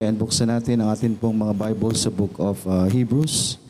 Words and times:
And 0.00 0.16
buksan 0.16 0.48
natin 0.48 0.80
ang 0.80 0.96
atin 0.96 1.12
pong 1.12 1.36
mga 1.36 1.52
Bible 1.52 1.92
sa 1.92 2.08
Book 2.08 2.40
of 2.40 2.56
uh, 2.64 2.88
Hebrews 2.88 3.60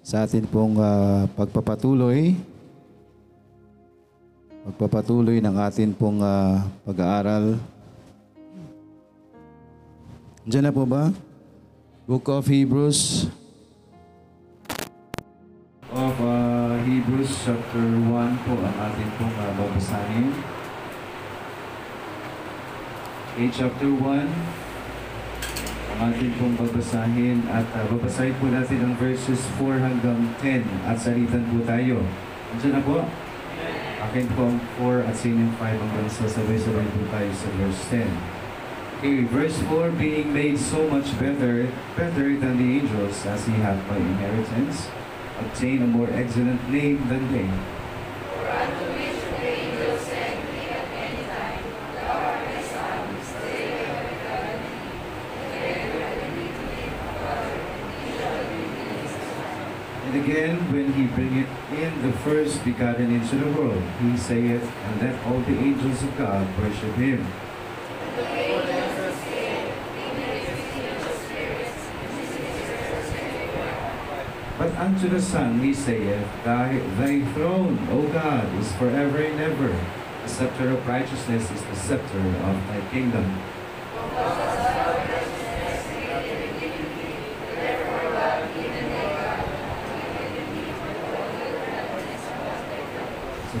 sa 0.00 0.24
atin 0.24 0.48
pong 0.48 0.80
uh, 0.80 1.28
pagpapatuloy 1.36 2.32
pagpapatuloy 4.64 5.36
ng 5.36 5.52
atin 5.60 5.92
pong 5.92 6.24
uh, 6.24 6.64
pag-aaral. 6.80 7.60
Diyan 10.48 10.64
na 10.64 10.72
po 10.72 10.88
ba? 10.88 11.12
Book 12.08 12.24
of 12.32 12.48
Hebrews 12.48 13.28
of 15.92 16.14
uh, 16.24 16.80
Hebrews 16.88 17.36
chapter 17.44 17.84
1 17.84 18.08
po 18.48 18.52
ang 18.64 18.76
atin 18.80 19.08
pong 19.20 19.34
uh, 19.44 19.52
babasahin. 19.60 20.32
Okay, 23.36 23.52
chapter 23.52 23.92
1 23.92 24.24
ang 24.24 24.65
atin 25.96 26.30
pong 26.36 26.54
babasahin 26.60 27.40
at 27.48 27.64
uh, 27.72 27.84
babasahin 27.88 28.36
po 28.36 28.52
natin 28.52 28.84
ang 28.84 28.94
verses 29.00 29.40
4 29.56 29.80
hanggang 29.80 30.20
10 30.44 30.62
at 30.84 30.96
salitan 31.00 31.42
po 31.48 31.64
tayo. 31.64 32.04
Andiyan 32.52 32.72
na 32.76 32.82
po? 32.84 33.00
Akin 34.04 34.26
po 34.36 34.52
ang 34.52 34.60
4 34.76 35.08
at 35.08 35.14
sa 35.16 35.26
inyong 35.32 35.54
5 35.56 35.82
hanggang 35.82 36.08
sa 36.12 36.24
sabay-sabay 36.28 36.86
po 36.92 37.00
tayo 37.08 37.30
sa 37.32 37.48
verse 37.56 37.82
10. 37.88 38.06
Okay, 38.96 39.28
verse 39.28 39.58
4, 39.68 39.92
being 40.00 40.32
made 40.32 40.56
so 40.56 40.88
much 40.88 41.12
better, 41.20 41.68
better 42.00 42.32
than 42.32 42.56
the 42.56 42.80
angels 42.80 43.28
as 43.28 43.44
he 43.44 43.52
hath 43.60 43.76
by 43.84 44.00
inheritance, 44.00 44.88
obtained 45.36 45.84
a 45.84 45.88
more 45.88 46.08
excellent 46.16 46.64
name 46.72 47.04
than 47.12 47.28
they. 47.28 47.48
And 60.46 60.72
when 60.72 60.92
he 60.92 61.06
bringeth 61.08 61.48
in 61.72 62.02
the 62.02 62.16
first 62.18 62.64
begotten 62.64 63.12
into 63.12 63.34
the 63.34 63.50
world, 63.58 63.82
he 64.00 64.16
saith, 64.16 64.62
And 64.62 65.02
let 65.02 65.26
all 65.26 65.40
the 65.40 65.58
angels 65.58 66.04
of 66.04 66.16
God 66.16 66.46
worship 66.56 66.94
him. 66.94 67.26
But 74.56 74.72
unto 74.76 75.08
the 75.08 75.20
Son 75.20 75.58
he 75.58 75.74
saith, 75.74 76.28
Thy, 76.44 76.78
thy 76.94 77.24
throne, 77.32 77.84
O 77.90 78.06
God, 78.12 78.46
is 78.60 78.72
forever 78.76 79.18
and 79.18 79.40
ever. 79.40 79.76
The 80.22 80.28
scepter 80.28 80.70
of 80.70 80.86
righteousness 80.86 81.50
is 81.50 81.62
the 81.62 81.74
scepter 81.74 82.20
of 82.20 82.66
thy 82.68 82.88
kingdom. 82.92 83.36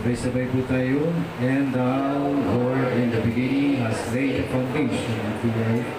Sabay-sabay 0.06 0.46
po 0.54 0.62
tayo. 0.70 1.10
And 1.42 1.74
thou, 1.74 2.30
Lord, 2.30 2.94
in 2.94 3.10
the 3.10 3.18
beginning 3.26 3.82
hast 3.82 4.14
laid 4.14 4.38
the 4.38 4.46
foundation 4.54 5.18
of 5.18 5.42
the 5.42 5.50
earth. 5.66 5.90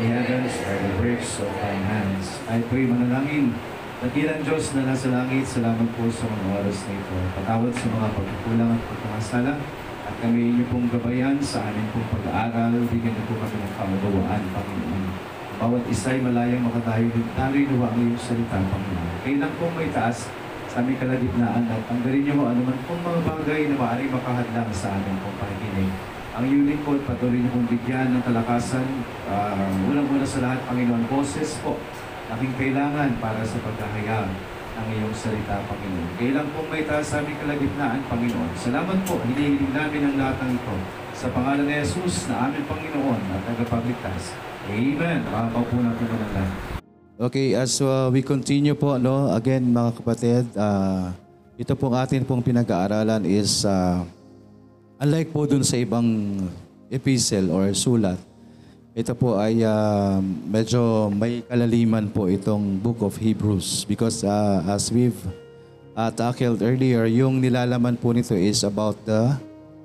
The 0.00 0.16
heavens 0.16 0.56
are 0.64 0.80
the 0.80 0.92
works 0.96 1.36
of 1.44 1.52
thine 1.60 1.84
hands. 1.84 2.40
Ay 2.48 2.64
po'y 2.72 2.88
manalangin. 2.88 3.52
Dakilang 4.00 4.40
Diyos 4.48 4.72
na 4.72 4.88
nasa 4.88 5.12
langit, 5.12 5.44
salamat 5.44 5.92
po 5.92 6.08
sa 6.08 6.24
mga 6.24 6.56
oras 6.56 6.78
na 6.88 6.92
ito. 7.04 7.16
Patawad 7.36 7.72
sa 7.76 7.86
mga 7.92 8.08
pagkukulang 8.16 8.70
at 8.72 8.82
pagkakasala. 8.88 9.52
At 10.08 10.14
kami 10.24 10.40
inyo 10.56 10.64
pong 10.72 10.88
gabayan 10.88 11.36
sa 11.44 11.60
aming 11.60 11.88
pong 11.92 12.08
pag-aaral. 12.16 12.72
Bigyan 12.88 13.12
niyo 13.12 13.24
po 13.28 13.44
kami 13.44 13.56
ng 13.60 13.72
kaunawaan, 13.76 14.42
Panginoon. 14.56 15.04
Bawat 15.60 15.84
isa'y 15.84 16.24
malayang 16.24 16.64
makatayo 16.64 17.12
din. 17.12 17.28
Taloy 17.36 17.68
nawa 17.68 17.92
ang 17.92 18.08
iyong 18.08 18.24
salita, 18.24 18.56
Panginoon. 18.56 19.20
Kailan 19.20 19.52
pong 19.60 19.76
may 19.76 19.92
taas 19.92 20.32
sa 20.70 20.78
aming 20.78 21.02
kalagitnaan 21.02 21.66
at 21.66 21.82
tanggalin 21.90 22.22
niyo 22.22 22.34
mo 22.38 22.46
anuman 22.46 22.78
pong 22.86 23.02
mga 23.02 23.20
bagay 23.26 23.60
na 23.66 23.74
maaaring 23.74 24.12
makahadlang 24.14 24.70
sa 24.70 24.94
aming 24.94 25.18
pong 25.18 25.36
pakikinig. 25.42 25.90
Ang 26.30 26.44
iyong 26.46 26.66
lingkod, 26.70 27.02
patuloy 27.10 27.42
niyo 27.42 27.50
pong 27.50 27.66
bigyan 27.66 28.14
ng 28.14 28.22
kalakasan. 28.22 28.86
Uh, 29.26 29.90
Unang-una 29.90 30.22
sa 30.22 30.38
lahat, 30.46 30.62
Panginoon, 30.70 31.10
boses 31.10 31.58
po 31.58 31.74
aking 32.30 32.54
kailangan 32.54 33.18
para 33.18 33.42
sa 33.42 33.58
paghahayag 33.66 34.30
ng 34.78 34.86
iyong 34.94 35.10
salita, 35.10 35.58
Panginoon. 35.66 36.08
Kailan 36.22 36.46
pong 36.54 36.70
may 36.70 36.86
taas 36.86 37.10
sa 37.10 37.18
aming 37.18 37.34
kalagitnaan, 37.42 38.00
Panginoon. 38.06 38.50
Salamat 38.54 38.98
po, 39.10 39.18
hinihiling 39.26 39.74
namin 39.74 40.06
ang 40.06 40.16
lahat 40.22 40.38
ng 40.46 40.50
ito. 40.54 40.76
Sa 41.18 41.26
pangalan 41.34 41.66
ni 41.66 41.82
Jesus 41.82 42.30
na 42.30 42.46
aming 42.46 42.64
Panginoon 42.70 43.20
at 43.34 43.42
tagapagligtas. 43.50 44.38
Amen. 44.70 45.26
Makapaw 45.26 45.66
po 45.66 45.76
natin 45.82 46.06
ng 46.06 46.22
lahat. 46.30 46.79
Okay, 47.20 47.52
as 47.52 47.84
uh, 47.84 48.08
we 48.08 48.24
continue 48.24 48.72
po, 48.72 48.96
no, 48.96 49.28
again 49.36 49.60
mga 49.68 49.92
kapatid, 49.92 50.48
uh, 50.56 51.12
ito 51.60 51.76
pong 51.76 51.92
atin 51.92 52.24
pong 52.24 52.40
pinag-aaralan 52.40 53.28
is 53.28 53.60
uh, 53.68 54.00
unlike 54.96 55.28
po 55.28 55.44
dun 55.44 55.60
sa 55.60 55.76
ibang 55.76 56.40
epistle 56.88 57.52
or 57.52 57.76
sulat, 57.76 58.16
ito 58.96 59.12
po 59.12 59.36
ay 59.36 59.60
uh, 59.60 60.16
medyo 60.48 61.12
may 61.12 61.44
kalaliman 61.44 62.08
po 62.08 62.24
itong 62.24 62.80
Book 62.80 63.04
of 63.04 63.20
Hebrews 63.20 63.84
because 63.84 64.24
uh, 64.24 64.64
as 64.64 64.88
we've 64.88 65.20
uh, 65.92 66.08
tackled 66.08 66.64
earlier, 66.64 67.04
yung 67.04 67.36
nilalaman 67.36 68.00
po 68.00 68.16
nito 68.16 68.32
is 68.32 68.64
about 68.64 68.96
the 69.04 69.36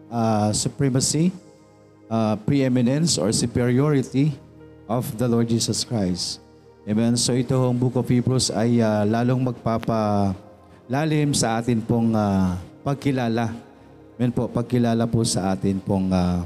uh, 0.07 0.56
supremacy, 0.56 1.35
uh, 2.07 2.40
preeminence 2.47 3.19
or 3.19 3.35
superiority 3.35 4.31
of 4.88 5.03
the 5.19 5.28
Lord 5.28 5.52
Jesus 5.52 5.84
Christ. 5.84 6.44
Amen. 6.85 7.18
So 7.18 7.34
ito 7.34 7.57
ang 7.57 7.73
Book 7.73 7.97
of 7.97 8.06
Hebrews 8.06 8.53
ay 8.53 8.78
uh, 8.78 9.01
lalong 9.09 9.41
magpapalalim 9.50 11.34
sa 11.34 11.57
atin 11.57 11.81
pong 11.81 12.13
uh, 12.13 12.53
pagkilala. 12.85 13.50
Amen 14.13 14.29
po, 14.29 14.46
pagkilala 14.46 15.09
po 15.09 15.25
sa 15.25 15.57
atin 15.57 15.81
pong 15.81 16.13
uh, 16.13 16.46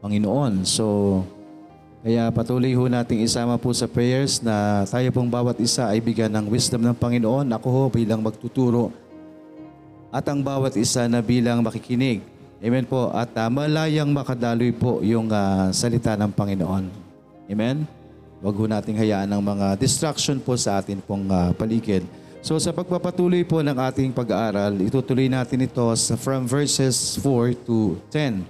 Panginoon. 0.00 0.64
So, 0.64 1.20
kaya 2.00 2.32
patuloy 2.32 2.72
ho 2.72 2.88
nating 2.88 3.28
isama 3.28 3.60
po 3.60 3.76
sa 3.76 3.84
prayers 3.84 4.40
na 4.40 4.88
tayo 4.88 5.12
pong 5.12 5.28
bawat 5.28 5.60
isa 5.60 5.92
ay 5.92 6.00
bigyan 6.00 6.32
ng 6.32 6.48
wisdom 6.48 6.80
ng 6.80 6.96
Panginoon. 6.96 7.52
Ako 7.60 7.68
ho 7.68 7.82
bilang 7.92 8.24
magtuturo 8.24 8.88
at 10.08 10.24
ang 10.32 10.40
bawat 10.40 10.80
isa 10.80 11.04
na 11.12 11.20
bilang 11.20 11.60
makikinig. 11.60 12.24
Amen 12.64 12.88
po. 12.88 13.12
At 13.12 13.36
uh, 13.36 13.52
malayang 13.52 14.08
makadaloy 14.16 14.72
po 14.72 15.04
yung 15.04 15.28
uh, 15.28 15.68
salita 15.76 16.16
ng 16.16 16.32
Panginoon. 16.32 16.88
Amen? 17.52 18.03
Huwag 18.44 18.60
ho 18.60 18.64
nating 18.68 19.00
hayaan 19.00 19.24
ng 19.24 19.40
mga 19.40 19.80
distraction 19.80 20.36
po 20.36 20.52
sa 20.52 20.76
atin 20.76 21.00
pong 21.00 21.24
uh, 21.32 21.56
paligid. 21.56 22.04
So 22.44 22.60
sa 22.60 22.76
pagpapatuloy 22.76 23.40
po 23.48 23.64
ng 23.64 23.72
ating 23.72 24.12
pag-aaral, 24.12 24.76
itutuloy 24.84 25.32
natin 25.32 25.64
ito 25.64 25.80
from 26.20 26.44
verses 26.44 27.16
4 27.24 27.56
to 27.64 27.96
10. 28.12 28.44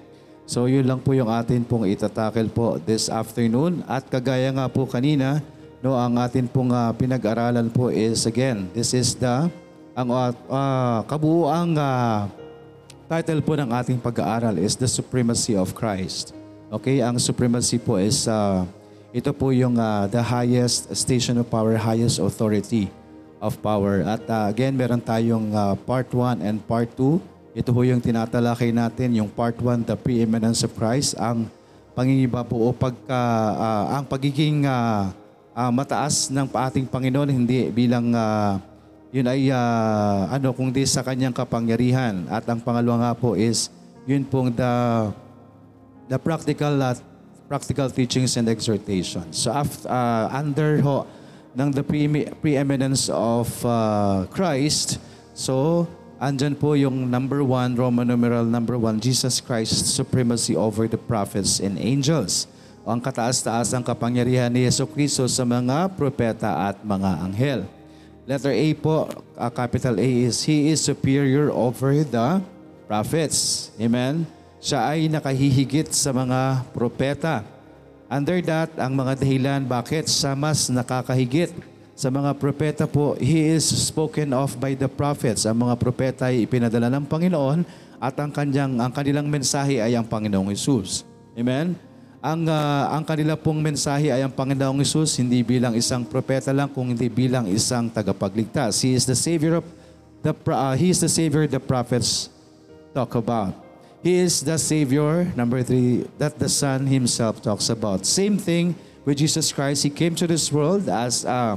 So 0.50 0.66
yun 0.66 0.82
lang 0.82 0.99
po 0.99 1.15
yung 1.15 1.31
atin 1.31 1.62
pong 1.62 1.87
itatakel 1.87 2.50
po 2.50 2.82
this 2.82 3.06
afternoon. 3.06 3.87
At 3.87 4.10
kagaya 4.10 4.50
nga 4.50 4.66
po 4.66 4.82
kanina, 4.82 5.38
no, 5.78 5.94
ang 5.94 6.19
atin 6.19 6.50
pong 6.50 6.75
uh, 6.75 6.91
pinag-aralan 6.99 7.71
po 7.71 7.87
is 7.94 8.26
again, 8.26 8.66
this 8.75 8.99
is 8.99 9.15
the 9.15 9.47
ang 9.94 10.11
uh, 10.11 11.06
kabuuang 11.06 11.78
uh, 11.78 12.26
title 13.06 13.47
po 13.47 13.55
ng 13.55 13.71
ating 13.71 14.03
pag-aaral 14.03 14.59
is 14.59 14.75
The 14.75 14.91
Supremacy 14.91 15.55
of 15.55 15.71
Christ. 15.71 16.34
Okay, 16.75 16.99
ang 16.99 17.15
supremacy 17.22 17.78
po 17.78 17.94
is 17.94 18.26
uh, 18.26 18.66
ito 19.15 19.31
po 19.31 19.55
yung 19.55 19.79
uh, 19.79 20.11
the 20.11 20.19
highest 20.19 20.91
station 20.99 21.39
of 21.39 21.47
power, 21.47 21.79
highest 21.79 22.19
authority 22.19 22.91
of 23.39 23.55
power. 23.63 24.03
At 24.03 24.27
uh, 24.27 24.51
again, 24.51 24.75
meron 24.75 24.99
tayong 24.99 25.55
uh, 25.55 25.79
part 25.87 26.11
1 26.11 26.43
and 26.43 26.59
part 26.67 26.91
2 26.99 27.35
ito 27.55 27.71
ho 27.71 27.81
yung 27.87 28.03
tinatalakay 28.03 28.75
natin, 28.75 29.15
yung 29.15 29.31
part 29.31 29.55
1, 29.55 29.87
the 29.87 29.95
preeminence 29.95 30.67
of 30.67 30.75
Christ, 30.75 31.15
ang 31.15 31.47
pangingiba 31.95 32.43
po 32.43 32.59
o 32.59 32.75
pagka, 32.75 33.15
uh, 33.55 33.95
ang 33.95 34.05
pagiging 34.11 34.67
uh, 34.67 35.15
uh, 35.55 35.71
mataas 35.71 36.35
ng 36.35 36.50
ating 36.50 36.91
Panginoon, 36.91 37.31
hindi 37.31 37.71
bilang 37.71 38.11
uh, 38.11 38.59
yun 39.15 39.31
ay 39.31 39.55
uh, 39.55 40.35
ano 40.35 40.50
kung 40.50 40.75
di 40.75 40.83
sa 40.83 41.06
kanyang 41.06 41.31
kapangyarihan. 41.31 42.27
At 42.27 42.43
ang 42.50 42.59
pangalawa 42.59 43.06
nga 43.06 43.12
po 43.15 43.38
is 43.38 43.71
yun 44.03 44.27
pong 44.27 44.50
the 44.50 44.73
the 46.11 46.19
practical 46.19 46.75
uh, 46.75 46.99
practical 47.55 47.87
teachings 47.87 48.35
and 48.35 48.51
exhortations. 48.51 49.39
So 49.39 49.55
after, 49.55 49.87
uh, 49.87 50.27
under 50.35 50.83
ho 50.83 51.06
ng 51.55 51.71
the 51.71 51.87
pre- 51.87 52.27
preeminence 52.43 53.06
of 53.06 53.47
uh, 53.62 54.27
Christ, 54.35 54.99
so 55.39 55.87
Andyan 56.19 56.59
po 56.59 56.73
yung 56.73 57.11
number 57.11 57.47
one, 57.47 57.79
Roman 57.79 58.11
numeral 58.11 58.43
number 58.49 58.75
one, 58.75 58.99
Jesus 58.99 59.39
Christ's 59.39 59.95
supremacy 59.95 60.56
over 60.59 60.91
the 60.91 60.99
prophets 60.99 61.61
and 61.61 61.79
angels. 61.79 62.51
O 62.81 62.91
ang 62.91 63.03
kataas-taas 63.03 63.71
ang 63.77 63.83
kapangyarihan 63.87 64.49
ni 64.49 64.67
Yeso 64.67 64.89
Kristo 64.89 65.29
sa 65.31 65.45
mga 65.47 65.93
propeta 65.95 66.71
at 66.73 66.81
mga 66.81 67.11
anghel. 67.23 67.61
Letter 68.25 68.57
A 68.57 68.67
po, 68.73 69.11
uh, 69.37 69.53
capital 69.53 70.00
A 70.00 70.11
is, 70.25 70.41
He 70.49 70.73
is 70.73 70.81
superior 70.81 71.53
over 71.53 71.93
the 72.03 72.41
prophets. 72.89 73.69
Amen? 73.77 74.25
Siya 74.64 74.81
ay 74.96 75.12
nakahihigit 75.12 75.93
sa 75.93 76.08
mga 76.08 76.64
propeta. 76.72 77.44
Under 78.08 78.40
that, 78.49 78.72
ang 78.81 78.96
mga 78.96 79.20
dahilan 79.20 79.61
bakit 79.69 80.08
siya 80.08 80.32
mas 80.32 80.72
nakakahigit 80.72 81.52
sa 81.93 82.08
mga 82.08 82.32
propeta 82.40 82.88
po, 82.88 83.12
He 83.20 83.44
is 83.44 83.69
spoken 83.69 84.32
of 84.32 84.56
by 84.56 84.72
the 84.72 84.88
prophets. 84.88 85.44
Ang 85.44 85.69
mga 85.69 85.76
propeta 85.76 86.32
ay 86.32 86.49
ipinadala 86.49 86.88
ng 86.88 87.05
Panginoon 87.05 87.61
at 88.00 88.16
ang, 88.16 88.32
kanyang, 88.32 88.81
ang 88.81 88.88
kanilang 88.88 89.28
mensahe 89.28 89.84
ay 89.84 90.00
ang 90.00 90.08
Panginoong 90.08 90.49
Yesus. 90.56 91.05
Amen? 91.37 91.76
Ang, 92.25 92.49
ah, 92.49 92.96
ang 92.96 93.05
kanila 93.05 93.37
pong 93.37 93.61
mensahe 93.61 94.08
ay 94.08 94.25
ang 94.25 94.32
Panginoong 94.32 94.81
Yesus, 94.81 95.20
hindi 95.20 95.44
bilang 95.44 95.76
isang 95.76 96.08
propeta 96.08 96.56
lang, 96.56 96.72
kung 96.72 96.88
hindi 96.88 97.12
bilang 97.12 97.44
isang 97.52 97.93
tagapagligtas. 97.93 98.81
He 98.81 98.96
is 98.96 99.05
the 99.05 99.12
Savior 99.12 99.61
of 99.61 99.66
the, 100.25 100.32
ah, 100.56 100.72
He 100.72 100.88
is 100.88 101.05
the 101.05 101.12
Savior 101.12 101.44
the 101.44 101.61
prophets 101.61 102.32
talk 102.96 103.12
about. 103.12 103.63
He 104.05 104.21
is 104.21 104.45
the 104.45 104.61
Savior, 104.61 105.33
number 105.33 105.65
three, 105.65 106.05
that 106.21 106.37
the 106.37 106.53
Son 106.53 106.85
Himself 106.85 107.41
talks 107.41 107.73
about. 107.73 108.05
Same 108.05 108.37
thing 108.37 108.77
with 109.09 109.17
Jesus 109.17 109.49
Christ. 109.49 109.81
He 109.81 109.89
came 109.89 110.12
to 110.21 110.29
this 110.29 110.53
world 110.53 110.93
as 110.93 111.25
a 111.25 111.56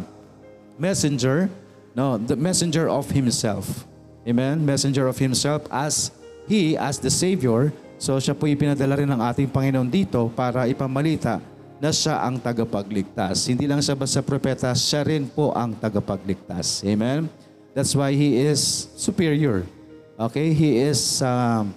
messenger, 0.79 1.51
no, 1.91 2.15
the 2.15 2.39
messenger 2.39 2.87
of 2.87 3.11
Himself. 3.11 3.83
Amen? 4.23 4.63
Messenger 4.63 5.11
of 5.11 5.19
Himself 5.19 5.67
as 5.67 6.15
He, 6.47 6.79
as 6.79 7.03
the 7.03 7.11
Savior. 7.11 7.75
So 7.99 8.15
siya 8.15 8.31
po 8.31 8.47
ipinadala 8.47 8.95
rin 8.95 9.11
ng 9.11 9.19
ating 9.19 9.51
Panginoon 9.51 9.91
dito 9.91 10.31
para 10.31 10.71
ipamalita 10.71 11.43
na 11.83 11.91
siya 11.91 12.23
ang 12.23 12.39
tagapagligtas. 12.39 13.43
Hindi 13.51 13.67
lang 13.67 13.83
siya 13.83 13.99
basta 13.99 14.23
propeta, 14.23 14.71
siya 14.71 15.03
rin 15.03 15.27
po 15.27 15.51
ang 15.51 15.75
tagapagligtas. 15.75 16.79
Amen? 16.87 17.27
That's 17.75 17.91
why 17.91 18.15
He 18.15 18.39
is 18.39 18.87
superior. 18.95 19.67
Okay? 20.15 20.55
He 20.55 20.79
is 20.79 21.19
um, 21.19 21.75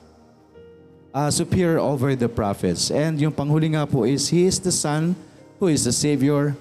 uh, 1.14 1.30
superior 1.30 1.78
over 1.78 2.14
the 2.14 2.28
prophets. 2.28 2.90
And 2.90 3.18
yung 3.18 3.34
panghuli 3.34 3.74
nga 3.74 3.86
po 3.86 4.06
is, 4.06 4.30
He 4.30 4.46
is 4.46 4.58
the 4.58 4.74
Son 4.74 5.14
who 5.60 5.68
is 5.68 5.84
the 5.84 5.92
Savior, 5.92 6.56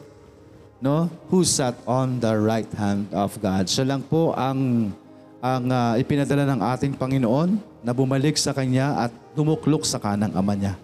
no? 0.83 1.07
Who 1.31 1.47
sat 1.47 1.79
on 1.87 2.19
the 2.19 2.35
right 2.35 2.69
hand 2.75 3.07
of 3.15 3.39
God. 3.39 3.71
Siya 3.71 3.87
lang 3.87 4.03
po 4.03 4.35
ang 4.35 4.91
ang 5.39 5.63
uh, 5.71 5.95
ipinadala 5.95 6.43
ng 6.51 6.59
ating 6.75 6.93
Panginoon 6.99 7.55
na 7.79 7.95
bumalik 7.95 8.35
sa 8.35 8.51
Kanya 8.51 9.07
at 9.07 9.11
tumuklok 9.31 9.87
sa 9.87 9.95
kanang 9.95 10.35
Ama 10.35 10.51
niya. 10.51 10.75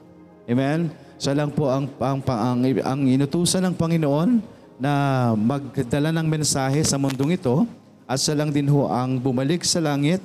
Amen? 0.48 0.88
Siya 1.20 1.36
lang 1.36 1.52
po 1.52 1.68
ang, 1.68 1.92
ang, 2.00 2.24
ang, 2.24 2.60
ang 2.64 3.02
inutusan 3.04 3.68
ng 3.68 3.76
Panginoon 3.76 4.40
na 4.80 4.92
magdala 5.36 6.16
ng 6.16 6.28
mensahe 6.28 6.80
sa 6.88 6.96
mundong 6.96 7.36
ito 7.36 7.68
at 8.08 8.16
siya 8.16 8.40
lang 8.40 8.52
din 8.52 8.68
ho 8.72 8.88
ang 8.88 9.20
bumalik 9.20 9.68
sa 9.68 9.84
langit 9.84 10.24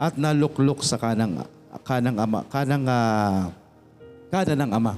at 0.00 0.16
naluklok 0.16 0.80
sa 0.80 0.96
kanang 0.96 1.44
kanang 1.86 2.16
ama 2.18 2.42
kanang 2.48 2.84
uh, 2.86 3.52
kada 4.28 4.52
ng 4.54 4.70
ama. 4.72 4.94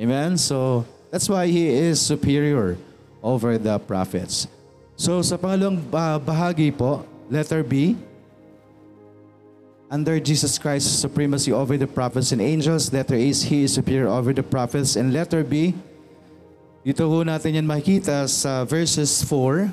Amen. 0.00 0.38
So 0.38 0.86
that's 1.10 1.28
why 1.28 1.46
he 1.50 1.68
is 1.68 2.00
superior 2.00 2.78
over 3.20 3.58
the 3.58 3.76
prophets. 3.82 4.48
So 4.96 5.20
sa 5.20 5.36
pangalawang 5.36 5.80
bahagi 6.24 6.72
po, 6.72 7.04
letter 7.28 7.60
B, 7.64 7.96
under 9.90 10.22
Jesus 10.22 10.56
Christ's 10.56 10.92
supremacy 11.02 11.50
over 11.50 11.76
the 11.76 11.88
prophets 11.88 12.30
and 12.30 12.40
angels, 12.40 12.94
letter 12.94 13.18
A 13.18 13.26
is 13.28 13.42
he 13.42 13.66
is 13.66 13.74
superior 13.74 14.08
over 14.08 14.32
the 14.32 14.44
prophets 14.44 14.94
and 14.94 15.12
letter 15.12 15.42
B, 15.42 15.74
dito 16.80 17.04
ho 17.04 17.20
natin 17.20 17.60
yan 17.60 17.66
makikita 17.68 18.24
sa 18.24 18.64
verses 18.64 19.20
4, 19.28 19.68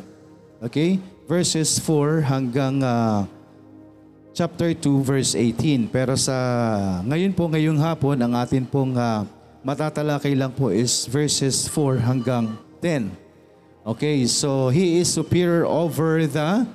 okay? 0.59 0.99
Verses 1.23 1.79
4 1.79 2.23
hanggang 2.27 2.83
uh, 2.83 3.23
chapter 4.37 4.69
2 4.69 5.01
verse 5.01 5.33
18. 5.33 5.89
Pero 5.89 6.13
sa 6.13 6.37
ngayon 7.01 7.33
po 7.33 7.49
ngayong 7.49 7.81
hapon 7.81 8.21
ang 8.21 8.37
atin 8.37 8.69
pong 8.69 8.93
uh, 8.93 9.25
matatalakay 9.65 10.37
lang 10.37 10.53
po 10.53 10.69
is 10.69 11.09
verses 11.09 11.65
4 11.65 11.97
hanggang 12.05 12.53
10. 12.85 13.17
Okay, 13.81 14.29
so 14.29 14.69
he 14.69 15.01
is 15.01 15.09
superior 15.09 15.65
over 15.65 16.29
the 16.29 16.69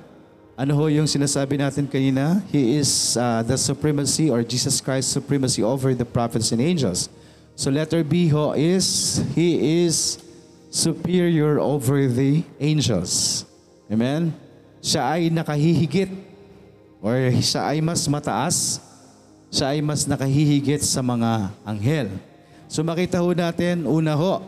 ano 0.59 0.75
ho 0.75 0.91
yung 0.91 1.07
sinasabi 1.07 1.55
natin 1.55 1.87
kanina? 1.87 2.43
He 2.51 2.75
is 2.75 3.15
uh, 3.15 3.39
the 3.47 3.55
supremacy 3.55 4.27
or 4.27 4.43
Jesus 4.43 4.83
Christ 4.83 5.15
supremacy 5.15 5.63
over 5.63 5.95
the 5.95 6.05
prophets 6.05 6.51
and 6.51 6.59
angels. 6.59 7.07
So 7.55 7.71
letter 7.71 8.03
B 8.03 8.27
ho 8.27 8.51
is 8.59 9.23
he 9.39 9.87
is 9.87 10.19
superior 10.67 11.63
over 11.63 12.11
the 12.11 12.43
angels. 12.59 13.47
Amen? 13.87 14.35
Siya 14.83 15.15
ay 15.15 15.31
nakahihigit 15.31 16.32
or 17.03 17.19
siya 17.43 17.67
ay 17.67 17.83
mas 17.83 18.07
mataas, 18.07 18.79
siya 19.51 19.75
ay 19.75 19.83
mas 19.83 20.07
nakahihigit 20.07 20.79
sa 20.79 21.03
mga 21.03 21.51
anghel. 21.67 22.07
So 22.71 22.79
makita 22.79 23.19
ho 23.19 23.35
natin, 23.35 23.83
una 23.83 24.15
ho, 24.15 24.39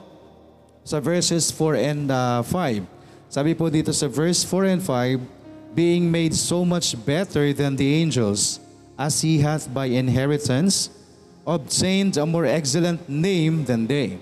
sa 0.88 1.04
verses 1.04 1.52
4 1.52 1.76
and 1.76 2.08
uh, 2.08 2.40
5. 2.48 2.88
Sabi 3.28 3.52
po 3.52 3.68
dito 3.68 3.92
sa 3.92 4.08
verse 4.08 4.48
4 4.48 4.80
and 4.80 4.82
5, 4.82 5.20
being 5.76 6.08
made 6.08 6.32
so 6.32 6.64
much 6.64 6.96
better 7.04 7.52
than 7.52 7.76
the 7.76 8.00
angels, 8.00 8.64
as 8.96 9.20
he 9.20 9.44
hath 9.44 9.68
by 9.68 9.92
inheritance 9.92 10.88
obtained 11.44 12.16
a 12.16 12.24
more 12.24 12.48
excellent 12.48 13.04
name 13.12 13.68
than 13.68 13.84
they. 13.84 14.16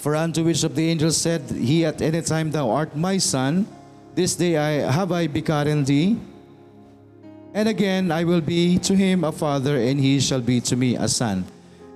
For 0.00 0.16
unto 0.16 0.40
which 0.40 0.64
of 0.64 0.72
the 0.72 0.88
angels 0.88 1.20
said 1.20 1.44
he 1.52 1.84
at 1.84 2.00
any 2.00 2.22
time, 2.24 2.50
Thou 2.50 2.72
art 2.72 2.96
my 2.96 3.20
son, 3.20 3.68
this 4.16 4.32
day 4.34 4.56
I 4.56 4.88
have 4.88 5.12
I 5.12 5.28
begotten 5.28 5.84
thee. 5.84 6.16
And 7.52 7.68
again 7.68 8.08
I 8.10 8.24
will 8.24 8.40
be 8.40 8.80
to 8.88 8.96
him 8.96 9.22
a 9.22 9.30
father, 9.30 9.76
and 9.76 10.00
he 10.00 10.18
shall 10.18 10.40
be 10.40 10.58
to 10.66 10.74
me 10.74 10.96
a 10.96 11.06
son. 11.06 11.44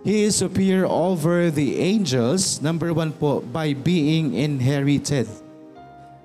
He 0.05 0.25
is 0.25 0.37
superior 0.37 0.85
over 0.85 1.51
the 1.51 1.81
angels, 1.81 2.61
number 2.61 2.93
one 2.93 3.13
po, 3.13 3.41
by 3.41 3.73
being 3.73 4.33
inherited. 4.33 5.29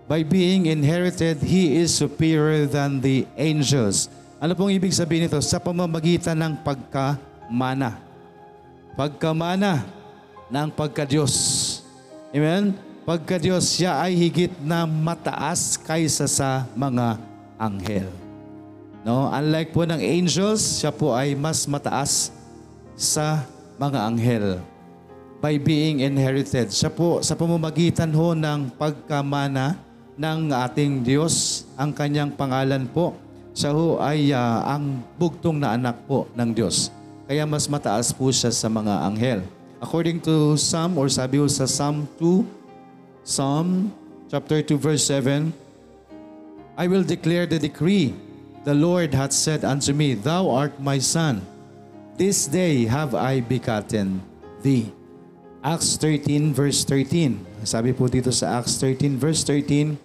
By 0.07 0.23
being 0.23 0.67
inherited, 0.67 1.41
he 1.41 1.75
is 1.81 1.91
superior 1.91 2.67
than 2.67 3.01
the 3.01 3.27
angels. 3.35 4.07
Ano 4.39 4.53
pong 4.55 4.71
ibig 4.71 4.95
sabihin 4.95 5.27
nito? 5.27 5.41
Sa 5.43 5.59
pamamagitan 5.59 6.39
ng 6.39 6.53
pagkamana. 6.63 7.99
Pagkamana 8.95 9.83
ng 10.47 10.67
pagka-Diyos. 10.71 11.33
Amen? 12.31 12.94
Pagka-Diyos, 13.05 13.77
siya 13.77 14.01
ay 14.01 14.17
higit 14.17 14.49
na 14.65 14.89
mataas 14.89 15.77
kaysa 15.77 16.25
sa 16.25 16.65
mga 16.73 17.21
anghel. 17.61 18.09
No? 19.05 19.29
Unlike 19.29 19.77
po 19.77 19.85
ng 19.85 20.01
angels, 20.01 20.81
siya 20.81 20.89
po 20.89 21.13
ay 21.13 21.37
mas 21.37 21.69
mataas 21.69 22.33
sa 22.97 23.45
mga 23.77 24.09
anghel 24.09 24.57
by 25.37 25.53
being 25.61 26.01
inherited. 26.01 26.73
Siya 26.73 26.89
po 26.89 27.21
sa 27.21 27.37
pamamagitan 27.37 28.09
ho 28.09 28.33
ng 28.33 28.73
pagkamana 28.73 29.77
ng 30.17 30.49
ating 30.65 31.05
Diyos, 31.05 31.61
ang 31.77 31.93
kanyang 31.93 32.33
pangalan 32.33 32.89
po. 32.89 33.13
Siya 33.53 33.69
ho 33.69 34.01
ay 34.01 34.33
ah, 34.33 34.65
ang 34.65 35.05
bugtong 35.21 35.61
na 35.61 35.77
anak 35.77 36.01
po 36.09 36.25
ng 36.33 36.49
Diyos. 36.57 36.89
Kaya 37.29 37.45
mas 37.45 37.69
mataas 37.69 38.09
po 38.09 38.33
siya 38.33 38.49
sa 38.49 38.65
mga 38.65 39.05
anghel. 39.05 39.45
According 39.77 40.25
to 40.25 40.57
Psalm 40.57 40.97
or 40.97 41.05
sabi 41.05 41.37
ho 41.37 41.45
sa 41.45 41.69
Psalm 41.69 42.09
2, 42.17 42.64
Psalm 43.25 43.89
chapter 44.29 44.61
2 44.61 44.77
verse 44.77 45.01
7, 45.09 45.49
I 46.77 46.85
will 46.85 47.01
declare 47.01 47.49
the 47.49 47.57
decree. 47.57 48.13
The 48.69 48.77
Lord 48.77 49.17
hath 49.17 49.33
said 49.33 49.65
unto 49.65 49.97
me, 49.97 50.13
Thou 50.13 50.53
art 50.53 50.77
my 50.77 51.01
son. 51.01 51.41
This 52.21 52.45
day 52.45 52.85
have 52.85 53.17
I 53.17 53.41
begotten 53.41 54.21
thee. 54.61 54.93
Acts 55.65 55.97
13 55.97 56.53
verse 56.53 56.85
13. 56.85 57.65
Sabi 57.65 57.97
po 57.97 58.05
dito 58.05 58.29
sa 58.29 58.61
Acts 58.61 58.77
13 58.77 59.17
verse 59.17 59.41
13, 59.41 59.97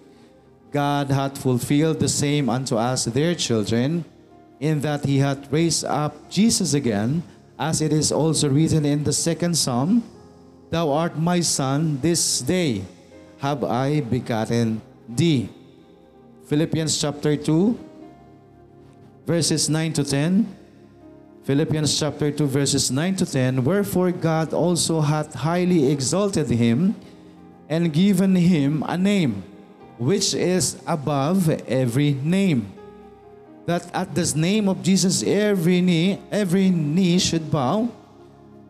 God 0.73 1.13
hath 1.13 1.37
fulfilled 1.37 2.01
the 2.01 2.09
same 2.09 2.49
unto 2.49 2.73
us 2.73 3.05
their 3.05 3.37
children, 3.37 4.01
in 4.57 4.81
that 4.81 5.05
he 5.05 5.21
hath 5.21 5.45
raised 5.53 5.85
up 5.85 6.17
Jesus 6.33 6.73
again, 6.73 7.21
as 7.61 7.85
it 7.85 7.93
is 7.93 8.09
also 8.09 8.49
written 8.49 8.81
in 8.81 9.05
the 9.05 9.13
second 9.13 9.53
psalm, 9.53 10.01
Thou 10.73 10.89
art 10.89 11.21
my 11.21 11.45
son, 11.45 12.01
this 12.01 12.41
day 12.41 12.81
have 13.41 13.65
I 13.65 14.01
begotten 14.01 14.81
thee. 15.09 15.49
Philippians 16.45 16.93
chapter 16.93 17.35
2, 17.35 17.73
verses 19.25 19.67
9 19.67 19.93
to 19.93 20.03
10. 20.03 20.45
Philippians 21.41 21.89
chapter 21.97 22.29
2 22.29 22.45
verses 22.45 22.91
9 22.91 23.15
to 23.17 23.25
10, 23.25 23.63
Wherefore 23.65 24.11
God 24.11 24.53
also 24.53 25.01
hath 25.01 25.33
highly 25.33 25.91
exalted 25.91 26.53
him 26.53 26.93
and 27.67 27.91
given 27.91 28.35
him 28.35 28.85
a 28.85 28.95
name 28.95 29.41
which 29.97 30.35
is 30.35 30.77
above 30.85 31.49
every 31.65 32.13
name. 32.21 32.71
That 33.65 33.89
at 33.89 34.13
the 34.13 34.31
name 34.37 34.69
of 34.69 34.83
Jesus 34.83 35.23
every 35.23 35.81
knee, 35.81 36.21
every 36.29 36.69
knee 36.69 37.17
should 37.17 37.49
bow 37.49 37.89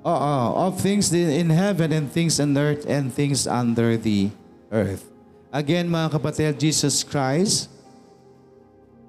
uh, 0.05 0.07
uh, 0.07 0.67
of 0.67 0.79
things 0.79 1.11
in 1.11 1.49
heaven 1.49 1.91
and 1.91 2.09
things 2.09 2.39
on 2.39 2.57
earth 2.57 2.85
and 2.87 3.11
things 3.11 3.47
under 3.47 3.97
the 3.97 4.31
earth. 4.71 5.05
Again 5.51 5.91
mga 5.91 6.15
kapatid, 6.15 6.55
Jesus 6.55 7.03
Christ 7.03 7.67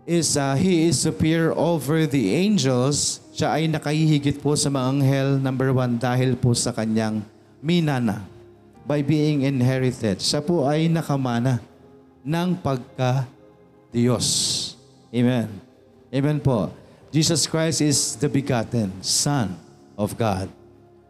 is 0.03 0.35
uh, 0.35 0.59
He 0.59 0.91
is 0.91 0.99
superior 0.99 1.55
over 1.55 2.05
the 2.11 2.35
angels. 2.35 3.23
Siya 3.33 3.55
ay 3.57 3.71
nakahihigit 3.71 4.43
po 4.43 4.59
sa 4.59 4.69
mga 4.69 4.87
anghel, 4.91 5.29
number 5.39 5.71
one, 5.71 5.97
dahil 5.97 6.35
po 6.35 6.53
sa 6.53 6.75
kanyang 6.75 7.23
minana. 7.63 8.27
By 8.83 8.99
being 9.07 9.47
inherited. 9.47 10.19
Siya 10.19 10.43
po 10.43 10.67
ay 10.67 10.91
nakamana 10.91 11.63
ng 12.27 12.59
pagka-Diyos. 12.59 14.27
Amen. 15.15 15.47
Amen 16.11 16.39
po. 16.43 16.75
Jesus 17.15 17.47
Christ 17.47 17.79
is 17.79 18.19
the 18.19 18.27
begotten 18.27 18.91
Son 18.99 19.55
of 19.95 20.19
God. 20.19 20.51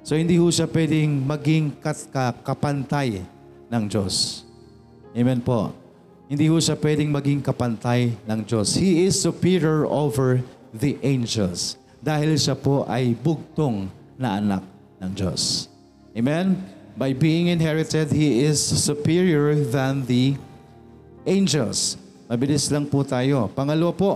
So 0.03 0.19
hindi 0.19 0.37
ho 0.37 0.51
siya 0.51 0.69
pwedeng 0.69 1.23
maging 1.25 1.79
kat- 1.79 2.11
ka- 2.13 2.37
kapantay 2.43 3.23
ng 3.71 3.85
Diyos. 3.89 4.42
Amen 5.13 5.45
po. 5.45 5.77
Hindi 6.33 6.49
ho 6.49 6.57
siya 6.57 6.73
pwedeng 6.81 7.13
maging 7.13 7.45
kapantay 7.45 8.17
ng 8.25 8.41
Diyos. 8.49 8.73
He 8.73 9.05
is 9.05 9.21
superior 9.21 9.85
over 9.85 10.41
the 10.73 10.97
angels. 11.05 11.77
Dahil 12.01 12.41
siya 12.41 12.57
po 12.57 12.89
ay 12.89 13.13
bugtong 13.13 13.93
na 14.17 14.41
anak 14.41 14.65
ng 14.97 15.13
Diyos. 15.13 15.69
Amen? 16.17 16.57
By 16.97 17.13
being 17.13 17.53
inherited, 17.53 18.09
He 18.09 18.49
is 18.49 18.57
superior 18.57 19.53
than 19.53 20.09
the 20.09 20.41
angels. 21.29 22.01
Mabilis 22.33 22.73
lang 22.73 22.89
po 22.89 23.05
tayo. 23.05 23.53
Pangalawa 23.53 23.93
po, 23.93 24.13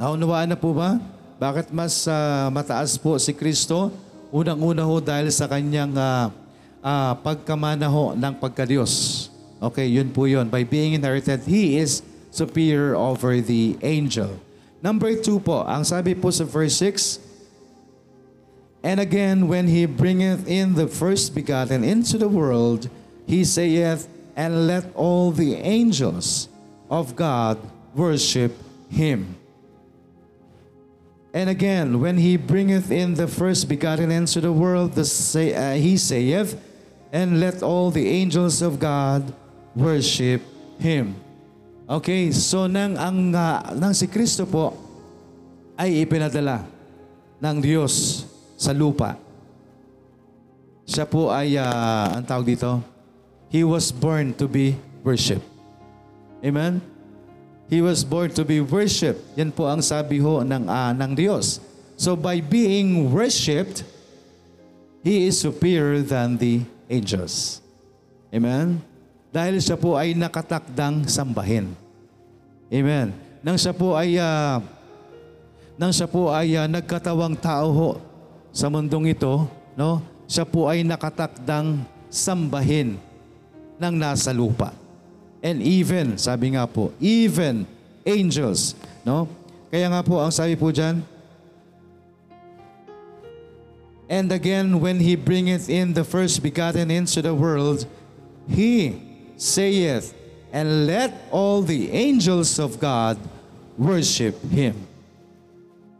naunawaan 0.00 0.48
na 0.48 0.56
po 0.56 0.72
ba? 0.72 0.96
Bakit 1.36 1.68
mas 1.68 2.08
ah, 2.08 2.48
mataas 2.48 2.96
po 2.96 3.20
si 3.20 3.36
Kristo? 3.36 3.92
Unang-una 4.32 4.88
ho 4.88 4.96
dahil 5.04 5.28
sa 5.28 5.44
kanyang 5.44 5.92
ah, 6.00 6.32
ah, 6.80 7.12
pagkamana 7.20 7.92
ho 7.92 8.16
ng 8.16 8.34
pagkadiyos. 8.40 9.28
Okay, 9.60 9.86
yun 9.86 10.14
po 10.14 10.24
yun. 10.24 10.48
By 10.48 10.62
being 10.62 10.94
inherited, 10.94 11.42
He 11.42 11.78
is 11.78 12.02
superior 12.30 12.94
over 12.94 13.40
the 13.40 13.76
angel. 13.82 14.38
Number 14.82 15.18
two 15.18 15.40
po, 15.40 15.66
ang 15.66 15.82
sabi 15.82 16.14
po 16.14 16.30
sa 16.30 16.46
verse 16.46 16.78
6, 16.78 17.18
And 18.82 19.00
again, 19.00 19.48
when 19.48 19.66
he 19.66 19.86
bringeth 19.86 20.46
in 20.46 20.74
the 20.78 20.86
first 20.86 21.34
begotten 21.34 21.82
into 21.82 22.16
the 22.16 22.28
world, 22.28 22.88
he 23.26 23.42
saith, 23.42 24.06
And 24.36 24.68
let 24.70 24.94
all 24.94 25.32
the 25.32 25.56
angels 25.56 26.48
of 26.88 27.16
God 27.16 27.58
worship 27.94 28.54
him. 28.88 29.34
And 31.34 31.50
again, 31.50 32.00
when 32.00 32.18
he 32.18 32.36
bringeth 32.36 32.90
in 32.90 33.14
the 33.14 33.26
first 33.26 33.68
begotten 33.68 34.10
into 34.10 34.40
the 34.40 34.52
world, 34.52 34.94
the 34.94 35.04
say, 35.04 35.52
uh, 35.52 35.74
he 35.74 35.96
saith, 35.96 36.54
And 37.12 37.40
let 37.40 37.62
all 37.62 37.90
the 37.90 38.06
angels 38.06 38.62
of 38.62 38.78
God 38.78 39.34
worship 39.74 40.40
him. 40.78 41.16
Okay, 41.88 42.30
so 42.30 42.68
nang 42.68 42.94
ang 43.00 43.32
ah, 43.32 43.72
nang 43.72 43.96
si 43.96 44.04
Kristo 44.04 44.44
po 44.44 44.76
ay 45.78 46.04
ipinadala 46.04 46.66
ng 47.38 47.56
Diyos 47.62 48.26
sa 48.58 48.74
lupa. 48.74 49.14
Siya 50.88 51.06
po 51.06 51.30
ay, 51.30 51.54
ah, 51.60 52.18
ang 52.18 52.24
tawag 52.26 52.48
dito, 52.48 52.82
He 53.48 53.64
was 53.64 53.88
born 53.94 54.36
to 54.36 54.44
be 54.44 54.76
worshiped. 55.00 55.46
Amen? 56.44 56.84
He 57.68 57.80
was 57.80 58.04
born 58.04 58.32
to 58.36 58.44
be 58.44 58.60
worshipped. 58.60 59.20
Yan 59.36 59.52
po 59.52 59.68
ang 59.68 59.80
sabi 59.80 60.20
ho 60.20 60.40
ng, 60.42 60.64
ah, 60.68 60.92
ng 60.92 61.12
Diyos. 61.12 61.60
So 61.96 62.16
by 62.16 62.40
being 62.42 63.12
worshipped, 63.12 63.84
He 65.04 65.30
is 65.30 65.38
superior 65.38 66.02
than 66.02 66.36
the 66.36 66.66
angels. 66.90 67.62
Amen? 68.34 68.82
Dahil 69.28 69.60
siya 69.60 69.76
po 69.76 69.94
ay 69.94 70.16
nakatakdang 70.16 71.04
sambahin. 71.04 71.76
Amen. 72.72 73.12
Nang 73.44 73.56
siya 73.60 73.76
po 73.76 73.92
ay 73.96 74.16
ah, 74.16 74.60
nang 75.76 75.92
siya 75.92 76.08
po 76.08 76.32
ay 76.32 76.56
ah, 76.56 76.66
nagkatawang 76.66 77.36
tao 77.36 77.68
ho 77.70 77.90
sa 78.50 78.72
mundong 78.72 79.12
ito, 79.12 79.46
no? 79.76 80.00
Siya 80.28 80.44
po 80.48 80.68
ay 80.68 80.84
nakatakdang 80.84 81.84
sambahin 82.08 82.96
ng 83.76 83.94
nasa 83.94 84.32
lupa. 84.32 84.72
And 85.38 85.62
even, 85.62 86.18
sabi 86.18 86.58
nga 86.58 86.66
po, 86.66 86.90
even 86.98 87.64
angels, 88.02 88.74
no? 89.06 89.30
Kaya 89.68 89.86
nga 89.92 90.00
po 90.02 90.18
ang 90.18 90.32
sabi 90.32 90.56
po 90.56 90.72
diyan, 90.72 91.04
And 94.08 94.32
again, 94.32 94.80
when 94.80 95.04
he 95.04 95.20
bringeth 95.20 95.68
in 95.68 95.92
the 95.92 96.00
first 96.00 96.40
begotten 96.40 96.88
into 96.88 97.20
the 97.20 97.36
world, 97.36 97.84
he 98.48 99.07
saith, 99.38 100.12
and 100.50 100.90
let 100.90 101.14
all 101.30 101.62
the 101.62 101.88
angels 101.94 102.58
of 102.58 102.82
God 102.82 103.16
worship 103.78 104.34
him. 104.50 104.74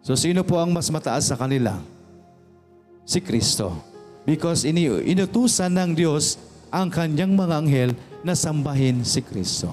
So 0.02 0.18
sino 0.18 0.42
po 0.42 0.58
ang 0.58 0.74
mas 0.74 0.90
mataas 0.90 1.30
sa 1.30 1.38
kanila? 1.38 1.78
Si 3.06 3.22
Kristo. 3.22 3.72
Because 4.26 4.66
ini 4.66 4.90
inutusan 4.90 5.72
ng 5.72 5.90
Diyos 5.96 6.36
ang 6.68 6.92
kanyang 6.92 7.32
mga 7.32 7.54
anghel 7.64 7.90
na 8.20 8.36
sambahin 8.36 9.06
si 9.06 9.24
Kristo. 9.24 9.72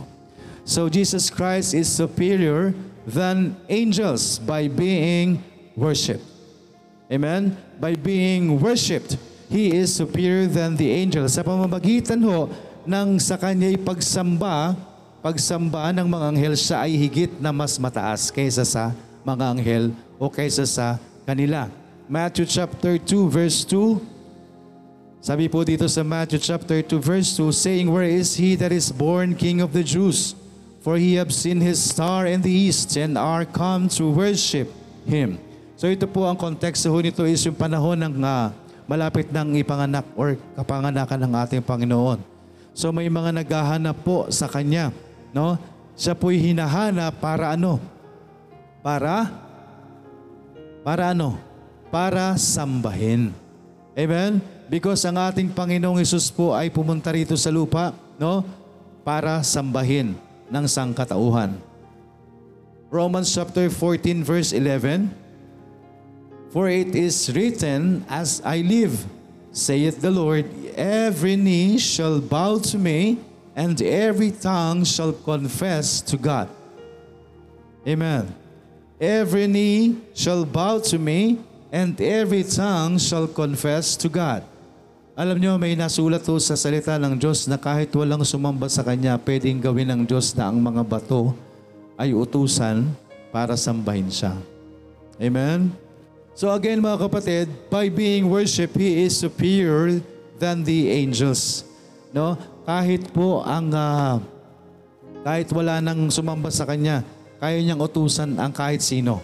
So 0.63 0.87
Jesus 0.87 1.27
Christ 1.27 1.75
is 1.75 1.89
superior 1.89 2.71
than 3.03 3.57
angels 3.67 4.39
by 4.39 4.69
being 4.69 5.43
worshipped. 5.75 6.23
Amen? 7.11 7.53
By 7.77 7.93
being 7.93 8.57
worshipped, 8.57 9.19
He 9.45 9.77
is 9.77 9.93
superior 9.93 10.49
than 10.49 10.73
the 10.73 10.89
angels. 10.89 11.37
Sa 11.37 11.45
pamamagitan 11.45 12.19
ho 12.25 12.49
ng 12.85 13.17
sa 13.17 13.35
kanya'y 13.35 13.81
pagsamba, 13.81 14.77
pagsamba 15.25 15.89
ng 15.91 16.05
mga 16.05 16.25
anghel, 16.31 16.53
siya 16.53 16.85
ay 16.85 16.93
higit 16.93 17.33
na 17.41 17.49
mas 17.49 17.75
mataas 17.81 18.29
kaysa 18.29 18.61
sa 18.61 18.93
mga 19.25 19.43
anghel 19.57 19.85
o 20.21 20.29
kaysa 20.29 20.63
sa 20.69 21.01
kanila. 21.25 21.67
Matthew 22.05 22.45
chapter 22.45 23.01
2 23.01 23.25
verse 23.25 23.65
2, 23.65 23.97
sabi 25.25 25.49
po 25.49 25.65
dito 25.65 25.89
sa 25.89 26.05
Matthew 26.05 26.37
chapter 26.37 26.85
2 26.85 27.01
verse 27.01 27.33
2, 27.33 27.49
saying, 27.49 27.87
Where 27.89 28.05
is 28.05 28.37
he 28.37 28.53
that 28.61 28.69
is 28.69 28.93
born 28.93 29.33
King 29.33 29.65
of 29.65 29.73
the 29.73 29.81
Jews? 29.81 30.37
For 30.85 31.01
he 31.01 31.17
have 31.17 31.33
seen 31.33 31.65
his 31.65 31.81
star 31.81 32.29
in 32.29 32.45
the 32.45 32.53
east 32.53 32.93
and 32.93 33.17
are 33.17 33.41
come 33.41 33.89
to 33.97 34.13
worship 34.13 34.69
him. 35.09 35.41
So 35.81 35.89
ito 35.89 36.05
po 36.05 36.29
ang 36.29 36.37
konteksto 36.37 36.93
ho 36.93 37.01
nito 37.01 37.25
is 37.25 37.41
yung 37.41 37.57
panahon 37.57 37.97
ng 37.97 38.21
ah, 38.21 38.53
malapit 38.85 39.33
ng 39.33 39.57
ipanganak 39.57 40.05
or 40.13 40.37
kapanganakan 40.53 41.25
ng 41.25 41.33
ating 41.41 41.65
Panginoon. 41.65 42.34
So 42.75 42.91
may 42.91 43.07
mga 43.07 43.31
naghahanap 43.31 44.03
po 44.03 44.27
sa 44.27 44.51
Kanya. 44.51 44.91
No? 45.31 45.55
Siya 45.95 46.11
po'y 46.11 46.43
hinahanap 46.43 47.23
para 47.23 47.55
ano? 47.55 47.79
Para? 48.83 49.31
Para 50.83 51.15
ano? 51.15 51.39
Para 51.87 52.35
sambahin. 52.35 53.31
Amen? 53.95 54.43
Because 54.67 55.07
ang 55.07 55.15
ating 55.15 55.55
Panginoong 55.55 56.03
Isus 56.03 56.27
po 56.27 56.51
ay 56.51 56.67
pumunta 56.67 57.15
rito 57.15 57.39
sa 57.39 57.47
lupa, 57.47 57.95
no? 58.19 58.43
Para 59.07 59.39
sambahin 59.39 60.19
ng 60.51 60.65
sangkatauhan. 60.67 61.55
Romans 62.91 63.31
chapter 63.31 63.71
14 63.71 64.19
verse 64.19 64.51
11, 64.51 65.15
For 66.51 66.67
it 66.67 66.91
is 66.91 67.31
written, 67.31 68.03
As 68.11 68.43
I 68.43 68.59
live, 68.67 68.99
saith 69.55 70.03
the 70.03 70.11
Lord, 70.11 70.43
every 70.75 71.39
knee 71.39 71.79
shall 71.79 72.19
bow 72.19 72.59
to 72.59 72.75
me, 72.75 73.23
and 73.55 73.79
every 73.79 74.35
tongue 74.35 74.83
shall 74.83 75.15
confess 75.15 76.03
to 76.11 76.19
God. 76.19 76.51
Amen. 77.87 78.27
Every 78.99 79.47
knee 79.47 79.95
shall 80.11 80.43
bow 80.43 80.83
to 80.91 80.99
me, 80.99 81.39
and 81.71 81.95
every 82.03 82.43
tongue 82.43 82.99
shall 82.99 83.31
confess 83.31 83.95
to 84.03 84.11
God. 84.11 84.43
Alam 85.15 85.39
nyo, 85.39 85.55
may 85.55 85.79
nasulat 85.79 86.27
to 86.27 86.35
sa 86.43 86.59
salita 86.59 86.99
ng 86.99 87.15
Diyos 87.15 87.47
na 87.47 87.55
kahit 87.55 87.87
walang 87.95 88.27
sumamba 88.27 88.67
sa 88.67 88.83
Kanya, 88.83 89.15
pwedeng 89.23 89.63
gawin 89.63 89.87
ng 89.87 90.01
Diyos 90.03 90.35
na 90.35 90.51
ang 90.51 90.59
mga 90.59 90.83
bato 90.83 91.31
ay 91.95 92.11
utusan 92.11 92.91
para 93.31 93.55
sambahin 93.55 94.11
siya. 94.11 94.35
Amen? 95.15 95.84
So 96.35 96.51
again 96.51 96.83
mga 96.83 97.07
kapatid, 97.07 97.47
by 97.71 97.87
being 97.87 98.27
worship, 98.27 98.75
He 98.75 99.07
is 99.07 99.15
superior 99.15 100.03
than 100.35 100.67
the 100.67 100.91
angels. 100.91 101.63
No? 102.11 102.35
Kahit 102.67 103.07
po 103.15 103.39
ang 103.47 103.71
ah, 103.71 104.19
kahit 105.23 105.47
wala 105.55 105.79
nang 105.79 106.11
sumamba 106.11 106.51
sa 106.51 106.67
kanya, 106.67 107.07
kaya 107.39 107.63
niyang 107.63 107.79
utusan 107.79 108.35
ang 108.35 108.51
kahit 108.51 108.83
sino. 108.83 109.23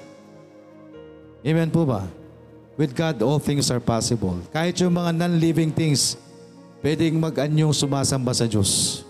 Amen 1.43 1.67
po 1.67 1.83
ba? 1.83 2.07
With 2.79 2.95
God, 2.95 3.19
all 3.19 3.43
things 3.43 3.67
are 3.67 3.83
possible. 3.83 4.39
Kahit 4.55 4.79
yung 4.79 4.95
mga 4.95 5.11
non-living 5.11 5.75
things, 5.75 6.15
pwedeng 6.79 7.19
mag-anyong 7.19 7.75
sumasamba 7.75 8.31
sa 8.31 8.47
Diyos. 8.47 9.03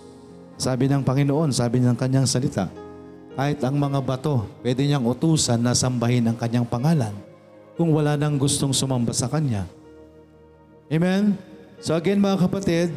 Sabi 0.58 0.90
ng 0.90 1.06
Panginoon, 1.06 1.54
sabi 1.54 1.78
ng 1.78 1.94
kanyang 1.94 2.26
salita, 2.26 2.66
kahit 3.38 3.62
ang 3.62 3.78
mga 3.78 4.02
bato, 4.02 4.42
pwede 4.60 4.82
niyang 4.82 5.06
utusan 5.06 5.62
na 5.62 5.70
sambahin 5.72 6.26
ang 6.26 6.36
kanyang 6.36 6.66
pangalan 6.66 7.14
kung 7.76 7.90
wala 7.92 8.16
nang 8.16 8.36
gustong 8.36 8.72
sumamba 8.72 9.12
sa 9.16 9.28
Kanya. 9.28 9.64
Amen? 10.92 11.36
So 11.80 11.96
again 11.96 12.20
mga 12.20 12.46
kapatid, 12.46 12.92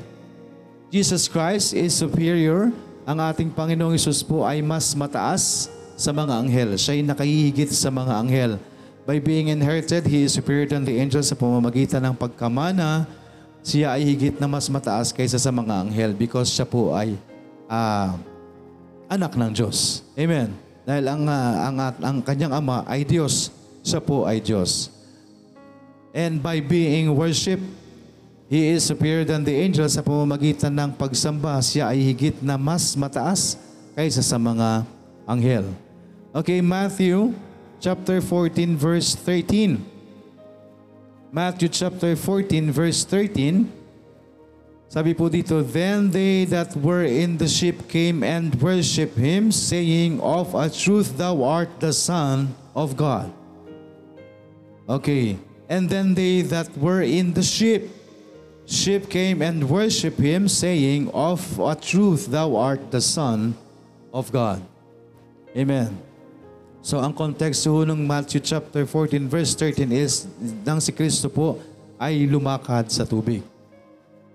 Jesus 0.94 1.25
Christ 1.27 1.74
is 1.74 1.96
superior. 1.96 2.70
Ang 3.05 3.17
ating 3.22 3.50
Panginoong 3.53 3.94
Isus 3.98 4.25
po 4.25 4.44
ay 4.44 4.62
mas 4.65 4.94
mataas 4.98 5.70
sa 5.96 6.12
mga 6.12 6.34
anghel. 6.41 6.70
Siya 6.75 7.00
ay 7.00 7.01
nakahihigit 7.05 7.72
sa 7.72 7.89
mga 7.89 8.13
anghel. 8.20 8.51
By 9.05 9.22
being 9.22 9.53
inherited, 9.53 10.10
He 10.10 10.25
is 10.25 10.34
superior 10.34 10.65
than 10.65 10.82
the 10.82 10.98
angels 10.98 11.29
sa 11.29 11.38
pamamagitan 11.38 12.01
ng 12.01 12.15
pagkamana. 12.17 13.05
Siya 13.62 13.98
ay 13.98 14.05
higit 14.05 14.38
na 14.41 14.50
mas 14.50 14.65
mataas 14.70 15.13
kaysa 15.13 15.38
sa 15.38 15.53
mga 15.53 15.86
anghel 15.86 16.12
because 16.13 16.50
siya 16.50 16.65
po 16.65 16.94
ay 16.94 17.17
ah, 17.70 18.17
anak 19.10 19.34
ng 19.38 19.51
Diyos. 19.53 20.05
Amen. 20.17 20.53
Dahil 20.86 21.05
ang, 21.05 21.22
ah, 21.25 21.53
ang, 21.70 21.75
ang 22.01 22.17
kanyang 22.22 22.53
ama 22.53 22.86
ay 22.86 23.05
Diyos. 23.05 23.50
Siya 23.86 24.01
po 24.01 24.25
ay 24.25 24.42
Diyos. 24.42 24.89
And 26.10 26.42
by 26.42 26.58
being 26.58 27.13
worship, 27.13 27.62
He 28.46 28.74
is 28.74 28.86
superior 28.86 29.25
than 29.25 29.42
the 29.42 29.54
angels 29.54 29.98
sa 29.98 30.06
pamamagitan 30.06 30.74
ng 30.74 30.94
pagsamba. 30.98 31.62
Siya 31.65 31.94
ay 31.94 32.01
higit 32.13 32.42
na 32.46 32.58
mas 32.62 32.94
mataas 32.94 33.58
kaysa 33.98 34.22
sa 34.22 34.38
mga 34.38 34.86
anghel. 35.25 35.65
Okay, 36.30 36.62
Matthew 36.62 37.34
chapter 37.82 38.22
14 38.22 38.77
verse 38.77 39.18
13. 39.18 39.82
Matthew 41.34 41.70
chapter 41.74 42.13
14 42.13 42.70
verse 42.70 43.01
13. 43.01 43.65
Sabi 44.86 45.18
po 45.18 45.25
dito, 45.25 45.65
Then 45.65 46.13
they 46.13 46.46
that 46.46 46.77
were 46.77 47.04
in 47.04 47.42
the 47.42 47.50
ship 47.50 47.89
came 47.89 48.22
and 48.22 48.54
worshiped 48.62 49.18
him, 49.18 49.50
saying, 49.50 50.22
Of 50.22 50.54
a 50.54 50.70
truth 50.70 51.18
thou 51.18 51.42
art 51.42 51.82
the 51.82 51.92
Son 51.92 52.54
of 52.77 52.94
God. 52.94 53.34
Okay. 54.86 55.38
And 55.65 55.89
then 55.89 56.13
they 56.13 56.46
that 56.54 56.70
were 56.77 57.01
in 57.01 57.34
the 57.34 57.42
ship, 57.42 57.89
ship 58.70 59.10
came 59.10 59.42
and 59.42 59.65
worshiped 59.65 60.22
him, 60.22 60.46
saying, 60.46 61.10
Of 61.10 61.42
a 61.58 61.74
truth 61.74 62.30
thou 62.30 62.56
art 62.56 62.94
the 62.94 63.01
Son 63.01 63.58
of 64.13 64.30
God. 64.30 64.62
Amen. 65.58 65.98
So 66.86 67.01
ang 67.01 67.18
context 67.18 67.65
ng 67.65 68.06
Matthew 68.06 68.46
chapter 68.46 68.86
14 68.86 69.25
verse 69.25 69.58
13 69.58 69.89
is 69.89 70.30
nang 70.62 70.77
si 70.77 70.94
Kristo 70.94 71.34
po 71.34 71.58
ay 71.98 72.30
lumakad 72.30 72.94
sa 72.94 73.10
tubig. 73.10 73.42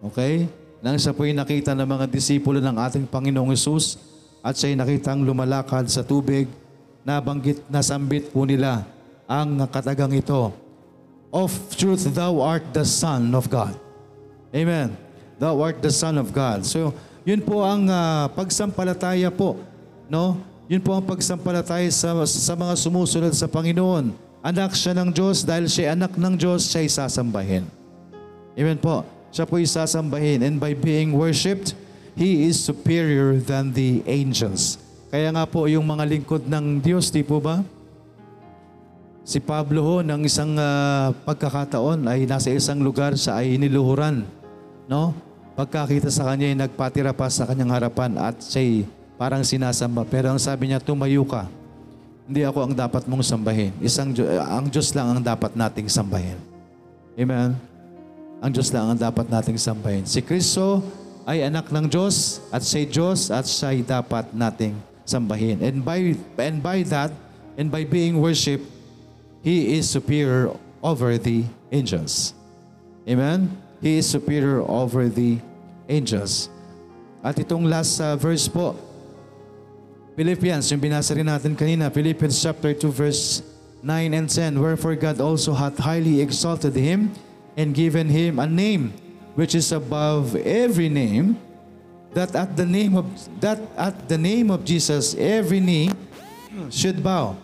Okay? 0.02 0.50
Nang 0.82 0.98
siya 0.98 1.14
po 1.14 1.22
ay 1.22 1.30
nakita 1.30 1.78
ng 1.78 1.86
mga 1.86 2.10
disipulo 2.10 2.58
ng 2.58 2.74
ating 2.74 3.06
Panginoong 3.06 3.54
Yesus 3.54 4.02
at 4.42 4.58
siya 4.58 4.74
ay 4.74 4.76
nakitang 4.82 5.22
lumalakad 5.22 5.86
sa 5.86 6.02
tubig, 6.02 6.50
nabanggit, 7.06 7.62
nasambit 7.70 8.34
po 8.34 8.42
nila 8.42 8.82
ang 9.30 9.62
katagang 9.70 10.10
ito. 10.10 10.50
Of 11.30 11.54
truth, 11.78 12.10
thou 12.10 12.42
art 12.42 12.74
the 12.74 12.82
Son 12.82 13.30
of 13.38 13.46
God. 13.46 13.78
Amen. 14.50 14.98
Thou 15.38 15.62
art 15.62 15.78
the 15.78 15.94
Son 15.94 16.18
of 16.18 16.34
God. 16.34 16.66
So, 16.66 16.90
yun 17.22 17.38
po 17.38 17.62
ang 17.62 17.86
ah, 17.86 18.26
pagsampalataya 18.34 19.30
po. 19.30 19.62
No? 20.10 20.42
Yun 20.66 20.82
po 20.82 20.98
ang 20.98 21.06
pagsampalataya 21.06 21.86
sa, 21.94 22.10
sa 22.26 22.58
mga 22.58 22.74
sumusunod 22.74 23.30
sa 23.30 23.46
Panginoon. 23.46 24.10
Anak 24.42 24.74
siya 24.74 24.98
ng 24.98 25.14
Diyos, 25.14 25.46
dahil 25.46 25.70
siya 25.70 25.94
anak 25.94 26.18
ng 26.18 26.34
Diyos, 26.34 26.66
siya 26.66 26.82
ay 26.82 26.90
sasambahin. 26.90 27.64
Amen 28.58 28.78
po. 28.82 29.06
Siya 29.30 29.46
po 29.46 29.62
ay 29.62 29.70
sasambahin. 29.70 30.42
And 30.42 30.58
by 30.58 30.74
being 30.74 31.14
worshipped, 31.14 31.78
He 32.18 32.50
is 32.50 32.58
superior 32.58 33.38
than 33.38 33.70
the 33.70 34.02
angels. 34.10 34.82
Kaya 35.14 35.30
nga 35.30 35.46
po, 35.46 35.70
yung 35.70 35.86
mga 35.86 36.04
lingkod 36.10 36.42
ng 36.50 36.82
Diyos, 36.82 37.14
di 37.14 37.22
po 37.22 37.38
ba? 37.38 37.62
Si 39.20 39.38
Pablo 39.38 39.84
ho, 39.84 39.94
ng 40.00 40.24
isang 40.24 40.56
ah, 40.56 41.12
pagkakataon 41.28 42.08
ay 42.08 42.24
nasa 42.24 42.48
isang 42.50 42.80
lugar 42.80 43.14
sa 43.20 43.40
ay 43.40 43.60
niluhuran. 43.60 44.24
No? 44.88 45.12
Pagkakita 45.54 46.08
sa 46.08 46.24
kanya 46.24 46.48
ay 46.48 46.56
nagpatira 46.56 47.12
pa 47.12 47.28
sa 47.28 47.44
kanyang 47.44 47.76
harapan 47.76 48.16
at 48.16 48.40
siya'y 48.40 48.88
parang 49.20 49.44
sinasamba. 49.44 50.08
Pero 50.08 50.32
ang 50.32 50.40
sabi 50.40 50.72
niya, 50.72 50.80
tumayo 50.80 51.20
ka. 51.28 51.44
Hindi 52.24 52.46
ako 52.46 52.70
ang 52.70 52.74
dapat 52.78 53.04
mong 53.04 53.26
sambahin. 53.26 53.74
Isang, 53.82 54.14
ang 54.40 54.70
Diyos 54.70 54.94
lang 54.96 55.12
ang 55.12 55.20
dapat 55.20 55.52
nating 55.52 55.90
sambahin. 55.90 56.38
Amen? 57.18 57.58
Ang 58.40 58.50
Diyos 58.54 58.72
lang 58.72 58.94
ang 58.94 58.98
dapat 58.98 59.28
nating 59.28 59.58
sambahin. 59.60 60.06
Si 60.08 60.24
Kristo 60.24 60.80
ay 61.28 61.44
anak 61.44 61.68
ng 61.68 61.90
Diyos 61.90 62.40
at 62.48 62.64
siya'y 62.64 62.86
Diyos 62.88 63.28
at 63.28 63.44
siya'y 63.44 63.84
dapat 63.84 64.32
nating 64.32 64.78
sambahin. 65.04 65.58
And 65.60 65.82
by, 65.84 66.14
and 66.38 66.62
by 66.62 66.86
that, 66.88 67.12
and 67.58 67.68
by 67.68 67.82
being 67.82 68.16
worshiped, 68.22 68.69
He 69.42 69.76
is 69.78 69.88
superior 69.88 70.52
over 70.82 71.16
the 71.16 71.44
angels. 71.72 72.34
Amen? 73.08 73.56
He 73.80 73.98
is 73.98 74.08
superior 74.08 74.60
over 74.60 75.08
the 75.08 75.38
angels. 75.88 76.48
At 77.24 77.36
itong 77.36 77.68
last 77.68 78.00
uh, 78.00 78.16
verse 78.16 78.48
po, 78.48 78.76
Philippians, 80.16 80.68
yung 80.68 80.80
binasa 80.80 81.16
rin 81.16 81.28
natin 81.28 81.56
kanina, 81.56 81.88
Philippians 81.88 82.36
chapter 82.36 82.76
2 82.76 82.92
verse 82.92 83.40
9 83.82 84.12
and 84.12 84.28
10, 84.28 84.60
Wherefore 84.60 84.96
God 84.96 85.20
also 85.20 85.56
hath 85.56 85.80
highly 85.80 86.20
exalted 86.20 86.76
him 86.76 87.12
and 87.56 87.72
given 87.72 88.08
him 88.08 88.38
a 88.38 88.46
name 88.46 88.92
which 89.34 89.54
is 89.54 89.72
above 89.72 90.36
every 90.36 90.88
name, 90.88 91.40
that 92.12 92.34
at 92.34 92.56
the 92.56 92.66
name 92.66 92.96
of 92.96 93.06
that 93.40 93.60
at 93.78 94.08
the 94.08 94.18
name 94.18 94.50
of 94.50 94.64
Jesus 94.64 95.14
every 95.14 95.60
knee 95.60 95.88
should 96.68 97.00
bow. 97.02 97.36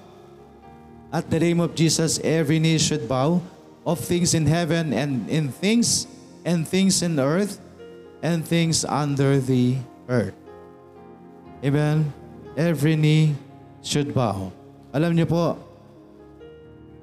At 1.14 1.30
the 1.30 1.38
name 1.38 1.62
of 1.62 1.78
Jesus 1.78 2.18
every 2.22 2.58
knee 2.58 2.78
should 2.78 3.06
bow 3.06 3.40
of 3.86 4.02
things 4.02 4.34
in 4.34 4.50
heaven 4.50 4.90
and 4.90 5.30
in 5.30 5.54
things 5.54 6.10
and 6.42 6.66
things 6.66 7.02
in 7.02 7.18
earth 7.22 7.62
and 8.22 8.42
things 8.42 8.82
under 8.82 9.38
the 9.38 9.78
earth. 10.10 10.34
Amen. 11.62 12.10
Every 12.58 12.98
knee 12.98 13.38
should 13.86 14.10
bow. 14.10 14.50
Alam 14.90 15.14
niyo 15.14 15.30
po, 15.30 15.54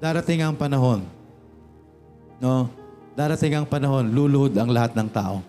darating 0.03 0.43
ang 0.43 0.59
panahon. 0.59 1.07
No? 2.43 2.67
Darating 3.13 3.53
ang 3.55 3.67
panahon, 3.69 4.09
luluhod 4.11 4.51
ang 4.57 4.67
lahat 4.73 4.97
ng 4.97 5.07
tao. 5.07 5.39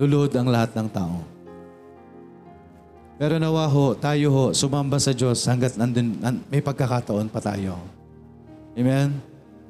Luluhod 0.00 0.32
ang 0.34 0.48
lahat 0.48 0.72
ng 0.74 0.88
tao. 0.88 1.31
Pero 3.22 3.38
nawa 3.38 3.70
ho, 3.70 3.94
tayo 3.94 4.34
ho, 4.34 4.44
sumamba 4.50 4.98
sa 4.98 5.14
Diyos 5.14 5.46
hanggat 5.46 5.78
nandun, 5.78 6.18
nan- 6.18 6.42
may 6.50 6.58
pagkakataon 6.58 7.30
pa 7.30 7.38
tayo. 7.38 7.78
Amen? 8.74 9.14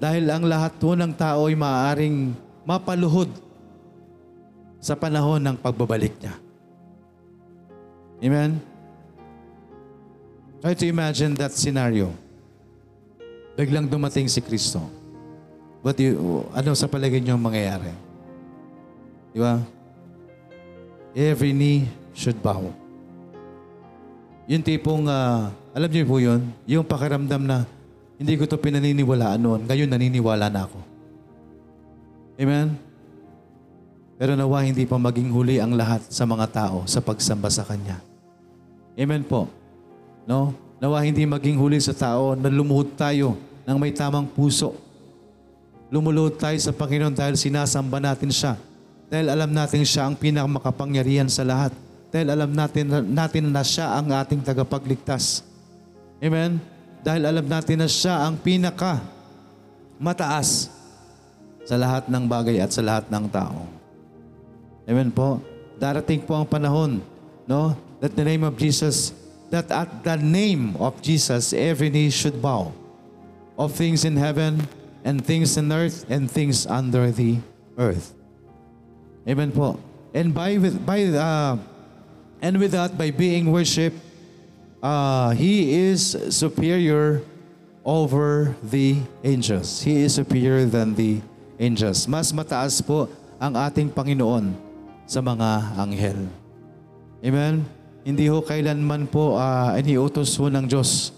Dahil 0.00 0.24
ang 0.32 0.48
lahat 0.48 0.72
ho 0.80 0.96
ng 0.96 1.12
tao 1.12 1.52
ay 1.52 1.52
maaaring 1.52 2.32
mapaluhod 2.64 3.28
sa 4.80 4.96
panahon 4.96 5.36
ng 5.36 5.56
pagbabalik 5.60 6.16
niya. 6.16 6.32
Amen? 8.24 8.56
Try 10.64 10.72
to 10.72 10.88
imagine 10.88 11.36
that 11.36 11.52
scenario. 11.52 12.08
Biglang 13.52 13.84
dumating 13.84 14.32
si 14.32 14.40
Kristo. 14.40 14.80
What 15.84 16.00
you, 16.00 16.48
ano 16.56 16.72
sa 16.72 16.88
palagay 16.88 17.20
niyo 17.20 17.36
ang 17.36 17.44
mangyayari? 17.44 17.92
Di 19.36 19.44
ba? 19.44 19.60
Every 21.12 21.52
knee 21.52 21.84
should 22.16 22.40
bow. 22.40 22.80
Yung 24.50 24.62
tipong, 24.62 25.06
ah, 25.06 25.54
alam 25.72 25.90
niyo 25.90 26.04
po 26.06 26.18
yun, 26.18 26.42
yung 26.66 26.82
pakiramdam 26.82 27.42
na 27.42 27.64
hindi 28.18 28.38
ko 28.38 28.46
to 28.46 28.58
pinaniniwalaan 28.58 29.38
noon, 29.38 29.60
ngayon 29.66 29.90
naniniwala 29.90 30.46
na 30.50 30.66
ako. 30.66 30.78
Amen? 32.38 32.74
Pero 34.22 34.38
nawa 34.38 34.62
hindi 34.62 34.86
pa 34.86 34.98
maging 34.98 35.34
huli 35.34 35.58
ang 35.58 35.74
lahat 35.74 36.06
sa 36.06 36.22
mga 36.22 36.46
tao 36.50 36.86
sa 36.86 37.02
pagsamba 37.02 37.50
sa 37.50 37.66
Kanya. 37.66 37.98
Amen 38.94 39.26
po. 39.26 39.50
No? 40.26 40.54
Nawa 40.78 41.02
hindi 41.02 41.26
maging 41.26 41.58
huli 41.58 41.82
sa 41.82 41.90
tao 41.90 42.38
na 42.38 42.46
lumuhod 42.46 42.94
tayo 42.94 43.34
ng 43.66 43.78
may 43.78 43.90
tamang 43.90 44.26
puso. 44.26 44.74
Lumuluhod 45.92 46.40
tayo 46.40 46.56
sa 46.56 46.72
Panginoon 46.72 47.12
dahil 47.12 47.34
sinasamba 47.36 48.00
natin 48.00 48.32
siya. 48.32 48.56
Dahil 49.12 49.28
alam 49.28 49.50
natin 49.52 49.84
siya 49.84 50.08
ang 50.08 50.16
pinakamakapangyarihan 50.16 51.28
sa 51.28 51.44
lahat. 51.44 51.74
Dahil 52.12 52.28
alam 52.28 52.52
natin, 52.52 52.92
natin 53.08 53.48
na 53.48 53.64
siya 53.64 53.96
ang 53.96 54.12
ating 54.12 54.44
tagapagligtas. 54.44 55.40
Amen? 56.20 56.60
Dahil 57.00 57.24
alam 57.24 57.46
natin 57.48 57.80
na 57.80 57.88
siya 57.88 58.28
ang 58.28 58.36
pinaka 58.36 59.00
mataas 59.96 60.68
sa 61.64 61.80
lahat 61.80 62.12
ng 62.12 62.24
bagay 62.28 62.60
at 62.60 62.68
sa 62.68 62.84
lahat 62.84 63.08
ng 63.08 63.24
tao. 63.32 63.64
Amen 64.84 65.08
po. 65.08 65.40
Darating 65.80 66.20
po 66.20 66.36
ang 66.36 66.46
panahon, 66.46 67.00
no? 67.48 67.74
That 68.04 68.12
the 68.12 68.26
name 68.26 68.44
of 68.44 68.60
Jesus, 68.60 69.16
that 69.48 69.72
at 69.72 70.04
the 70.04 70.20
name 70.20 70.76
of 70.76 71.00
Jesus, 71.00 71.56
every 71.56 71.88
knee 71.88 72.12
should 72.12 72.42
bow. 72.42 72.74
Of 73.56 73.72
things 73.72 74.04
in 74.04 74.18
heaven, 74.18 74.66
and 75.06 75.22
things 75.22 75.56
in 75.56 75.70
earth, 75.70 76.04
and 76.10 76.26
things 76.26 76.66
under 76.66 77.10
the 77.14 77.38
earth. 77.78 78.14
Amen 79.22 79.54
po. 79.54 79.78
And 80.12 80.34
by 80.34 80.58
with 80.58 80.82
by 80.82 81.08
uh, 81.14 81.56
and 82.42 82.58
with 82.58 82.74
that, 82.74 82.98
by 82.98 83.14
being 83.14 83.54
worshipped, 83.54 83.96
uh, 84.82 85.30
He 85.32 85.72
is 85.72 86.18
superior 86.34 87.22
over 87.86 88.52
the 88.60 88.98
angels. 89.22 89.80
He 89.80 90.02
is 90.02 90.18
superior 90.18 90.66
than 90.66 90.98
the 90.98 91.22
angels. 91.56 92.04
Mas 92.10 92.34
mataas 92.34 92.82
po 92.82 93.08
ang 93.38 93.54
ating 93.54 93.88
Panginoon 93.94 94.52
sa 95.06 95.22
mga 95.22 95.78
anghel. 95.78 96.26
Amen? 97.22 97.62
hindi 98.02 98.26
ho 98.26 98.42
kailanman 98.42 99.06
po 99.06 99.38
ah, 99.38 99.78
iniutos 99.78 100.34
ho 100.38 100.50
ng 100.50 100.66
Diyos. 100.66 101.14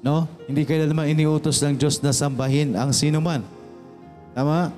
No? 0.00 0.24
Hindi 0.46 0.64
kailanman 0.64 1.10
iniutos 1.12 1.60
ng 1.60 1.76
Diyos 1.76 2.00
na 2.00 2.14
sambahin 2.14 2.78
ang 2.78 2.94
sino 2.94 3.18
man. 3.18 3.42
Tama? 4.32 4.72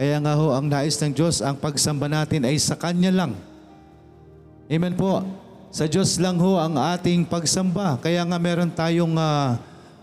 Kaya 0.00 0.16
nga 0.22 0.32
ho, 0.34 0.54
ang 0.56 0.66
nais 0.66 0.96
ng 0.98 1.12
Diyos, 1.12 1.44
ang 1.44 1.58
pagsamba 1.58 2.08
natin 2.08 2.46
ay 2.46 2.56
sa 2.58 2.74
Kanya 2.74 3.12
lang. 3.12 3.32
Amen 4.68 4.92
po. 4.92 5.24
Sa 5.72 5.88
Diyos 5.88 6.20
lang 6.20 6.36
ho 6.36 6.60
ang 6.60 6.76
ating 6.76 7.24
pagsamba. 7.24 7.96
Kaya 8.04 8.20
nga 8.20 8.36
meron 8.36 8.68
tayong 8.68 9.16
ah, 9.16 9.56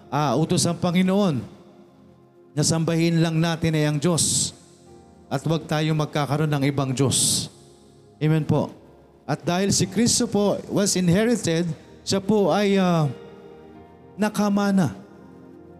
ah, 0.09 0.33
utos 0.33 0.65
ng 0.65 0.81
Panginoon 0.81 1.37
na 2.57 2.63
sambahin 2.65 3.21
lang 3.21 3.37
natin 3.37 3.77
ay 3.77 3.85
ang 3.85 4.01
Diyos. 4.01 4.57
At 5.29 5.45
huwag 5.45 5.69
tayong 5.69 5.97
magkakaroon 5.97 6.49
ng 6.49 6.65
ibang 6.65 6.97
Diyos. 6.97 7.49
Amen 8.17 8.41
po. 8.41 8.73
At 9.29 9.45
dahil 9.45 9.69
si 9.69 9.85
Kristo 9.85 10.25
po 10.25 10.57
was 10.69 10.97
inherited, 10.97 11.69
siya 12.01 12.17
po 12.17 12.49
ay 12.49 12.81
ah, 12.81 13.05
nakamana. 14.17 14.97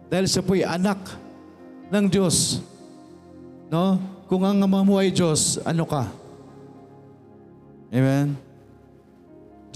Dahil 0.06 0.30
siya 0.30 0.46
po 0.46 0.54
ay 0.54 0.62
anak 0.62 0.98
ng 1.90 2.06
Diyos. 2.06 2.62
No? 3.66 3.98
Kung 4.30 4.46
ang 4.46 4.62
ama 4.62 4.86
mo 4.86 5.02
ay 5.02 5.10
Diyos, 5.10 5.58
ano 5.66 5.82
ka? 5.82 6.06
Amen? 7.90 8.45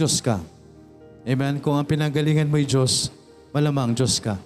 Diyos 0.00 0.24
ka. 0.24 0.40
Amen? 1.28 1.60
Kung 1.60 1.76
ang 1.76 1.84
pinanggalingan 1.84 2.48
mo 2.48 2.56
ay 2.56 2.64
Diyos, 2.64 3.12
malamang 3.52 3.92
Diyos 3.92 4.16
ka. 4.16 4.40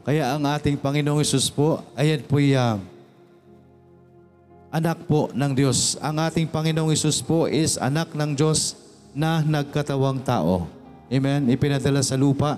Kaya 0.00 0.32
ang 0.32 0.48
ating 0.48 0.80
Panginoong 0.80 1.20
Isus 1.20 1.52
po, 1.52 1.84
ayan 1.92 2.24
po 2.24 2.40
ah, 2.56 2.80
anak 4.72 5.04
po 5.04 5.28
ng 5.36 5.52
Diyos. 5.52 6.00
Ang 6.00 6.24
ating 6.24 6.48
Panginoong 6.48 6.96
Isus 6.96 7.20
po 7.20 7.44
is 7.44 7.76
anak 7.76 8.16
ng 8.16 8.32
Diyos 8.32 8.80
na 9.12 9.44
nagkatawang 9.44 10.24
tao. 10.24 10.64
Amen? 11.12 11.52
Ipinadala 11.52 12.00
sa 12.00 12.16
lupa 12.16 12.56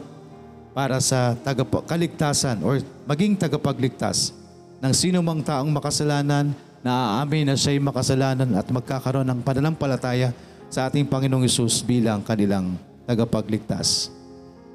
para 0.70 1.02
sa 1.02 1.34
tagap- 1.42 1.82
kaligtasan 1.90 2.62
or 2.62 2.78
maging 3.10 3.34
tagapagligtas 3.34 4.30
ng 4.78 4.94
sino 4.94 5.18
mang 5.18 5.42
taong 5.42 5.74
makasalanan 5.74 6.54
na 6.86 7.18
aamin 7.18 7.50
na 7.50 7.58
siya'y 7.58 7.82
makasalanan 7.82 8.54
at 8.54 8.70
magkakaroon 8.70 9.26
ng 9.26 9.42
pananampalataya 9.42 10.30
sa 10.70 10.90
ating 10.90 11.06
Panginoong 11.06 11.46
Isus 11.46 11.80
bilang 11.82 12.22
kanilang 12.22 12.74
tagapagligtas. 13.06 14.10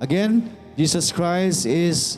Again, 0.02 0.48
Jesus 0.80 1.12
Christ 1.12 1.68
is 1.68 2.18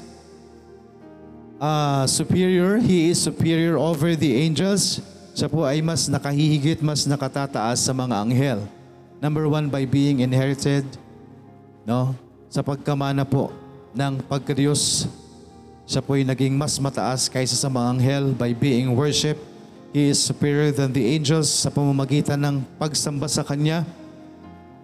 uh, 1.58 2.06
superior. 2.06 2.78
He 2.78 3.10
is 3.12 3.20
superior 3.20 3.76
over 3.76 4.16
the 4.16 4.32
angels. 4.40 5.02
Siya 5.34 5.50
po 5.50 5.66
ay 5.66 5.82
mas 5.82 6.06
nakahihigit, 6.06 6.86
mas 6.86 7.10
nakatataas 7.10 7.82
sa 7.82 7.92
mga 7.92 8.16
anghel. 8.22 8.60
Number 9.18 9.50
one, 9.50 9.72
by 9.72 9.88
being 9.88 10.22
inherited, 10.22 10.86
no? 11.88 12.14
Sa 12.54 12.62
pagkamana 12.62 13.26
po 13.26 13.50
ng 13.98 14.22
pagkadiyos, 14.30 15.10
siya 15.90 16.06
po 16.06 16.14
ay 16.14 16.28
naging 16.28 16.54
mas 16.54 16.78
mataas 16.78 17.26
kaysa 17.32 17.58
sa 17.58 17.72
mga 17.72 17.88
anghel 17.98 18.26
by 18.38 18.54
being 18.54 18.94
worship. 18.94 19.40
He 19.94 20.10
is 20.10 20.18
superior 20.18 20.74
than 20.74 20.90
the 20.90 21.06
angels 21.06 21.54
sa 21.54 21.70
pamamagitan 21.70 22.42
ng 22.42 22.66
pagsamba 22.82 23.30
sa 23.30 23.46
Kanya. 23.46 23.86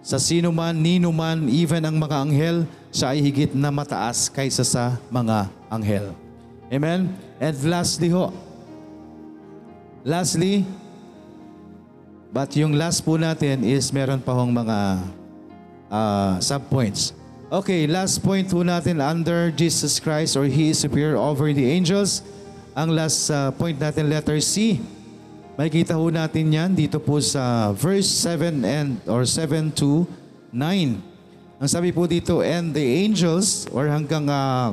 Sa 0.06 0.22
sino 0.22 0.54
man, 0.54 0.78
nino 0.78 1.10
man, 1.10 1.50
even 1.50 1.82
ang 1.82 1.98
mga 1.98 2.16
anghel, 2.22 2.56
siya 2.94 3.10
ay 3.10 3.18
higit 3.18 3.50
na 3.50 3.74
mataas 3.74 4.30
kaysa 4.30 4.62
sa 4.62 4.94
mga 5.10 5.50
anghel. 5.66 6.14
Amen? 6.70 7.10
And 7.42 7.56
lastly 7.66 8.14
ho, 8.14 8.30
lastly, 10.06 10.62
but 12.30 12.54
yung 12.54 12.78
last 12.78 13.02
po 13.02 13.18
natin 13.18 13.66
is 13.66 13.90
meron 13.90 14.22
pa 14.22 14.30
hong 14.30 14.54
mga 14.54 14.78
uh, 15.90 16.38
subpoints. 16.38 17.18
Okay, 17.50 17.90
last 17.90 18.22
point 18.22 18.46
po 18.46 18.62
natin 18.62 19.02
under 19.02 19.50
Jesus 19.50 19.98
Christ 19.98 20.38
or 20.38 20.46
He 20.46 20.70
is 20.70 20.78
superior 20.78 21.18
over 21.18 21.50
the 21.50 21.66
angels. 21.66 22.22
Ang 22.78 22.94
last 22.94 23.26
uh, 23.26 23.50
point 23.58 23.74
natin, 23.74 24.06
letter 24.06 24.38
C. 24.38 24.78
Makikita 25.58 25.98
ho 25.98 26.10
natin 26.10 26.52
yan 26.52 26.70
dito 26.74 26.98
po 27.02 27.18
sa 27.18 27.74
verse 27.74 28.06
7 28.06 28.62
and 28.62 29.00
or 29.06 29.26
7 29.26 29.70
to 29.74 30.06
9. 30.52 31.10
Ang 31.60 31.68
sabi 31.68 31.92
po 31.92 32.08
dito, 32.08 32.40
and 32.40 32.72
the 32.72 32.82
angels 33.04 33.68
or 33.68 33.84
hanggang 33.84 34.24
uh, 34.24 34.72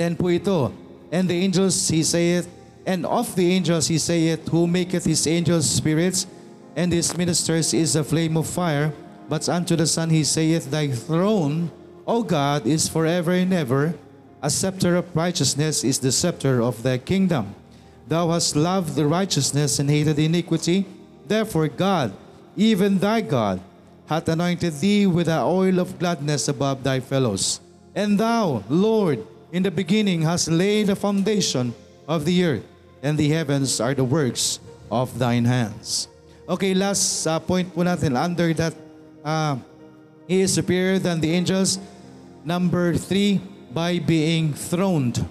10 0.00 0.16
po 0.16 0.32
ito. 0.32 0.72
And 1.12 1.28
the 1.28 1.36
angels, 1.36 1.76
he 1.88 2.02
saith, 2.02 2.48
and 2.88 3.04
of 3.04 3.36
the 3.36 3.44
angels 3.52 3.88
he 3.88 3.98
saith, 3.98 4.48
who 4.48 4.66
maketh 4.66 5.04
his 5.04 5.26
angels 5.26 5.68
spirits, 5.68 6.26
and 6.74 6.92
his 6.92 7.12
ministers 7.16 7.72
is 7.76 7.96
a 7.96 8.04
flame 8.04 8.36
of 8.36 8.48
fire. 8.48 8.92
But 9.28 9.48
unto 9.48 9.76
the 9.76 9.86
Son 9.86 10.10
he 10.10 10.24
saith, 10.24 10.70
Thy 10.70 10.88
throne, 10.88 11.70
O 12.06 12.22
God, 12.22 12.66
is 12.66 12.88
forever 12.88 13.32
and 13.32 13.52
ever. 13.52 13.94
A 14.42 14.50
scepter 14.50 14.96
of 14.96 15.10
righteousness 15.16 15.82
is 15.82 15.98
the 15.98 16.12
scepter 16.12 16.62
of 16.62 16.82
thy 16.82 16.98
kingdom. 16.98 17.54
Thou 18.06 18.30
hast 18.30 18.54
loved 18.54 18.94
the 18.94 19.06
righteousness 19.06 19.78
and 19.78 19.90
hated 19.90 20.18
iniquity. 20.18 20.86
Therefore 21.26 21.68
God, 21.68 22.14
even 22.54 22.98
thy 22.98 23.20
God, 23.20 23.60
hath 24.06 24.28
anointed 24.28 24.78
thee 24.78 25.06
with 25.06 25.26
the 25.26 25.42
oil 25.42 25.78
of 25.80 25.98
gladness 25.98 26.46
above 26.46 26.82
thy 26.82 27.00
fellows. 27.00 27.60
And 27.94 28.18
thou, 28.18 28.62
Lord, 28.68 29.26
in 29.50 29.62
the 29.62 29.70
beginning 29.70 30.22
hast 30.22 30.48
laid 30.48 30.86
the 30.86 30.96
foundation 30.96 31.74
of 32.06 32.24
the 32.24 32.44
earth, 32.44 32.64
and 33.02 33.18
the 33.18 33.28
heavens 33.28 33.80
are 33.80 33.94
the 33.94 34.04
works 34.04 34.60
of 34.90 35.18
thine 35.18 35.44
hands. 35.44 36.06
Okay, 36.48 36.74
last 36.74 37.26
uh, 37.26 37.42
point 37.42 37.74
po 37.74 37.82
natin 37.82 38.14
under 38.14 38.54
that 38.54 38.74
uh, 39.26 39.58
he 40.30 40.46
is 40.46 40.54
superior 40.54 41.02
than 41.02 41.18
the 41.18 41.32
angels. 41.34 41.82
Number 42.46 42.94
three, 42.94 43.42
by 43.74 43.98
being 43.98 44.54
throned. 44.54 45.26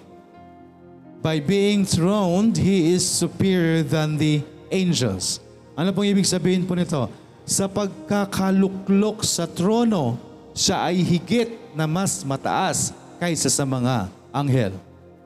By 1.25 1.41
being 1.41 1.89
throned, 1.89 2.53
he 2.53 2.93
is 2.93 3.01
superior 3.01 3.81
than 3.81 4.21
the 4.21 4.45
angels. 4.69 5.41
Ano 5.73 5.89
pong 5.89 6.13
ibig 6.13 6.29
sabihin 6.29 6.69
po 6.69 6.77
nito? 6.77 7.09
Sa 7.49 7.65
pagkakaluklok 7.65 9.25
sa 9.25 9.49
trono, 9.49 10.21
siya 10.53 10.85
ay 10.85 11.01
higit 11.01 11.73
na 11.73 11.89
mas 11.89 12.21
mataas 12.21 12.93
kaysa 13.17 13.49
sa 13.49 13.65
mga 13.65 14.05
anghel. 14.29 14.77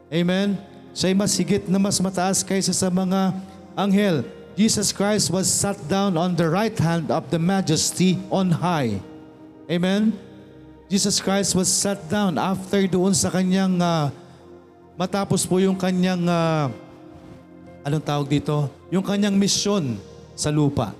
Amen? 0.07 0.55
Siya 0.95 1.12
ay 1.12 1.15
mas 1.19 1.35
higit 1.35 1.67
na 1.67 1.75
mas 1.75 1.99
mataas 1.99 2.47
kaysa 2.47 2.71
sa 2.71 2.88
mga 2.88 3.35
anghel. 3.75 4.23
Jesus 4.55 4.95
Christ 4.95 5.27
was 5.27 5.51
sat 5.51 5.75
down 5.91 6.15
on 6.15 6.31
the 6.31 6.47
right 6.47 6.79
hand 6.79 7.12
of 7.12 7.27
the 7.27 7.39
majesty 7.43 8.15
on 8.31 8.55
high. 8.55 9.03
Amen? 9.67 10.15
Jesus 10.88 11.19
Christ 11.19 11.59
was 11.59 11.67
sat 11.67 11.99
down 12.07 12.39
after 12.39 12.88
doon 12.88 13.12
sa 13.12 13.27
kanyang 13.27 13.83
ah, 13.83 14.15
matapos 14.99 15.47
po 15.47 15.63
yung 15.63 15.79
kanyang 15.79 16.27
ah, 16.27 16.67
anong 17.88 18.03
tawag 18.03 18.27
dito? 18.27 18.67
Yung 18.91 19.07
kanyang 19.07 19.39
misyon 19.39 19.95
sa 20.35 20.51
lupa. 20.51 20.91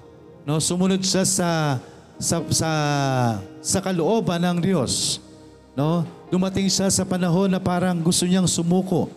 No, 0.48 0.64
sumunod 0.64 1.04
siya 1.04 1.28
sa 1.28 1.50
sa 2.16 2.40
sa 2.48 2.70
sa 3.60 3.80
kalooban 3.84 4.40
ng 4.40 4.64
Diyos. 4.64 5.20
No? 5.76 6.08
Dumating 6.32 6.72
siya 6.72 6.88
sa 6.88 7.04
panahon 7.04 7.52
na 7.52 7.60
parang 7.60 8.00
gusto 8.00 8.24
niyang 8.24 8.48
sumuko. 8.48 9.12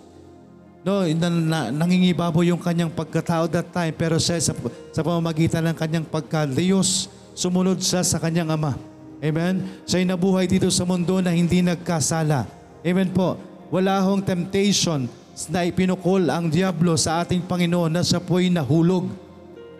No, 0.82 1.06
na, 1.06 1.28
na, 1.30 1.58
nangingibabaw 1.70 2.42
yung 2.42 2.58
kanyang 2.58 2.90
pagkatao 2.90 3.46
that 3.46 3.70
time 3.70 3.94
pero 3.94 4.18
siya 4.18 4.42
sa, 4.42 4.50
sa 4.90 5.00
pamamagitan 5.06 5.62
ng 5.70 5.76
kanyang 5.78 6.02
pagka-Diyos, 6.02 7.06
sumunod 7.38 7.78
siya 7.78 8.02
sa 8.02 8.18
kanyang 8.18 8.50
Ama. 8.50 8.74
Amen? 9.22 9.62
Siya'y 9.86 10.02
nabuhay 10.02 10.50
dito 10.50 10.66
sa 10.74 10.82
mundo 10.82 11.22
na 11.22 11.30
hindi 11.30 11.62
nagkasala. 11.62 12.50
Amen 12.82 13.14
po. 13.14 13.38
Wala 13.72 14.04
hong 14.04 14.20
temptation 14.20 15.08
na 15.48 15.64
ipinukol 15.64 16.28
ang 16.28 16.52
Diablo 16.52 16.92
sa 17.00 17.24
ating 17.24 17.40
Panginoon 17.48 17.88
na 17.88 18.04
siya 18.04 18.20
po'y 18.20 18.52
nahulog. 18.52 19.08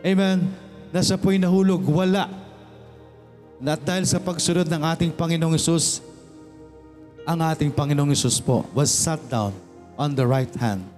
Amen? 0.00 0.48
Na 0.88 1.04
siya 1.04 1.20
po'y 1.20 1.36
nahulog. 1.36 1.84
Wala. 1.84 2.24
At 3.60 3.84
dahil 3.84 4.08
sa 4.08 4.16
pagsunod 4.16 4.64
ng 4.64 4.80
ating 4.80 5.12
Panginoong 5.12 5.60
Isus, 5.60 6.00
ang 7.28 7.44
ating 7.44 7.68
Panginoong 7.68 8.16
Isus 8.16 8.40
po 8.40 8.64
was 8.72 8.88
sat 8.88 9.20
down 9.28 9.52
on 10.00 10.16
the 10.16 10.24
right 10.24 10.50
hand, 10.56 10.88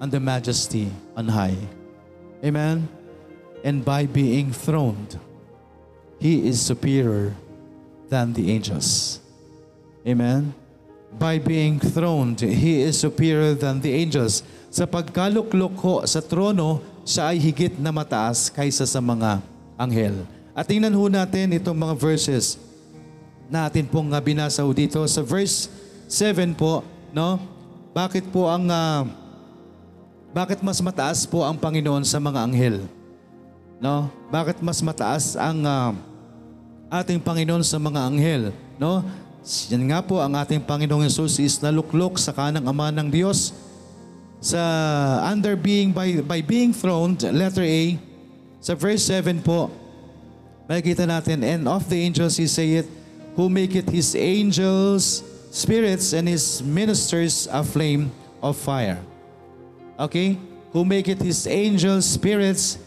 on 0.00 0.08
the 0.08 0.18
majesty 0.18 0.88
on 1.12 1.28
high. 1.28 1.60
Amen? 2.40 2.88
And 3.60 3.84
by 3.84 4.08
being 4.08 4.48
throned, 4.50 5.20
He 6.16 6.48
is 6.48 6.56
superior 6.56 7.36
than 8.08 8.32
the 8.32 8.48
angels. 8.48 9.20
Amen? 10.08 10.56
By 11.20 11.36
being 11.36 11.76
throned, 11.78 12.40
He 12.40 12.82
is 12.82 12.96
superior 12.96 13.52
than 13.52 13.80
the 13.80 13.92
angels. 13.92 14.40
Sa 14.72 14.88
pagkaluklok 14.88 15.76
ho 15.84 15.94
sa 16.08 16.24
trono, 16.24 16.80
siya 17.04 17.34
ay 17.34 17.38
higit 17.38 17.76
na 17.76 17.92
mataas 17.92 18.48
kaysa 18.48 18.88
sa 18.88 19.00
mga 19.02 19.44
anghel. 19.76 20.24
At 20.56 20.68
tingnan 20.68 20.92
ho 20.92 21.04
natin 21.08 21.52
itong 21.56 21.76
mga 21.76 21.94
verses 21.96 22.56
na 23.52 23.68
atin 23.68 23.84
pong 23.84 24.08
uh, 24.12 24.20
binasa 24.20 24.64
ho 24.64 24.70
dito. 24.72 25.00
Sa 25.04 25.20
verse 25.20 25.68
7 26.08 26.56
po, 26.56 26.80
no? 27.12 27.36
Bakit 27.92 28.32
po 28.32 28.48
ang 28.48 28.64
ah, 28.72 29.04
bakit 30.32 30.64
mas 30.64 30.80
mataas 30.80 31.28
po 31.28 31.44
ang 31.44 31.60
Panginoon 31.60 32.08
sa 32.08 32.16
mga 32.16 32.40
anghel? 32.48 32.88
No? 33.76 34.08
Bakit 34.32 34.64
mas 34.64 34.80
mataas 34.80 35.36
ang 35.36 35.60
ah, 35.68 35.92
ating 36.88 37.20
Panginoon 37.20 37.60
sa 37.60 37.76
mga 37.76 38.00
anghel. 38.08 38.42
No? 38.80 39.04
Yan 39.42 39.90
nga 39.90 39.98
po 39.98 40.22
ang 40.22 40.38
ating 40.38 40.62
Panginoong 40.62 41.02
Yesus 41.02 41.42
is 41.42 41.58
naluklok 41.58 42.14
sa 42.14 42.30
kanang 42.30 42.62
Ama 42.62 42.94
ng 42.94 43.10
Diyos 43.10 43.50
sa 44.38 44.58
under 45.26 45.58
being 45.58 45.90
by 45.90 46.22
by 46.22 46.38
being 46.38 46.70
throned 46.70 47.26
letter 47.34 47.66
A 47.66 47.98
sa 48.62 48.78
verse 48.78 49.02
7 49.10 49.42
po. 49.42 49.66
Makikita 50.70 51.10
natin 51.10 51.42
and 51.42 51.66
of 51.66 51.90
the 51.90 51.98
angels 51.98 52.38
he 52.38 52.46
saith 52.46 52.86
who 53.34 53.50
maketh 53.50 53.90
his 53.90 54.14
angels 54.14 55.26
spirits 55.50 56.14
and 56.14 56.30
his 56.30 56.62
ministers 56.62 57.50
a 57.50 57.66
flame 57.66 58.14
of 58.38 58.54
fire. 58.54 59.02
Okay? 59.98 60.38
Who 60.70 60.86
maketh 60.86 61.18
his 61.18 61.50
angels 61.50 62.06
spirits 62.06 62.78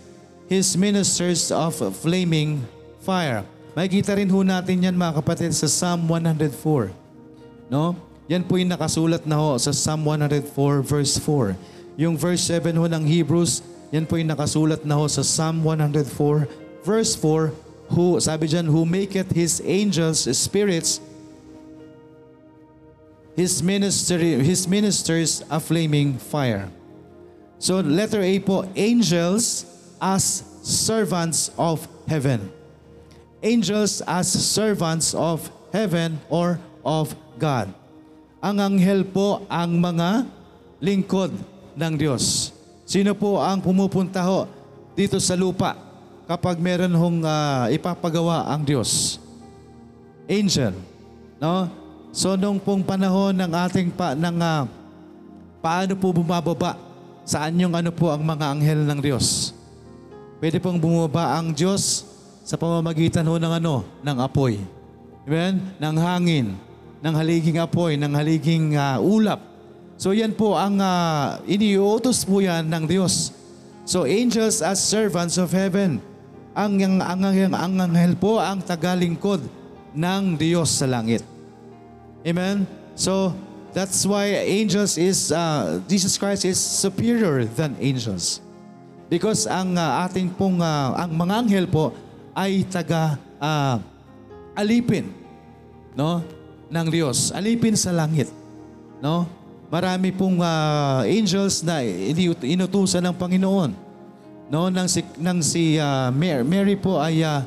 his 0.48 0.72
ministers 0.80 1.52
of 1.52 1.76
flaming 2.00 2.64
fire 3.04 3.44
makikita 3.76 4.16
rin 4.18 4.32
ho 4.32 4.42
natin 4.42 4.88
yan 4.90 4.96
mga 4.96 5.20
kapatid 5.20 5.52
sa 5.52 5.68
Psalm 5.68 6.08
104 6.08 7.06
No? 7.70 7.98
Yan 8.26 8.46
po 8.46 8.58
yung 8.58 8.74
nakasulat 8.74 9.26
na 9.26 9.38
ho 9.38 9.58
sa 9.62 9.70
Psalm 9.74 10.06
104 10.06 10.82
verse 10.82 11.18
4. 11.22 11.54
Yung 11.98 12.18
verse 12.18 12.42
7 12.50 12.74
ho 12.74 12.86
ng 12.90 13.06
Hebrews, 13.06 13.62
yan 13.94 14.06
po 14.10 14.18
yung 14.18 14.30
nakasulat 14.34 14.82
na 14.82 14.98
ho 14.98 15.06
sa 15.06 15.22
Psalm 15.22 15.62
104 15.62 16.50
verse 16.82 17.14
4. 17.18 17.54
Who, 17.94 18.18
sabi 18.18 18.50
dyan, 18.50 18.66
who 18.66 18.82
maketh 18.82 19.30
his 19.30 19.62
angels 19.62 20.26
spirits, 20.34 20.98
his, 23.38 23.62
ministry, 23.62 24.42
his 24.42 24.66
ministers 24.66 25.46
a 25.54 25.62
flaming 25.62 26.18
fire. 26.18 26.66
So 27.62 27.86
letter 27.86 28.26
A 28.26 28.42
po, 28.42 28.66
angels 28.74 29.70
as 30.02 30.42
servants 30.66 31.54
of 31.62 31.86
heaven 32.10 32.55
angels 33.44 34.00
as 34.06 34.28
servants 34.30 35.12
of 35.16 35.48
heaven 35.74 36.20
or 36.32 36.60
of 36.86 37.12
God. 37.36 37.74
Ang 38.40 38.62
anghel 38.62 39.02
po 39.04 39.44
ang 39.50 39.82
mga 39.82 40.30
lingkod 40.78 41.34
ng 41.76 41.94
Diyos. 41.98 42.54
Sino 42.86 43.18
po 43.18 43.42
ang 43.42 43.58
pumupunta 43.60 44.22
ho 44.22 44.46
dito 44.94 45.18
sa 45.18 45.34
lupa 45.34 45.74
kapag 46.30 46.62
meron 46.62 46.94
hong 46.94 47.20
ah, 47.26 47.66
ipapagawa 47.74 48.46
ang 48.54 48.62
Diyos? 48.62 49.18
Angel. 50.30 50.78
No? 51.42 51.70
So 52.14 52.38
nung 52.38 52.62
pong 52.62 52.86
panahon 52.86 53.34
ng 53.34 53.52
ating 53.52 53.90
pa, 53.90 54.14
ng, 54.14 54.38
ah, 54.40 54.70
paano 55.60 55.98
po 55.98 56.14
bumababa? 56.14 56.78
Saan 57.26 57.58
yung 57.58 57.74
ano 57.74 57.90
po 57.90 58.14
ang 58.14 58.22
mga 58.22 58.54
anghel 58.54 58.86
ng 58.86 59.00
Diyos? 59.02 59.50
Pwede 60.38 60.62
pong 60.62 60.78
bumaba 60.78 61.42
ang 61.42 61.50
Diyos 61.50 62.05
sa 62.46 62.62
pamamagitan 62.62 63.26
ho 63.26 63.42
ng 63.42 63.54
ano? 63.58 63.82
Ng 64.06 64.18
apoy. 64.22 64.62
Amen? 65.26 65.66
Ng 65.82 65.96
hangin, 65.98 66.48
ng 67.02 67.14
haliging 67.18 67.58
apoy, 67.58 67.98
ng 67.98 68.14
haliging 68.14 68.78
ah, 68.78 69.02
ulap. 69.02 69.42
So 69.98 70.14
yan 70.14 70.38
po 70.38 70.54
ang 70.54 70.78
uh, 70.78 71.42
iniutos 71.50 72.22
po 72.22 72.46
yan 72.46 72.70
ng 72.70 72.86
Diyos. 72.86 73.34
So 73.90 74.06
angels 74.06 74.62
as 74.62 74.78
servants 74.78 75.42
of 75.42 75.50
heaven. 75.50 75.98
Ang, 76.54 76.78
ang, 76.86 76.96
ang, 77.02 77.22
ang, 77.26 77.54
ang 77.58 77.74
anghel 77.90 78.14
po 78.14 78.38
ang 78.38 78.62
tagalingkod 78.62 79.42
ng 79.92 80.38
Diyos 80.38 80.70
sa 80.70 80.86
langit. 80.86 81.26
Amen? 82.22 82.70
So, 82.96 83.36
that's 83.76 84.08
why 84.08 84.32
angels 84.40 84.96
is, 84.96 85.36
uh, 85.36 85.84
Jesus 85.84 86.16
Christ 86.16 86.48
is 86.48 86.56
superior 86.56 87.44
than 87.44 87.76
angels. 87.80 88.40
Because 89.12 89.46
ang 89.46 89.76
uh, 89.76 90.08
ating 90.08 90.32
pong, 90.34 90.64
uh, 90.64 90.96
ang 90.96 91.12
mga 91.12 91.34
anghel 91.44 91.68
po 91.68 91.92
ay 92.36 92.68
taga 92.68 93.16
uh, 93.40 93.80
alipin 94.54 95.08
no 95.96 96.20
ng 96.70 96.88
Diyos. 96.92 97.32
Alipin 97.32 97.80
sa 97.80 97.96
langit. 97.96 98.28
No? 99.00 99.24
Marami 99.72 100.12
pong 100.14 100.44
uh, 100.44 101.02
angels 101.08 101.66
na 101.66 101.82
inutusan 102.44 103.02
ng 103.02 103.16
Panginoon. 103.16 103.72
No, 104.46 104.70
nang 104.70 104.86
si 104.86 105.02
nang 105.18 105.42
si 105.42 105.82
uh, 105.82 106.14
Mary, 106.14 106.46
Mary 106.46 106.76
po 106.78 107.02
ay 107.02 107.26
uh, 107.26 107.42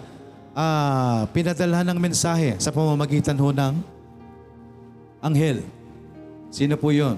uh, 0.50 1.22
pinadalhan 1.30 1.86
ng 1.94 1.98
mensahe 2.02 2.58
sa 2.58 2.74
pamamagitan 2.74 3.38
ho 3.38 3.54
ng 3.54 3.74
anghel. 5.22 5.62
Sino 6.50 6.74
po 6.74 6.90
'yon? 6.90 7.14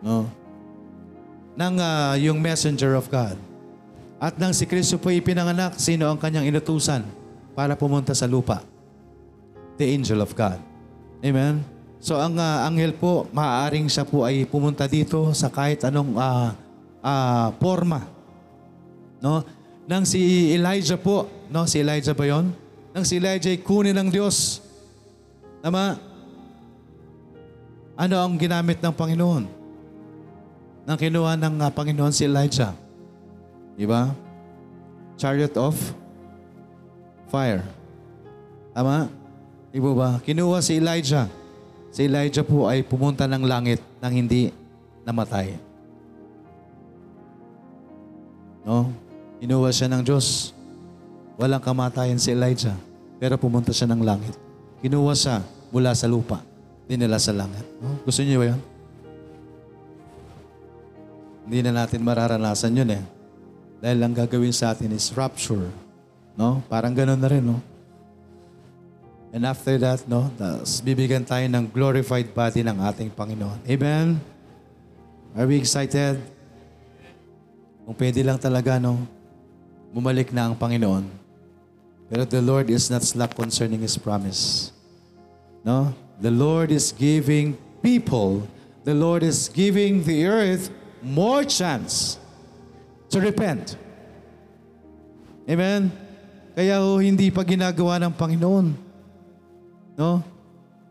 No? 0.00 0.24
Nang 1.52 1.76
uh, 1.76 2.16
yung 2.16 2.40
messenger 2.40 2.96
of 2.96 3.12
God. 3.12 3.36
At 4.18 4.34
nang 4.34 4.50
si 4.50 4.66
Kristo 4.66 4.98
po 4.98 5.14
ipinanganak, 5.14 5.78
sino 5.78 6.10
ang 6.10 6.18
kanyang 6.18 6.50
inutusan 6.50 7.06
para 7.54 7.78
pumunta 7.78 8.10
sa 8.18 8.26
lupa? 8.26 8.66
The 9.78 9.86
angel 9.94 10.18
of 10.26 10.34
God. 10.34 10.58
Amen? 11.22 11.62
So 12.02 12.18
ang 12.18 12.34
uh, 12.38 12.66
anghel 12.66 12.94
po, 12.94 13.30
maaaring 13.30 13.86
siya 13.86 14.02
po 14.02 14.26
ay 14.26 14.42
pumunta 14.46 14.90
dito 14.90 15.30
sa 15.34 15.46
kahit 15.50 15.86
anong 15.86 16.18
uh, 16.18 16.50
uh, 16.98 17.46
forma. 17.62 18.06
No? 19.22 19.46
Nang 19.86 20.02
si 20.02 20.50
Elijah 20.54 20.98
po, 20.98 21.30
no? 21.46 21.66
Si 21.66 21.78
Elijah 21.78 22.14
ba 22.14 22.26
yon? 22.26 22.50
Nang 22.90 23.06
si 23.06 23.22
Elijah 23.22 23.50
ay 23.50 23.62
kunin 23.62 23.94
ng 23.94 24.10
Diyos. 24.10 24.62
Tama? 25.62 25.98
Ano 27.98 28.14
ang 28.18 28.34
ginamit 28.38 28.78
ng 28.78 28.94
Panginoon? 28.94 29.44
Nang 30.86 30.98
kinuha 30.98 31.34
ng 31.38 31.54
uh, 31.66 31.70
Panginoon 31.70 32.14
si 32.14 32.26
Elijah. 32.26 32.74
Di 33.78 33.86
ba? 33.86 34.10
Chariot 35.14 35.54
of 35.54 35.78
fire. 37.30 37.62
Tama? 38.74 39.06
Di 39.70 39.78
ba? 39.78 40.18
Kinuha 40.18 40.58
si 40.58 40.82
Elijah. 40.82 41.30
Si 41.94 42.10
Elijah 42.10 42.42
po 42.42 42.66
ay 42.66 42.82
pumunta 42.82 43.30
ng 43.30 43.46
langit 43.46 43.78
nang 44.02 44.10
hindi 44.10 44.50
namatay. 45.06 45.54
No? 48.66 48.90
Kinuha 49.38 49.70
siya 49.70 49.86
ng 49.94 50.02
Diyos. 50.02 50.50
Walang 51.38 51.62
kamatayan 51.62 52.18
si 52.18 52.34
Elijah. 52.34 52.74
Pero 53.22 53.38
pumunta 53.38 53.70
siya 53.70 53.86
ng 53.94 54.02
langit. 54.02 54.34
Kinuha 54.82 55.14
siya 55.14 55.38
mula 55.70 55.94
sa 55.94 56.10
lupa. 56.10 56.42
Dinala 56.90 57.22
sa 57.22 57.30
langit. 57.30 57.62
No? 57.78 57.94
Gusto 58.02 58.26
niyo 58.26 58.42
ba 58.42 58.50
yun? 58.50 58.60
Hindi 61.46 61.58
na 61.62 61.86
natin 61.86 62.02
mararanasan 62.02 62.74
yun 62.74 62.90
eh. 62.90 63.17
Dahil 63.78 63.98
ang 64.02 64.14
gagawin 64.14 64.50
sa 64.50 64.74
atin 64.74 64.90
is 64.90 65.14
rapture. 65.14 65.70
No? 66.34 66.62
Parang 66.66 66.94
ganun 66.94 67.18
na 67.18 67.30
rin, 67.30 67.42
no? 67.42 67.62
And 69.28 69.44
after 69.44 69.76
that, 69.76 70.08
no, 70.08 70.32
tas 70.40 70.80
bibigyan 70.80 71.20
tayo 71.20 71.44
ng 71.44 71.68
glorified 71.68 72.32
body 72.32 72.64
ng 72.64 72.80
ating 72.80 73.12
Panginoon. 73.12 73.60
Amen? 73.68 74.16
Are 75.36 75.44
we 75.44 75.60
excited? 75.60 76.16
Kung 77.84 77.96
pwede 77.96 78.24
lang 78.24 78.40
talaga, 78.40 78.80
no, 78.80 79.04
bumalik 79.92 80.32
na 80.32 80.48
ang 80.48 80.56
Panginoon. 80.56 81.04
Pero 82.08 82.24
the 82.24 82.40
Lord 82.40 82.72
is 82.72 82.88
not 82.88 83.04
slack 83.04 83.36
concerning 83.36 83.84
His 83.84 84.00
promise. 84.00 84.72
No? 85.60 85.92
The 86.18 86.32
Lord 86.32 86.72
is 86.72 86.90
giving 86.90 87.54
people, 87.84 88.48
the 88.82 88.96
Lord 88.96 89.22
is 89.22 89.46
giving 89.52 90.02
the 90.02 90.24
earth 90.26 90.72
more 91.04 91.44
chance 91.46 92.17
to 93.08 93.18
repent. 93.20 93.76
Amen? 95.48 95.88
Kaya 96.52 96.84
ho, 96.84 97.00
hindi 97.00 97.32
pa 97.32 97.46
ginagawa 97.46 97.96
ng 98.02 98.12
Panginoon. 98.12 98.66
No? 99.96 100.20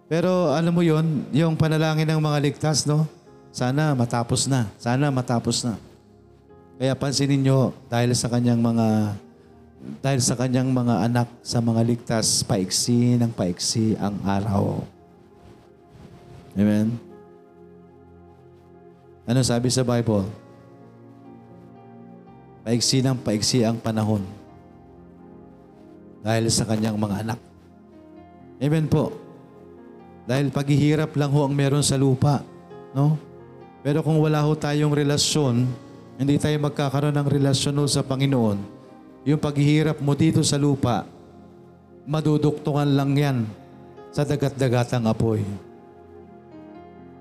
Pero 0.08 0.56
alam 0.56 0.72
mo 0.72 0.82
yon, 0.82 1.28
yung 1.36 1.54
panalangin 1.60 2.08
ng 2.08 2.24
mga 2.24 2.40
ligtas, 2.40 2.88
no? 2.88 3.04
Sana 3.52 3.92
matapos 3.92 4.48
na. 4.48 4.72
Sana 4.80 5.12
matapos 5.12 5.68
na. 5.68 5.76
Kaya 6.80 6.96
pansinin 6.96 7.44
nyo, 7.44 7.76
dahil 7.92 8.16
sa 8.16 8.32
kanyang 8.32 8.62
mga 8.64 9.18
dahil 10.02 10.20
sa 10.26 10.34
kanyang 10.34 10.74
mga 10.74 11.06
anak 11.06 11.28
sa 11.46 11.62
mga 11.62 11.82
ligtas, 11.86 12.42
paiksi 12.42 13.20
ng 13.20 13.30
paiksi 13.30 13.94
ang 14.00 14.18
araw. 14.26 14.82
Amen? 16.58 16.98
Ano 19.28 19.44
sabi 19.44 19.70
sa 19.70 19.86
Bible? 19.86 20.47
Paiksi 22.68 23.00
ng 23.00 23.16
paiksi 23.24 23.64
ang 23.64 23.80
panahon. 23.80 24.28
Dahil 26.20 26.52
sa 26.52 26.68
kanyang 26.68 27.00
mga 27.00 27.24
anak. 27.24 27.40
Amen 28.60 28.92
po. 28.92 29.16
Dahil 30.28 30.52
paghihirap 30.52 31.16
lang 31.16 31.32
ho 31.32 31.48
ang 31.48 31.56
meron 31.56 31.80
sa 31.80 31.96
lupa. 31.96 32.44
No? 32.92 33.16
Pero 33.88 34.04
kung 34.04 34.20
wala 34.20 34.44
ho 34.44 34.52
tayong 34.52 34.92
relasyon, 34.92 35.64
hindi 36.20 36.36
tayo 36.36 36.60
magkakaroon 36.60 37.16
ng 37.16 37.28
relasyon 37.32 37.88
sa 37.88 38.04
Panginoon, 38.04 38.60
yung 39.24 39.40
paghihirap 39.40 40.04
mo 40.04 40.12
dito 40.12 40.44
sa 40.44 40.60
lupa, 40.60 41.08
maduduktungan 42.04 43.00
lang 43.00 43.16
yan 43.16 43.38
sa 44.12 44.28
dagat-dagatang 44.28 45.08
apoy. 45.08 45.40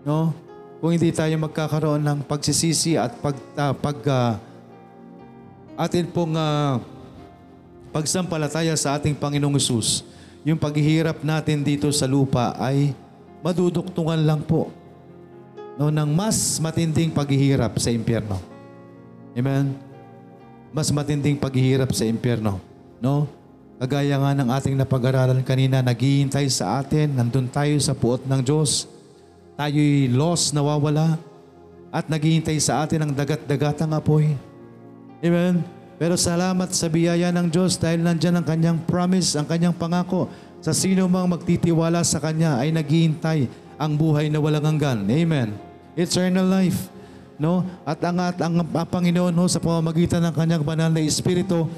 No? 0.02 0.34
Kung 0.82 0.90
hindi 0.90 1.14
tayo 1.14 1.38
magkakaroon 1.38 2.02
ng 2.02 2.18
pagsisisi 2.26 2.98
at 2.98 3.14
pag, 3.22 3.38
ah, 3.54 3.70
pag 3.70 3.98
ah, 4.10 4.42
atin 5.76 6.08
pong 6.08 6.34
ah, 6.34 6.80
pagsampalataya 7.92 8.72
sa 8.74 8.96
ating 8.96 9.16
Panginoong 9.16 9.56
Yesus, 9.56 10.02
yung 10.42 10.56
paghihirap 10.56 11.20
natin 11.20 11.60
dito 11.60 11.88
sa 11.92 12.08
lupa 12.08 12.56
ay 12.56 12.96
maduduktungan 13.44 14.20
lang 14.24 14.40
po 14.42 14.72
no, 15.76 15.92
ng 15.92 16.10
mas 16.10 16.58
matinding 16.58 17.12
paghihirap 17.12 17.76
sa 17.76 17.92
impyerno. 17.92 18.40
Amen? 19.36 19.76
Mas 20.72 20.88
matinding 20.88 21.36
paghihirap 21.36 21.92
sa 21.92 22.08
impyerno. 22.08 22.58
No? 22.98 23.28
Kagaya 23.76 24.16
nga 24.16 24.32
ng 24.32 24.48
ating 24.48 24.76
napag-aralan 24.76 25.44
kanina, 25.44 25.84
naghihintay 25.84 26.48
sa 26.48 26.80
atin, 26.80 27.12
nandun 27.12 27.44
tayo 27.44 27.76
sa 27.76 27.92
puot 27.92 28.24
ng 28.24 28.40
Diyos. 28.40 28.88
Tayo'y 29.60 30.08
lost, 30.08 30.56
nawawala, 30.56 31.20
at 31.92 32.08
naghihintay 32.08 32.56
sa 32.56 32.84
atin 32.84 33.04
ang 33.04 33.12
dagat-dagatang 33.12 33.92
apoy. 33.92 34.32
Amen? 35.24 35.64
Pero 35.96 36.12
salamat 36.16 36.76
sa 36.76 36.92
biyaya 36.92 37.32
ng 37.32 37.48
Diyos 37.48 37.80
dahil 37.80 38.04
nandyan 38.04 38.36
ang 38.36 38.46
kanyang 38.46 38.78
promise, 38.84 39.32
ang 39.32 39.48
kanyang 39.48 39.72
pangako. 39.72 40.28
Sa 40.60 40.76
sino 40.76 41.08
mang 41.08 41.28
magtitiwala 41.30 42.04
sa 42.04 42.20
kanya 42.20 42.60
ay 42.60 42.68
naghihintay 42.68 43.48
ang 43.80 43.96
buhay 43.96 44.28
na 44.28 44.36
walang 44.36 44.76
hanggan. 44.76 45.08
Amen. 45.08 45.56
Eternal 45.96 46.44
life. 46.44 46.92
No? 47.40 47.64
At 47.88 48.00
ang, 48.04 48.16
at 48.20 48.36
ang, 48.40 48.60
ang 48.60 48.88
Panginoon 48.88 49.32
ho, 49.32 49.44
sa 49.48 49.60
pamamagitan 49.60 50.20
ng 50.28 50.34
kanyang 50.36 50.64
banal 50.64 50.92
na 50.92 51.00
Espiritu 51.00 51.68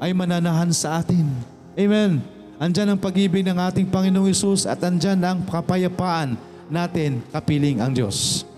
ay 0.00 0.12
mananahan 0.16 0.72
sa 0.72 1.00
atin. 1.00 1.24
Amen. 1.76 2.20
Andyan 2.56 2.96
ang 2.96 3.00
pag-ibig 3.00 3.44
ng 3.44 3.56
ating 3.60 3.88
Panginoong 3.92 4.32
Isus 4.32 4.64
at 4.64 4.80
andyan 4.80 5.20
ang 5.20 5.44
kapayapaan 5.44 6.40
natin 6.72 7.20
kapiling 7.28 7.84
ang 7.84 7.92
Diyos. 7.92 8.48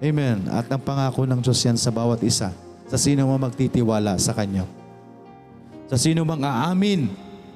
Amen. 0.00 0.48
At 0.48 0.70
ang 0.72 0.80
pangako 0.80 1.28
ng 1.28 1.40
Diyos 1.44 1.60
yan 1.60 1.76
sa 1.76 1.92
bawat 1.92 2.24
isa. 2.24 2.54
Sa 2.88 2.96
sino 2.96 3.28
mang 3.28 3.40
magtitiwala 3.40 4.16
sa 4.16 4.32
Kanya. 4.32 4.64
Sa 5.92 5.96
sino 6.00 6.24
mang 6.24 6.40
aamin 6.40 7.08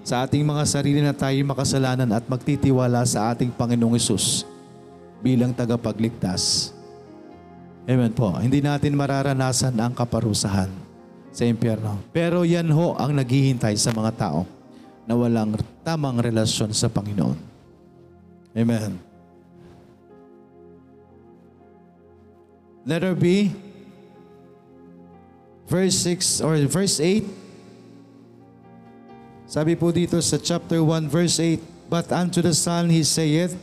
sa 0.05 0.27
ating 0.27 0.45
mga 0.45 0.65
sarili 0.69 1.01
na 1.01 1.17
tayo 1.17 1.37
makasalanan 1.47 2.11
at 2.13 2.25
magtitiwala 2.29 3.01
sa 3.09 3.33
ating 3.33 3.49
Panginoong 3.49 3.97
Isus 3.97 4.45
bilang 5.25 5.55
tagapagligtas. 5.55 6.75
Amen 7.87 8.13
po. 8.15 8.31
Hindi 8.39 8.63
natin 8.63 8.95
mararanasan 8.95 9.75
ang 9.79 9.95
kaparusahan 9.95 10.71
sa 11.33 11.43
impyerno. 11.49 11.99
Pero 12.13 12.45
yan 12.45 12.69
ho 12.71 12.95
ang 12.95 13.17
naghihintay 13.17 13.75
sa 13.75 13.91
mga 13.91 14.13
tao 14.15 14.45
na 15.09 15.19
walang 15.19 15.59
tamang 15.83 16.21
relasyon 16.21 16.71
sa 16.71 16.87
Panginoon. 16.87 17.39
Amen. 18.53 19.01
Letter 22.83 23.15
B, 23.15 23.49
verse 25.73 25.97
6 26.05 26.45
or 26.45 26.61
verse 26.69 27.01
8. 27.01 27.25
Sabi 29.49 29.73
po 29.73 29.89
dito 29.89 30.21
sa 30.21 30.37
chapter 30.37 30.85
1 30.85 31.09
verse 31.09 31.41
8, 31.41 31.89
But 31.89 32.13
unto 32.13 32.45
the 32.45 32.53
Son 32.53 32.93
he 32.93 33.01
saith, 33.01 33.57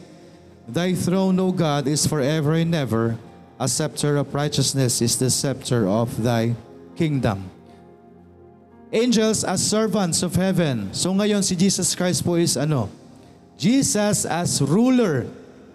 Thy 0.66 0.94
throne, 0.94 1.38
O 1.42 1.50
God, 1.50 1.86
is 1.86 2.06
forever 2.06 2.58
and 2.58 2.74
ever. 2.74 3.18
A 3.58 3.66
scepter 3.66 4.18
of 4.18 4.34
righteousness 4.34 5.02
is 5.02 5.18
the 5.18 5.34
scepter 5.34 5.90
of 5.90 6.14
thy 6.22 6.54
kingdom. 6.94 7.50
Angels 8.94 9.46
as 9.46 9.62
servants 9.62 10.22
of 10.22 10.34
heaven. 10.38 10.94
So 10.94 11.14
ngayon 11.14 11.46
si 11.46 11.54
Jesus 11.54 11.94
Christ 11.94 12.26
po 12.26 12.38
is 12.38 12.58
ano? 12.58 12.90
Jesus 13.58 14.26
as 14.26 14.62
ruler 14.62 15.30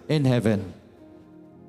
in 0.07 0.25
heaven. 0.25 0.63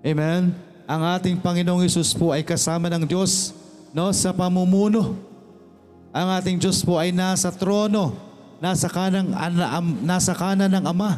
Amen. 0.07 0.55
Ang 0.87 1.03
ating 1.03 1.43
Panginoong 1.43 1.83
Isus 1.83 2.15
po 2.15 2.31
ay 2.31 2.47
kasama 2.47 2.87
ng 2.91 3.05
Diyos 3.05 3.51
no 3.97 4.13
sa 4.13 4.29
pamumuno. 4.37 5.17
Ang 6.13 6.29
ating 6.37 6.61
Diyos 6.61 6.85
po 6.85 7.01
ay 7.01 7.17
nasa 7.17 7.49
trono, 7.49 8.13
nasa 8.61 8.93
kanang 8.93 9.33
ana- 9.33 9.81
am- 9.81 10.05
nasa 10.05 10.37
kanan 10.37 10.69
ng 10.69 10.85
Ama. 10.85 11.17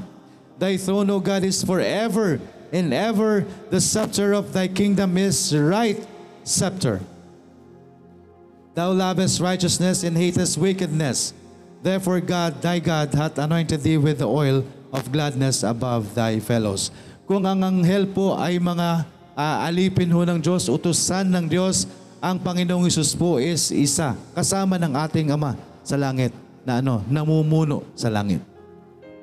Thy 0.59 0.79
throne, 0.79 1.11
O 1.11 1.19
God, 1.19 1.43
is 1.43 1.67
forever 1.67 2.39
and 2.71 2.95
ever. 2.95 3.43
The 3.75 3.83
scepter 3.83 4.31
of 4.31 4.55
thy 4.55 4.71
kingdom 4.71 5.19
is 5.19 5.51
right 5.55 5.99
scepter. 6.47 7.03
Thou 8.75 8.95
lovest 8.95 9.43
righteousness 9.43 10.07
and 10.07 10.15
hatest 10.15 10.55
wickedness. 10.55 11.35
Therefore 11.83 12.23
God, 12.23 12.63
thy 12.63 12.79
God, 12.79 13.11
hath 13.15 13.39
anointed 13.39 13.83
thee 13.83 13.99
with 13.99 14.23
the 14.23 14.31
oil 14.31 14.67
of 14.95 15.11
gladness 15.11 15.63
above 15.63 16.15
thy 16.15 16.39
fellows. 16.43 16.91
Kung 17.27 17.47
ang 17.47 17.63
anghel 17.63 18.07
po 18.11 18.35
ay 18.35 18.59
mga 18.59 19.07
ah, 19.39 19.67
alipin 19.67 20.11
ho 20.11 20.27
ng 20.27 20.43
Diyos, 20.43 20.67
utusan 20.67 21.31
ng 21.31 21.47
Diyos, 21.47 21.87
ang 22.19 22.37
Panginoong 22.43 22.91
Isus 22.91 23.15
po 23.15 23.39
is 23.39 23.71
isa, 23.71 24.19
kasama 24.35 24.75
ng 24.79 24.95
ating 25.07 25.31
Ama 25.31 25.55
sa 25.87 25.95
langit 25.95 26.35
na 26.67 26.83
ano, 26.83 27.07
namumuno 27.07 27.87
sa 27.95 28.11
langit. 28.11 28.43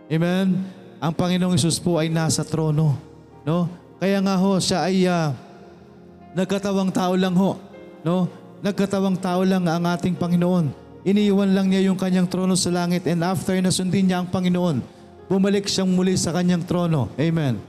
Amen? 0.07 0.63
Ang 1.03 1.13
Panginoong 1.13 1.59
Isus 1.59 1.75
po 1.77 1.99
ay 1.99 2.07
nasa 2.07 2.47
trono. 2.47 2.95
No? 3.43 3.67
Kaya 3.99 4.23
nga 4.23 4.35
ho, 4.39 4.57
siya 4.57 4.87
ay 4.87 5.05
ah, 5.11 5.35
nagkatawang 6.33 6.89
tao 6.89 7.13
lang 7.19 7.35
ho. 7.35 7.59
No? 8.01 8.31
Nagkatawang 8.63 9.19
tao 9.19 9.43
lang 9.43 9.67
ang 9.67 9.83
ating 9.91 10.15
Panginoon. 10.15 10.71
Iniiwan 11.05 11.53
lang 11.53 11.69
niya 11.69 11.85
yung 11.85 11.99
kanyang 11.99 12.25
trono 12.25 12.57
sa 12.57 12.73
langit 12.73 13.05
and 13.05 13.21
after 13.21 13.53
na 13.61 13.69
sundin 13.69 14.09
niya 14.09 14.25
ang 14.25 14.29
Panginoon, 14.31 14.81
bumalik 15.29 15.69
siyang 15.69 15.91
muli 15.91 16.17
sa 16.17 16.33
kanyang 16.33 16.65
trono. 16.65 17.11
Amen. 17.19 17.61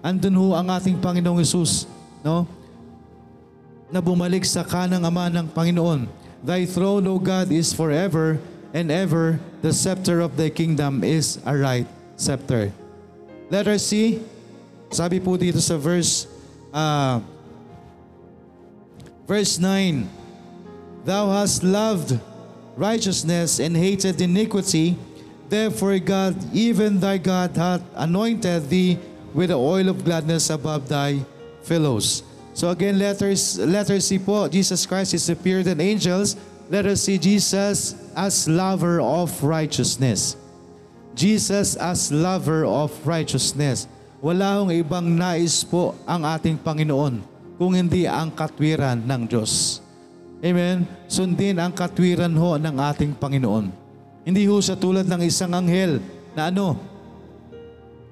Andun 0.00 0.38
ho 0.38 0.56
ang 0.56 0.70
ating 0.72 0.96
Panginoong 1.02 1.42
Isus. 1.42 1.84
No? 2.22 2.57
Na 3.88 4.04
bumalik 4.04 4.44
sa 4.44 4.64
kanang 4.64 5.04
ama 5.04 5.32
ng 5.32 5.48
Panginoon. 5.52 6.08
Thy 6.44 6.68
throne, 6.68 7.08
O 7.08 7.18
God, 7.18 7.50
is 7.50 7.72
forever 7.72 8.38
and 8.76 8.92
ever. 8.92 9.40
The 9.64 9.72
scepter 9.72 10.20
of 10.20 10.38
thy 10.38 10.52
kingdom 10.52 11.02
is 11.02 11.40
a 11.42 11.56
right 11.56 11.88
scepter. 12.14 12.70
Letter 13.48 13.80
C, 13.80 14.20
sabi 14.92 15.18
po 15.18 15.34
dito 15.34 15.58
sa 15.58 15.80
verse 15.80 16.28
ah, 16.70 17.24
Verse 19.28 19.60
9, 19.60 20.08
Thou 21.04 21.28
hast 21.28 21.60
loved 21.60 22.16
righteousness 22.80 23.60
and 23.60 23.76
hated 23.76 24.16
iniquity. 24.24 24.96
Therefore 25.52 26.00
God, 26.00 26.32
even 26.56 26.96
thy 26.96 27.20
God, 27.20 27.52
hath 27.52 27.84
anointed 27.92 28.72
thee 28.72 28.96
with 29.36 29.52
the 29.52 29.60
oil 29.60 29.92
of 29.92 30.00
gladness 30.00 30.48
above 30.48 30.88
thy 30.88 31.20
fellows. 31.60 32.24
So 32.54 32.70
again, 32.70 32.98
letters, 32.98 33.58
letter 33.58 34.00
C 34.00 34.18
po, 34.18 34.48
Jesus 34.48 34.84
Christ 34.84 35.14
is 35.14 35.22
superior 35.22 35.62
than 35.62 35.80
angels. 35.80 36.34
Let 36.68 36.84
us 36.84 37.06
see 37.06 37.16
Jesus 37.16 37.96
as 38.12 38.44
lover 38.44 39.00
of 39.00 39.32
righteousness. 39.40 40.36
Jesus 41.18 41.74
as 41.74 42.12
lover 42.12 42.68
of 42.68 42.92
righteousness. 43.02 43.88
Wala 44.18 44.58
hong 44.58 44.74
ibang 44.74 45.06
nais 45.16 45.62
po 45.62 45.94
ang 46.02 46.26
ating 46.26 46.58
Panginoon 46.58 47.22
kung 47.58 47.74
hindi 47.74 48.06
ang 48.06 48.30
katwiran 48.34 49.02
ng 49.02 49.22
Diyos. 49.26 49.82
Amen? 50.38 50.86
Sundin 51.10 51.58
ang 51.58 51.74
katwiran 51.74 52.30
ho 52.38 52.54
ng 52.54 52.76
ating 52.78 53.18
Panginoon. 53.18 53.70
Hindi 54.22 54.46
ho 54.46 54.62
sa 54.62 54.78
tulad 54.78 55.10
ng 55.10 55.22
isang 55.26 55.50
anghel 55.50 55.98
na 56.38 56.54
ano, 56.54 56.78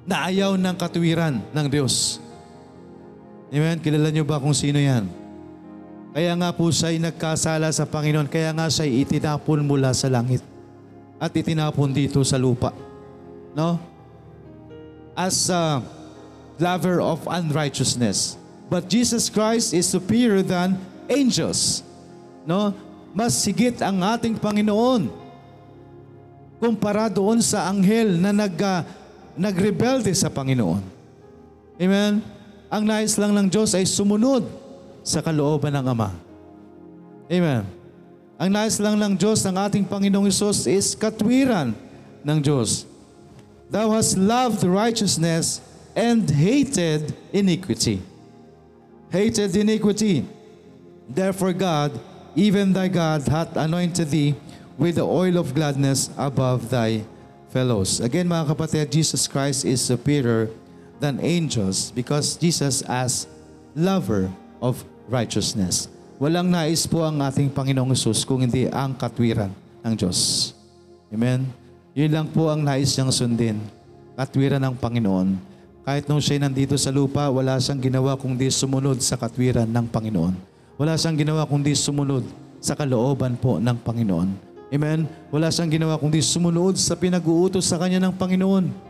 na 0.07 0.27
ayaw 0.31 0.59
ng 0.59 0.77
katwiran 0.79 1.39
ng 1.55 1.67
Diyos. 1.71 2.19
Amen? 3.51 3.79
Kilala 3.79 4.11
niyo 4.11 4.27
ba 4.27 4.43
kung 4.43 4.55
sino 4.55 4.79
yan? 4.79 5.07
Kaya 6.17 6.33
nga 6.33 6.51
po 6.51 6.73
siya 6.73 6.97
ay 6.97 6.99
nagkasala 6.99 7.69
sa 7.71 7.85
Panginoon. 7.85 8.27
Kaya 8.27 8.51
nga 8.57 8.67
siya 8.73 8.89
ay 8.89 9.05
itinapon 9.05 9.61
mula 9.63 9.93
sa 9.93 10.09
langit. 10.09 10.41
At 11.21 11.37
itinapon 11.37 11.93
dito 11.93 12.25
sa 12.25 12.41
lupa. 12.41 12.73
No? 13.53 13.77
As 15.13 15.37
a 15.53 15.85
lover 16.57 17.05
of 17.05 17.21
unrighteousness. 17.29 18.41
But 18.67 18.89
Jesus 18.89 19.29
Christ 19.29 19.77
is 19.77 19.87
superior 19.87 20.41
than 20.41 20.81
angels. 21.07 21.85
No? 22.49 22.73
Mas 23.13 23.37
higit 23.45 23.79
ang 23.85 24.01
ating 24.03 24.41
Panginoon 24.41 25.27
kumpara 26.57 27.13
doon 27.13 27.45
sa 27.45 27.69
anghel 27.69 28.17
na 28.17 28.33
nag, 28.33 28.57
ah, 28.65 28.81
nagrebelde 29.37 30.09
sa 30.17 30.33
Panginoon. 30.33 30.81
Amen? 31.77 32.25
Ang 32.77 32.85
nais 32.85 33.17
lang 33.17 33.33
ng 33.33 33.49
Diyos 33.49 33.73
ay 33.73 33.89
sumunod 33.89 34.45
sa 35.01 35.25
kalooban 35.25 35.73
ng 35.73 35.87
Ama. 35.97 36.13
Amen. 37.33 37.65
Ang 38.37 38.51
nais 38.53 38.77
lang 38.77 39.01
ng 39.01 39.17
Diyos 39.17 39.41
ng 39.49 39.57
ating 39.57 39.89
Panginoong 39.89 40.29
Isus 40.29 40.69
is 40.69 40.93
katwiran 40.93 41.73
ng 42.21 42.39
Diyos. 42.45 42.85
Thou 43.73 43.97
hast 43.97 44.21
loved 44.21 44.61
righteousness 44.61 45.65
and 45.97 46.29
hated 46.29 47.17
iniquity. 47.33 48.05
Hated 49.09 49.57
iniquity. 49.57 50.29
Therefore 51.09 51.57
God, 51.57 51.97
even 52.37 52.77
thy 52.77 52.93
God, 52.93 53.25
hath 53.25 53.57
anointed 53.57 54.13
thee 54.13 54.37
with 54.77 55.01
the 55.01 55.09
oil 55.09 55.41
of 55.41 55.57
gladness 55.57 56.13
above 56.21 56.69
thy 56.69 57.09
fellows. 57.49 58.05
Again 58.05 58.29
mga 58.29 58.53
kapatid, 58.53 58.93
Jesus 58.93 59.25
Christ 59.25 59.65
is 59.65 59.81
superior 59.81 60.53
than 60.99 61.21
angels 61.21 61.93
because 61.93 62.37
Jesus 62.37 62.81
as 62.87 63.29
lover 63.77 64.33
of 64.61 64.81
righteousness. 65.07 65.93
Walang 66.17 66.49
nais 66.49 66.89
po 66.89 67.05
ang 67.05 67.21
ating 67.21 67.53
Panginoong 67.53 67.93
Yesus 67.93 68.25
kung 68.25 68.41
hindi 68.41 68.65
ang 68.73 68.97
katwiran 68.97 69.53
ng 69.85 69.95
Diyos. 69.95 70.53
Amen? 71.13 71.45
Yun 71.93 72.13
lang 72.13 72.27
po 72.33 72.49
ang 72.49 72.65
nais 72.65 72.97
niyang 72.97 73.13
sundin. 73.13 73.61
Katwiran 74.17 74.65
ng 74.65 74.75
Panginoon. 74.81 75.37
Kahit 75.85 76.09
nung 76.09 76.19
siya 76.19 76.41
nandito 76.41 76.75
sa 76.81 76.91
lupa, 76.91 77.29
wala 77.29 77.61
siyang 77.61 77.79
ginawa 77.79 78.17
kundi 78.17 78.49
sumunod 78.49 78.99
sa 79.05 79.15
katwiran 79.21 79.69
ng 79.69 79.87
Panginoon. 79.93 80.35
Wala 80.81 80.97
siyang 80.97 81.21
ginawa 81.21 81.45
kundi 81.45 81.77
sumunod 81.77 82.25
sa 82.59 82.75
kalooban 82.75 83.37
po 83.37 83.61
ng 83.61 83.77
Panginoon. 83.85 84.29
Amen? 84.73 85.07
Wala 85.31 85.53
siyang 85.53 85.71
ginawa 85.71 85.95
kundi 86.01 86.19
sumunod 86.25 86.75
sa 86.75 86.99
pinag-uutos 86.99 87.69
sa 87.69 87.79
kanya 87.79 88.03
ng 88.03 88.17
Panginoon. 88.19 88.86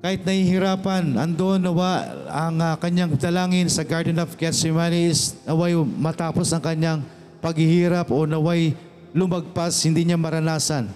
Kahit 0.00 0.24
nahihirapan, 0.24 1.12
andon 1.20 1.60
nawa 1.60 2.08
ang 2.32 2.56
ah, 2.56 2.76
kanyang 2.80 3.20
dalangin 3.20 3.68
sa 3.68 3.84
Garden 3.84 4.16
of 4.16 4.32
Gethsemane 4.32 5.12
is 5.12 5.36
naway 5.44 5.76
matapos 5.76 6.48
ang 6.56 6.64
kanyang 6.64 7.04
paghihirap 7.44 8.08
o 8.08 8.24
naway 8.24 8.72
lumagpas, 9.12 9.76
hindi 9.84 10.08
niya 10.08 10.16
maranasan 10.16 10.88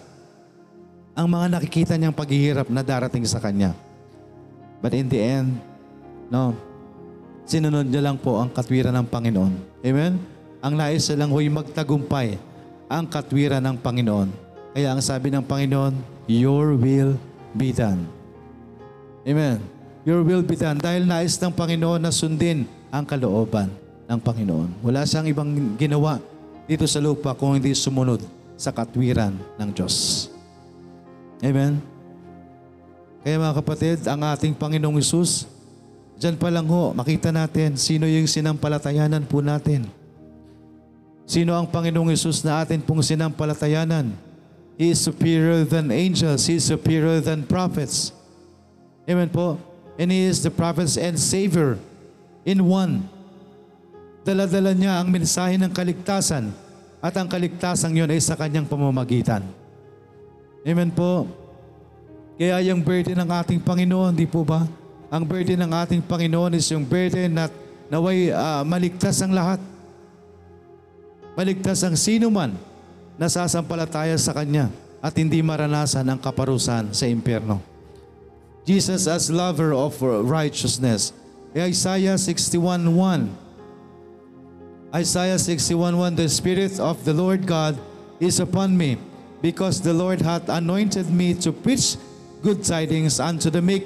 ang 1.14 1.28
mga 1.30 1.46
nakikita 1.52 1.94
niyang 1.94 2.16
paghihirap 2.16 2.66
na 2.72 2.80
darating 2.80 3.22
sa 3.28 3.38
kanya. 3.38 3.76
But 4.80 4.96
in 4.96 5.12
the 5.12 5.20
end, 5.20 5.60
no, 6.32 6.56
sinunod 7.44 7.86
niya 7.86 8.08
lang 8.08 8.16
po 8.16 8.40
ang 8.40 8.50
katwiran 8.50 8.96
ng 8.98 9.06
Panginoon. 9.12 9.52
Amen? 9.84 10.16
Ang 10.64 10.74
nais 10.80 11.06
lang 11.12 11.28
ho'y 11.28 11.52
magtagumpay 11.52 12.40
ang 12.88 13.04
katwiran 13.04 13.62
ng 13.62 13.76
Panginoon. 13.78 14.28
Kaya 14.74 14.96
ang 14.96 15.00
sabi 15.04 15.28
ng 15.28 15.44
Panginoon, 15.44 15.94
Your 16.24 16.72
will 16.72 17.20
be 17.52 17.68
done. 17.68 18.23
Amen. 19.24 19.58
Your 20.04 20.20
will 20.20 20.44
be 20.44 20.52
done. 20.54 20.76
Dahil 20.76 21.08
nais 21.08 21.40
ng 21.40 21.52
Panginoon 21.52 22.00
na 22.00 22.12
sundin 22.12 22.68
ang 22.92 23.08
kalooban 23.08 23.72
ng 24.04 24.20
Panginoon. 24.20 24.84
Wala 24.84 25.08
siyang 25.08 25.24
ibang 25.26 25.48
ginawa 25.80 26.20
dito 26.68 26.84
sa 26.84 27.00
lupa 27.00 27.32
kung 27.32 27.56
hindi 27.56 27.72
sumunod 27.72 28.20
sa 28.54 28.70
katwiran 28.70 29.34
ng 29.56 29.70
Diyos. 29.72 30.28
Amen. 31.42 31.80
Kaya 33.24 33.40
mga 33.40 33.56
kapatid, 33.64 33.98
ang 34.04 34.20
ating 34.20 34.52
Panginoong 34.52 35.00
Isus, 35.00 35.48
dyan 36.20 36.36
pa 36.36 36.52
lang 36.52 36.68
ho, 36.68 36.92
makita 36.92 37.32
natin 37.32 37.80
sino 37.80 38.04
yung 38.04 38.28
sinampalatayanan 38.28 39.24
po 39.24 39.40
natin. 39.40 39.88
Sino 41.24 41.56
ang 41.56 41.64
Panginoong 41.64 42.12
Isus 42.12 42.44
na 42.44 42.60
atin 42.60 42.84
pong 42.84 43.00
sinampalatayanan? 43.00 44.12
He 44.76 44.92
is 44.92 45.00
superior 45.00 45.64
than 45.64 45.88
angels. 45.88 46.44
He 46.44 46.60
is 46.60 46.68
superior 46.68 47.24
than 47.24 47.48
prophets. 47.48 48.13
Amen 49.04 49.28
po. 49.28 49.60
And 50.00 50.08
He 50.10 50.24
is 50.24 50.40
the 50.40 50.50
prophets 50.50 50.96
and 50.96 51.20
Savior 51.20 51.76
in 52.42 52.64
one. 52.64 53.04
Daladala 54.24 54.72
niya 54.72 55.04
ang 55.04 55.12
mensahe 55.12 55.60
ng 55.60 55.68
kaligtasan 55.68 56.48
at 57.04 57.12
ang 57.20 57.28
kaligtasan 57.28 57.92
yun 57.92 58.08
ay 58.08 58.20
sa 58.20 58.32
kanyang 58.32 58.64
pamamagitan. 58.64 59.44
Amen 60.64 60.88
po. 60.88 61.28
Kaya 62.40 62.64
yung 62.64 62.80
burden 62.80 63.20
ng 63.20 63.30
ating 63.30 63.60
Panginoon, 63.60 64.16
di 64.16 64.24
po 64.24 64.40
ba? 64.42 64.64
Ang 65.12 65.28
burden 65.28 65.60
ng 65.60 65.72
ating 65.84 66.02
Panginoon 66.02 66.56
is 66.56 66.66
yung 66.72 66.82
burden 66.82 67.36
na 67.36 67.52
naway 67.92 68.32
ah, 68.32 68.64
maligtas 68.64 69.20
ang 69.20 69.36
lahat. 69.36 69.60
Maligtas 71.36 71.84
ang 71.84 71.94
sino 71.94 72.32
man 72.32 72.56
na 73.20 73.28
sasampalataya 73.28 74.16
sa 74.16 74.32
Kanya 74.32 74.72
at 75.04 75.12
hindi 75.20 75.44
maranasan 75.44 76.08
ang 76.08 76.16
kaparusahan 76.16 76.90
sa 76.96 77.04
impyerno. 77.04 77.73
Jesus 78.64 79.06
as 79.06 79.30
lover 79.30 79.72
of 79.72 80.00
righteousness. 80.00 81.12
Isaiah 81.56 82.14
61.1 82.14 83.44
Isaiah 84.94 85.34
61.1 85.34 86.14
The 86.14 86.28
Spirit 86.28 86.78
of 86.78 87.04
the 87.04 87.12
Lord 87.12 87.46
God 87.50 87.74
is 88.20 88.38
upon 88.38 88.78
me, 88.78 88.96
because 89.42 89.82
the 89.82 89.92
Lord 89.92 90.22
hath 90.22 90.48
anointed 90.48 91.10
me 91.10 91.34
to 91.42 91.50
preach 91.50 91.96
good 92.42 92.62
tidings 92.62 93.18
unto 93.18 93.50
the 93.50 93.60
meek. 93.60 93.82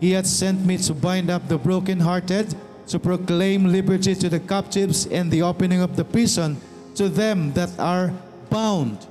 He 0.00 0.10
hath 0.10 0.26
sent 0.26 0.66
me 0.66 0.76
to 0.78 0.92
bind 0.92 1.30
up 1.30 1.46
the 1.46 1.56
brokenhearted, 1.56 2.56
to 2.88 2.98
proclaim 2.98 3.70
liberty 3.70 4.16
to 4.16 4.28
the 4.28 4.40
captives, 4.40 5.06
and 5.06 5.30
the 5.30 5.42
opening 5.42 5.82
of 5.82 5.94
the 5.94 6.04
prison 6.04 6.58
to 6.96 7.08
them 7.08 7.52
that 7.54 7.70
are 7.78 8.10
bound. 8.50 9.06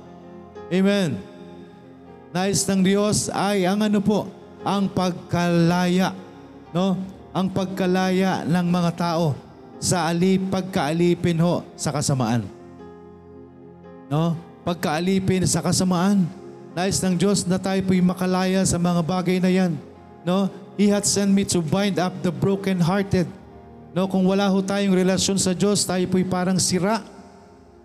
Amen. 0.68 1.16
Nais 2.36 2.68
ng 2.68 2.84
Diyos 2.84 3.32
ay 3.32 3.64
ang 3.64 3.80
ano 3.80 4.04
po, 4.04 4.28
ang 4.64 4.88
pagkalaya, 4.90 6.12
no? 6.74 6.98
Ang 7.30 7.46
pagkalaya 7.48 8.42
ng 8.42 8.66
mga 8.66 8.90
tao 8.98 9.38
sa 9.80 10.10
alip, 10.12 10.52
pagkaalipin 10.52 11.40
ho 11.40 11.64
sa 11.78 11.88
kasamaan. 11.88 12.44
No? 14.12 14.36
Pagkaalipin 14.66 15.46
sa 15.48 15.64
kasamaan. 15.64 16.28
Nais 16.76 17.00
ng 17.00 17.16
Diyos 17.16 17.48
na 17.48 17.56
tayo 17.56 17.80
po'y 17.86 18.04
makalaya 18.04 18.60
sa 18.66 18.76
mga 18.76 19.00
bagay 19.00 19.38
na 19.40 19.48
yan. 19.48 19.72
No? 20.26 20.52
He 20.76 20.92
hath 20.92 21.08
sent 21.08 21.32
me 21.32 21.48
to 21.48 21.64
bind 21.64 21.96
up 21.96 22.12
the 22.20 22.28
broken-hearted. 22.28 23.30
No, 23.90 24.06
kung 24.06 24.22
wala 24.22 24.46
ho 24.46 24.62
tayong 24.62 24.94
relasyon 24.94 25.34
sa 25.40 25.50
Diyos, 25.50 25.82
tayo 25.82 26.04
po'y 26.06 26.22
parang 26.22 26.60
sira. 26.62 27.02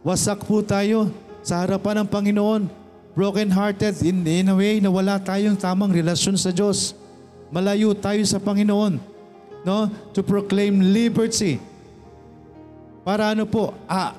Wasak 0.06 0.46
po 0.46 0.62
tayo 0.62 1.10
sa 1.42 1.66
harapan 1.66 2.04
ng 2.04 2.08
Panginoon. 2.12 2.85
Broken-hearted 3.16 4.04
in, 4.04 4.28
in 4.28 4.52
a 4.52 4.56
way 4.56 4.84
na 4.84 4.92
wala 4.92 5.16
tayong 5.18 5.56
tamang 5.56 5.96
relasyon 5.96 6.36
sa 6.36 6.52
Diyos. 6.52 6.92
Malayo 7.48 7.96
tayo 7.96 8.20
sa 8.28 8.38
Panginoon. 8.44 9.00
No? 9.64 9.88
To 10.12 10.20
proclaim 10.20 10.84
liberty. 10.92 11.58
Para 13.08 13.32
ano 13.32 13.48
po? 13.48 13.72
Ah, 13.88 14.14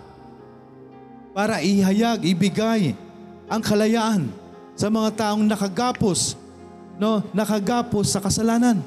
para 1.36 1.60
ihayag, 1.60 2.24
ibigay 2.24 2.96
ang 3.44 3.60
kalayaan 3.60 4.32
sa 4.72 4.88
mga 4.88 5.12
taong 5.12 5.44
nakagapos, 5.44 6.32
no, 6.96 7.20
nakagapos 7.36 8.08
sa 8.08 8.24
kasalanan. 8.24 8.80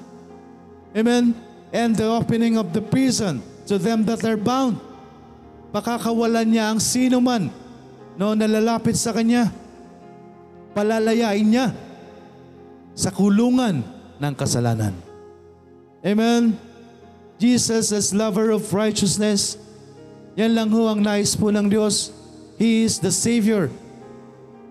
Amen? 0.89 1.37
And 1.69 1.93
the 1.93 2.09
opening 2.09 2.57
of 2.57 2.73
the 2.73 2.81
prison 2.81 3.45
to 3.69 3.77
them 3.77 4.01
that 4.09 4.25
are 4.25 4.37
bound. 4.37 4.81
Pakakawalan 5.69 6.49
niya 6.49 6.73
ang 6.73 6.81
sino 6.81 7.21
man 7.21 7.53
no, 8.17 8.33
nalalapit 8.33 8.97
sa 8.97 9.13
Kanya. 9.13 9.53
Palalayain 10.73 11.45
niya 11.45 11.67
sa 12.93 13.09
kulungan 13.09 13.81
ng 14.19 14.33
kasalanan. 14.35 14.93
Amen? 16.03 16.55
Jesus 17.39 17.95
as 17.95 18.11
lover 18.11 18.51
of 18.51 18.67
righteousness, 18.75 19.55
yan 20.35 20.55
lang 20.55 20.69
ho 20.71 20.91
ang 20.91 20.99
nais 20.99 21.35
po 21.35 21.51
ng 21.51 21.71
Diyos. 21.71 22.11
He 22.59 22.83
is 22.83 22.99
the 22.99 23.11
Savior. 23.11 23.71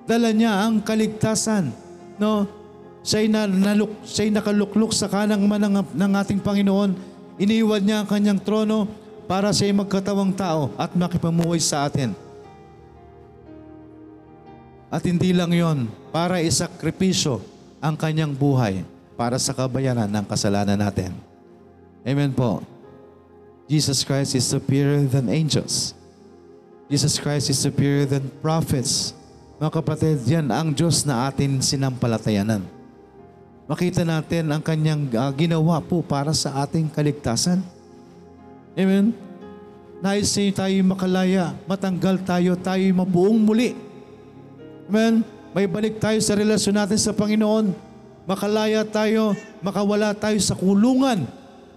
Dala 0.05 0.32
niya 0.32 0.68
ang 0.68 0.84
kaligtasan. 0.84 1.72
No? 2.20 2.44
Siya'y, 3.01 3.32
na, 3.32 3.49
naluk, 3.49 4.05
siya'y 4.05 4.28
nakalukluk 4.28 4.92
sa 4.92 5.09
kanang 5.09 5.49
man 5.49 5.64
ng, 5.64 5.80
ng 5.96 6.12
ating 6.20 6.40
Panginoon. 6.44 6.92
Iniwan 7.40 7.80
niya 7.80 8.05
ang 8.05 8.09
kanyang 8.09 8.40
trono 8.44 8.84
para 9.24 9.49
siya'y 9.49 9.72
magkatawang 9.72 10.36
tao 10.36 10.68
at 10.76 10.92
makipamuhay 10.92 11.61
sa 11.61 11.88
atin. 11.88 12.12
At 14.89 15.05
hindi 15.05 15.36
lang 15.36 15.53
yon 15.53 15.78
para 16.09 16.41
isakripisyo 16.41 17.45
ang 17.78 17.95
kanyang 17.95 18.32
buhay 18.32 18.82
para 19.20 19.36
sa 19.36 19.53
kabayaran 19.53 20.09
ng 20.09 20.24
kasalanan 20.24 20.80
natin. 20.80 21.12
Amen 22.07 22.32
po. 22.32 22.64
Jesus 23.68 24.01
Christ 24.01 24.32
is 24.32 24.49
superior 24.49 25.05
than 25.05 25.28
angels. 25.28 25.93
Jesus 26.89 27.20
Christ 27.20 27.53
is 27.53 27.61
superior 27.61 28.09
than 28.09 28.32
prophets. 28.41 29.12
Mga 29.61 29.72
kapatid, 29.76 30.16
yan 30.24 30.49
ang 30.49 30.72
Diyos 30.72 31.05
na 31.05 31.28
atin 31.28 31.61
sinampalatayanan. 31.61 32.64
Makita 33.68 34.09
natin 34.09 34.49
ang 34.49 34.64
kanyang 34.64 35.12
ah, 35.12 35.28
ginawa 35.36 35.84
po 35.84 36.01
para 36.01 36.32
sa 36.32 36.64
ating 36.64 36.89
kaligtasan. 36.89 37.61
Amen? 38.72 39.12
Nais 40.01 40.32
niya 40.32 40.64
tayo 40.64 40.78
makalaya, 40.86 41.53
matanggal 41.68 42.16
tayo, 42.24 42.57
tayo 42.57 42.80
mabuong 42.95 43.36
muli. 43.36 43.76
Amen? 44.89 45.20
May 45.53 45.68
balik 45.68 46.01
tayo 46.01 46.16
sa 46.24 46.32
relasyon 46.32 46.80
natin 46.80 46.97
sa 46.97 47.12
Panginoon. 47.12 47.76
Makalaya 48.24 48.84
tayo, 48.89 49.36
makawala 49.61 50.16
tayo 50.16 50.41
sa 50.41 50.57
kulungan 50.57 51.28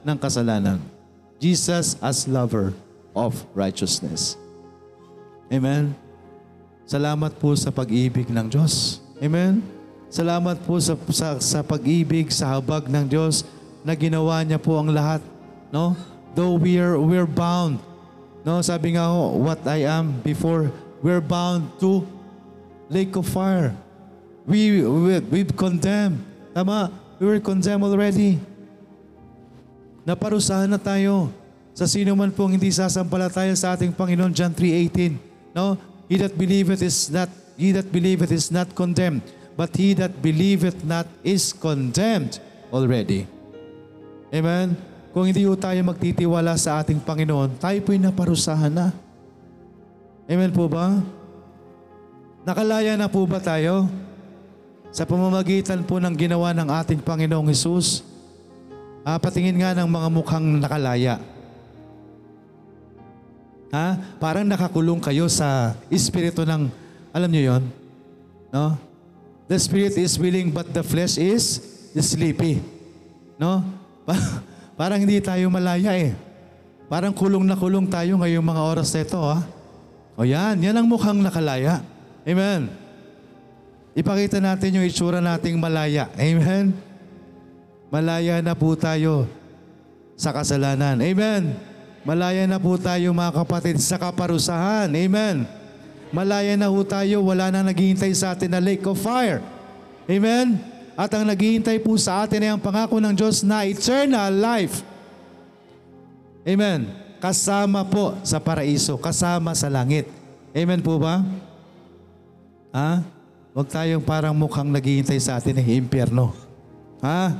ng 0.04 0.18
kasalanan. 0.20 0.80
Jesus 1.40 2.00
as 2.00 2.24
lover 2.28 2.72
of 3.12 3.36
righteousness. 3.52 4.40
Amen. 5.52 5.92
Salamat 6.88 7.36
po 7.36 7.52
sa 7.56 7.72
pag-ibig 7.72 8.32
ng 8.32 8.48
Diyos. 8.48 9.04
Amen. 9.20 9.60
Salamat 10.12 10.60
po 10.64 10.80
sa, 10.80 10.96
sa, 11.12 11.40
sa 11.40 11.60
pag-ibig, 11.64 12.32
sa 12.32 12.52
habag 12.52 12.88
ng 12.88 13.08
Diyos 13.08 13.48
na 13.84 13.96
ginawa 13.96 14.44
niya 14.44 14.60
po 14.60 14.76
ang 14.76 14.92
lahat. 14.92 15.24
No? 15.72 15.96
Though 16.36 16.56
we 16.60 16.80
are, 16.80 17.00
we're 17.00 17.28
bound. 17.28 17.80
No? 18.44 18.60
Sabi 18.60 18.96
nga 18.96 19.08
ho, 19.08 19.36
what 19.40 19.64
I 19.68 19.88
am 19.88 20.20
before, 20.24 20.72
we're 21.00 21.24
bound 21.24 21.68
to 21.80 22.04
lake 22.92 23.16
of 23.16 23.24
fire. 23.24 23.72
We, 24.44 24.84
we, 24.84 25.20
we've 25.32 25.56
condemned. 25.56 26.20
Tama? 26.52 26.92
We 27.18 27.26
were 27.26 27.40
condemned 27.40 27.88
already. 27.88 28.36
Naparusahan 30.04 30.68
na 30.68 30.76
tayo 30.76 31.32
sa 31.72 31.88
sino 31.88 32.12
man 32.20 32.36
pong 32.36 32.60
hindi 32.60 32.68
sasampalataya 32.68 33.56
sa 33.56 33.80
ating 33.80 33.96
Panginoon, 33.96 34.36
John 34.36 34.52
3.18. 34.52 35.56
No? 35.56 35.80
He 36.12 36.20
that 36.20 36.36
believeth 36.36 36.84
is 36.84 37.08
not, 37.08 37.32
he 37.56 37.72
that 37.72 37.88
believeth 37.88 38.36
is 38.36 38.52
not 38.52 38.76
condemned, 38.76 39.24
but 39.56 39.72
he 39.72 39.96
that 39.96 40.20
believeth 40.20 40.84
not 40.84 41.08
is 41.24 41.56
condemned 41.56 42.44
already. 42.76 43.24
Amen? 44.36 44.76
Kung 45.16 45.28
hindi 45.28 45.48
po 45.48 45.56
tayo 45.56 45.80
magtitiwala 45.88 46.60
sa 46.60 46.84
ating 46.84 47.00
Panginoon, 47.00 47.56
tayo 47.56 47.80
po'y 47.84 48.00
naparusahan 48.00 48.72
na. 48.72 48.88
Amen 50.28 50.52
po 50.52 50.68
ba? 50.68 51.00
Nakalaya 52.42 52.98
na 52.98 53.06
po 53.06 53.22
ba 53.30 53.38
tayo? 53.38 53.86
Sa 54.90 55.06
pamamagitan 55.06 55.86
po 55.86 56.02
ng 56.02 56.18
ginawa 56.18 56.52
ng 56.58 56.68
ating 56.68 57.00
Panginoong 57.06 57.48
Hesus, 57.54 58.02
ah, 59.06 59.22
patingin 59.22 59.62
nga 59.62 59.78
ng 59.78 59.88
mga 59.88 60.08
mukhang 60.10 60.48
nakalaya. 60.58 61.22
Ha? 63.72 64.18
Parang 64.20 64.44
nakakulong 64.44 65.00
kayo 65.00 65.32
sa 65.32 65.80
espiritu 65.88 66.44
ng, 66.44 66.68
alam 67.16 67.30
niyo 67.32 67.56
yon, 67.56 67.64
No? 68.52 68.76
The 69.48 69.56
spirit 69.56 69.96
is 69.96 70.20
willing 70.20 70.52
but 70.52 70.68
the 70.76 70.84
flesh 70.84 71.16
is 71.16 71.64
sleepy. 71.96 72.60
No? 73.40 73.64
Pa- 74.08 74.44
parang 74.76 75.00
hindi 75.00 75.24
tayo 75.24 75.48
malaya 75.48 75.96
eh. 75.96 76.12
Parang 76.92 77.16
kulong 77.16 77.48
na 77.48 77.56
kulong 77.56 77.88
tayo 77.88 78.20
ngayong 78.20 78.44
mga 78.44 78.62
oras 78.68 78.92
na 78.92 79.02
ito 79.08 79.20
ha. 79.24 79.40
O 80.20 80.28
yan, 80.28 80.60
yan 80.60 80.76
ang 80.76 80.88
mukhang 80.90 81.24
nakalaya. 81.24 81.80
Amen. 82.22 82.70
Ipakita 83.92 84.40
natin 84.40 84.80
yung 84.80 84.86
itsura 84.88 85.20
nating 85.20 85.60
malaya. 85.60 86.08
Amen. 86.16 86.72
Malaya 87.92 88.40
na 88.40 88.56
po 88.56 88.72
tayo 88.78 89.28
sa 90.16 90.32
kasalanan. 90.32 90.96
Amen. 91.02 91.52
Malaya 92.08 92.48
na 92.48 92.58
po 92.58 92.80
tayo 92.80 93.12
mga 93.12 93.44
kapatid 93.44 93.78
sa 93.84 94.00
kaparusahan. 94.00 94.88
Amen. 94.88 95.44
Malaya 96.12 96.56
na 96.56 96.72
po 96.72 96.88
tayo, 96.88 97.24
wala 97.24 97.52
na 97.52 97.68
naghihintay 97.68 98.12
sa 98.16 98.32
atin 98.32 98.52
na 98.52 98.64
lake 98.64 98.84
of 98.88 99.00
fire. 99.00 99.44
Amen. 100.08 100.60
At 100.96 101.12
ang 101.16 101.24
naghihintay 101.28 101.80
po 101.84 101.96
sa 102.00 102.24
atin 102.24 102.44
ay 102.44 102.52
ang 102.52 102.62
pangako 102.62 103.00
ng 103.00 103.16
Diyos 103.16 103.44
na 103.44 103.64
eternal 103.68 104.32
life. 104.32 104.84
Amen. 106.48 106.90
Kasama 107.22 107.86
po 107.86 108.18
sa 108.26 108.42
paraiso, 108.42 108.98
kasama 108.98 109.54
sa 109.54 109.70
langit. 109.70 110.10
Amen 110.52 110.82
po 110.82 110.98
ba? 110.98 111.22
Ha? 112.72 113.04
Huwag 113.52 113.68
tayong 113.68 114.04
parang 114.04 114.32
mukhang 114.32 114.72
naghihintay 114.72 115.20
sa 115.20 115.36
atin 115.36 115.60
ng 115.60 115.68
impyerno. 115.84 116.32
Ha? 117.04 117.36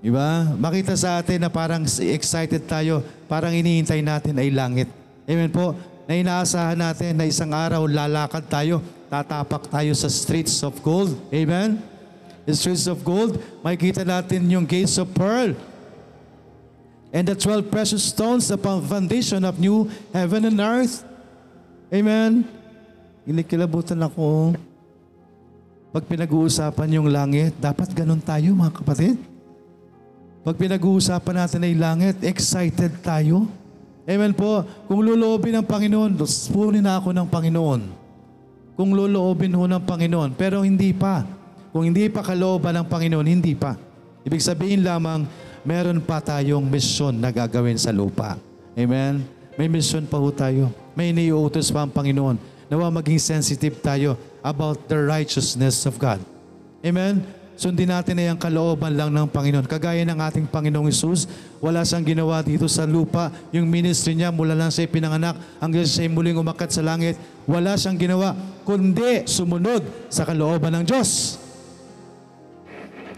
Diba? 0.00 0.54
Makita 0.56 0.94
sa 0.94 1.18
atin 1.18 1.42
na 1.42 1.50
parang 1.50 1.82
excited 1.84 2.62
tayo, 2.64 3.02
parang 3.26 3.52
inihintay 3.52 4.00
natin 4.00 4.38
ay 4.38 4.48
langit. 4.54 4.88
Amen 5.26 5.50
po? 5.50 5.74
Na 6.06 6.14
inaasahan 6.14 6.78
natin 6.78 7.18
na 7.18 7.26
isang 7.26 7.50
araw 7.50 7.84
lalakad 7.84 8.46
tayo, 8.46 8.80
tatapak 9.10 9.66
tayo 9.66 9.92
sa 9.98 10.08
streets 10.08 10.62
of 10.62 10.78
gold. 10.80 11.12
Amen? 11.34 11.82
The 12.46 12.54
streets 12.54 12.86
of 12.86 13.02
gold, 13.02 13.36
makikita 13.60 14.06
natin 14.06 14.46
yung 14.48 14.64
gates 14.64 14.96
of 14.96 15.10
pearl. 15.12 15.52
And 17.10 17.26
the 17.26 17.34
12 17.34 17.74
precious 17.74 18.06
stones 18.06 18.46
upon 18.54 18.86
foundation 18.86 19.42
of 19.42 19.58
new 19.58 19.90
heaven 20.14 20.46
and 20.46 20.62
earth. 20.62 21.02
Amen? 21.90 22.46
Inikilabutan 23.28 24.00
ako. 24.00 24.56
Pag 25.90 26.06
pinag-uusapan 26.06 26.96
yung 26.96 27.08
langit, 27.10 27.52
dapat 27.58 27.90
ganun 27.92 28.22
tayo 28.22 28.54
mga 28.54 28.80
kapatid. 28.80 29.18
Pag 30.40 30.56
pinag-uusapan 30.56 31.36
natin 31.44 31.66
ay 31.66 31.74
langit, 31.76 32.16
excited 32.24 32.96
tayo. 33.04 33.44
Amen 34.08 34.32
po. 34.32 34.64
Kung 34.88 35.04
luloobin 35.04 35.60
ng 35.60 35.66
Panginoon, 35.66 36.16
punin 36.48 36.80
na 36.80 36.96
ako 36.96 37.12
ng 37.12 37.28
Panginoon. 37.28 37.80
Kung 38.72 38.96
luloobin 38.96 39.52
ho 39.52 39.68
ng 39.68 39.84
Panginoon, 39.84 40.32
pero 40.32 40.64
hindi 40.64 40.96
pa. 40.96 41.28
Kung 41.70 41.84
hindi 41.84 42.08
pa 42.08 42.24
kalooban 42.24 42.80
ng 42.80 42.86
Panginoon, 42.88 43.26
hindi 43.28 43.52
pa. 43.52 43.76
Ibig 44.24 44.40
sabihin 44.40 44.80
lamang, 44.80 45.28
meron 45.62 46.00
pa 46.00 46.24
tayong 46.24 46.64
misyon 46.64 47.20
na 47.20 47.28
gagawin 47.28 47.76
sa 47.76 47.92
lupa. 47.92 48.40
Amen? 48.72 49.20
May 49.60 49.68
mission 49.68 50.08
pa 50.08 50.16
ho 50.16 50.32
tayo. 50.32 50.72
May 50.96 51.12
iniuutos 51.12 51.68
pa 51.68 51.84
ang 51.84 51.92
Panginoon. 51.92 52.49
Nawa 52.70 52.86
maging 52.88 53.18
sensitive 53.18 53.82
tayo 53.82 54.14
about 54.46 54.86
the 54.86 54.94
righteousness 54.94 55.82
of 55.90 55.98
God. 55.98 56.22
Amen? 56.86 57.20
Sundin 57.60 57.92
natin 57.92 58.16
na 58.16 58.32
yung 58.32 58.40
kalooban 58.40 58.96
lang 58.96 59.12
ng 59.12 59.28
Panginoon. 59.28 59.68
Kagaya 59.68 60.00
ng 60.00 60.16
ating 60.16 60.48
Panginoong 60.48 60.88
Isus, 60.88 61.28
wala 61.60 61.84
siyang 61.84 62.08
ginawa 62.08 62.40
dito 62.40 62.64
sa 62.72 62.88
lupa. 62.88 63.28
Yung 63.52 63.68
ministry 63.68 64.16
niya 64.16 64.32
mula 64.32 64.56
lang 64.56 64.72
siya 64.72 64.88
pinanganak 64.88 65.36
hanggang 65.60 65.84
siya 65.84 66.08
muling 66.08 66.40
umakat 66.40 66.72
sa 66.72 66.80
langit. 66.80 67.20
Wala 67.44 67.76
siyang 67.76 68.00
ginawa 68.00 68.32
kundi 68.64 69.28
sumunod 69.28 69.84
sa 70.08 70.24
kalooban 70.24 70.72
ng 70.80 70.84
Diyos. 70.88 71.36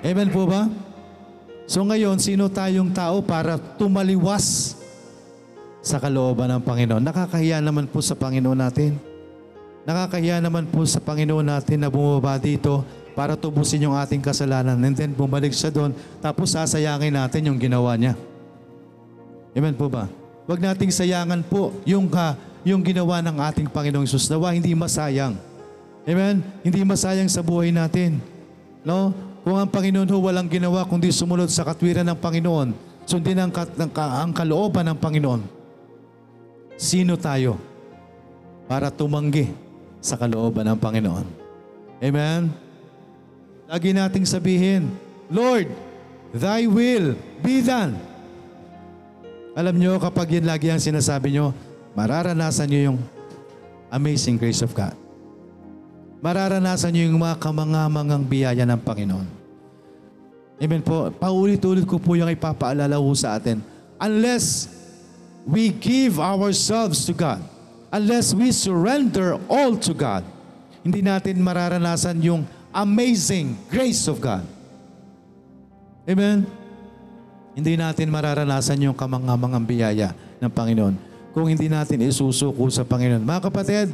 Amen 0.03 0.27
po 0.35 0.51
ba? 0.51 0.67
So 1.71 1.87
ngayon, 1.87 2.19
sino 2.19 2.51
tayong 2.51 2.91
tao 2.91 3.23
para 3.23 3.55
tumaliwas 3.79 4.75
sa 5.87 6.03
kalooban 6.03 6.51
ng 6.51 6.63
Panginoon? 6.67 7.05
Nakakahiya 7.05 7.63
naman 7.63 7.87
po 7.87 8.03
sa 8.03 8.19
Panginoon 8.19 8.59
natin. 8.59 9.12
Nakakahiya 9.83 10.39
naman 10.39 10.71
po 10.71 10.87
sa 10.87 11.03
Panginoon 11.03 11.43
natin 11.43 11.83
na 11.83 11.91
bumaba 11.91 12.39
dito 12.39 12.87
para 13.19 13.35
tubusin 13.35 13.83
yung 13.83 13.99
ating 13.99 14.23
kasalanan 14.23 14.79
and 14.79 14.95
then 14.95 15.11
bumalik 15.11 15.53
siya 15.53 15.69
doon 15.75 15.93
tapos 16.23 16.55
sasayangin 16.55 17.13
natin 17.13 17.51
yung 17.51 17.59
ginawa 17.59 17.99
niya. 17.99 18.15
Amen 19.53 19.75
po 19.75 19.91
ba? 19.91 20.07
Huwag 20.47 20.63
nating 20.63 20.95
sayangan 20.95 21.43
po 21.45 21.75
yung, 21.83 22.07
ka, 22.07 22.39
yung 22.63 22.81
ginawa 22.81 23.21
ng 23.21 23.37
ating 23.43 23.69
Panginoong 23.69 24.07
Isus. 24.07 24.31
Nawa 24.31 24.55
hindi 24.55 24.73
masayang. 24.73 25.37
Amen? 26.07 26.41
Hindi 26.63 26.81
masayang 26.83 27.29
sa 27.29 27.43
buhay 27.43 27.75
natin. 27.75 28.23
No? 28.87 29.13
Kung 29.43 29.59
ang 29.59 29.71
Panginoon 29.71 30.07
ho 30.07 30.19
walang 30.23 30.47
ginawa 30.47 30.87
kundi 30.87 31.11
sumunod 31.11 31.51
sa 31.51 31.67
katwiran 31.67 32.07
ng 32.07 32.19
Panginoon, 32.19 32.69
sundin 33.03 33.39
ang, 33.43 33.51
ang, 33.51 33.91
ang 33.99 34.31
kalooban 34.31 34.87
ng 34.87 34.99
Panginoon, 34.99 35.43
sino 36.79 37.19
tayo 37.19 37.59
para 38.71 38.89
tumanggi 38.89 39.62
sa 40.03 40.19
kalooban 40.19 40.67
ng 40.67 40.79
Panginoon? 40.83 41.27
Amen? 42.03 42.51
Lagi 43.71 43.95
nating 43.95 44.27
sabihin, 44.27 44.91
Lord, 45.31 45.71
Thy 46.33 46.65
will 46.65 47.13
be 47.45 47.61
done. 47.61 48.01
Alam 49.53 49.77
nyo, 49.77 50.01
kapag 50.01 50.41
yan 50.41 50.49
lagi 50.49 50.73
ang 50.73 50.81
sinasabi 50.81 51.29
nyo, 51.29 51.53
mararanasan 51.93 52.73
nyo 52.73 52.81
yung 52.93 52.99
amazing 53.93 54.41
grace 54.41 54.65
of 54.65 54.73
God. 54.73 54.97
Mararanasan 56.25 56.97
nyo 56.97 57.05
yung 57.05 57.21
mga 57.21 57.37
kamangamangang 57.37 58.25
biyaya 58.25 58.65
ng 58.65 58.81
Panginoon. 58.81 59.29
Amen 60.57 60.81
po. 60.81 61.13
Paulit-ulit 61.13 61.85
ko 61.85 62.01
po 62.01 62.17
yung 62.17 62.33
ipapaalala 62.33 62.97
ho 62.97 63.13
sa 63.13 63.37
atin. 63.37 63.61
Unless 64.01 64.73
we 65.45 65.69
give 65.69 66.17
ourselves 66.17 67.05
to 67.05 67.13
God, 67.13 67.45
unless 67.93 68.33
we 68.33 68.51
surrender 68.51 69.37
all 69.47 69.77
to 69.77 69.93
God, 69.93 70.25
hindi 70.81 71.05
natin 71.05 71.39
mararanasan 71.45 72.19
yung 72.25 72.43
amazing 72.73 73.55
grace 73.69 74.09
of 74.09 74.19
God. 74.19 74.43
Amen? 76.09 76.49
Hindi 77.53 77.77
natin 77.77 78.09
mararanasan 78.09 78.81
yung 78.81 78.97
kamangamangang 78.97 79.69
biyaya 79.69 80.17
ng 80.41 80.51
Panginoon 80.51 80.97
kung 81.37 81.47
hindi 81.47 81.69
natin 81.69 82.01
isusuko 82.01 82.67
sa 82.73 82.83
Panginoon. 82.83 83.23
Mga 83.23 83.43
kapatid, 83.53 83.87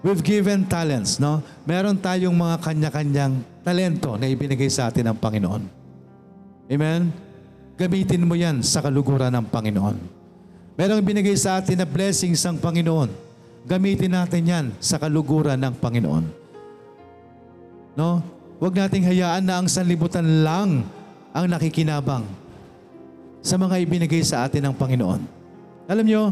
we've 0.00 0.24
given 0.24 0.64
talents, 0.64 1.20
no? 1.20 1.44
Meron 1.68 2.00
tayong 2.00 2.34
mga 2.34 2.56
kanya-kanyang 2.64 3.44
talento 3.60 4.16
na 4.16 4.26
ibinigay 4.26 4.72
sa 4.72 4.88
atin 4.88 5.12
ng 5.12 5.16
Panginoon. 5.20 5.62
Amen? 6.68 7.12
Gamitin 7.76 8.24
mo 8.24 8.34
yan 8.34 8.64
sa 8.64 8.80
kaluguran 8.80 9.32
ng 9.32 9.46
Panginoon. 9.52 9.96
Merong 10.74 11.04
binigay 11.04 11.36
sa 11.38 11.60
atin 11.60 11.78
na 11.78 11.86
blessings 11.86 12.40
ng 12.42 12.58
Panginoon. 12.58 13.23
Gamitin 13.64 14.12
natin 14.12 14.44
yan 14.44 14.66
sa 14.76 15.00
kaluguran 15.00 15.56
ng 15.56 15.74
Panginoon. 15.80 16.24
No? 17.96 18.20
Huwag 18.60 18.76
nating 18.76 19.08
hayaan 19.08 19.44
na 19.44 19.60
ang 19.60 19.68
sanlibutan 19.72 20.44
lang 20.44 20.84
ang 21.32 21.46
nakikinabang 21.48 22.28
sa 23.40 23.56
mga 23.56 23.80
ibinigay 23.80 24.20
sa 24.20 24.44
atin 24.44 24.68
ng 24.68 24.74
Panginoon. 24.76 25.20
Alam 25.88 26.06
nyo, 26.06 26.22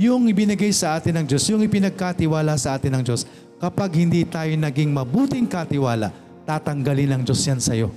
yung 0.00 0.24
ibinigay 0.28 0.72
sa 0.72 0.96
atin 0.96 1.20
ng 1.20 1.26
Diyos, 1.28 1.44
yung 1.52 1.60
ipinagkatiwala 1.60 2.56
sa 2.56 2.80
atin 2.80 2.96
ng 2.96 3.04
Diyos, 3.04 3.28
kapag 3.60 4.00
hindi 4.00 4.24
tayo 4.24 4.48
naging 4.56 4.88
mabuting 4.88 5.44
katiwala, 5.44 6.08
tatanggalin 6.48 7.20
ng 7.20 7.22
Diyos 7.28 7.44
yan 7.44 7.60
sa'yo. 7.60 7.92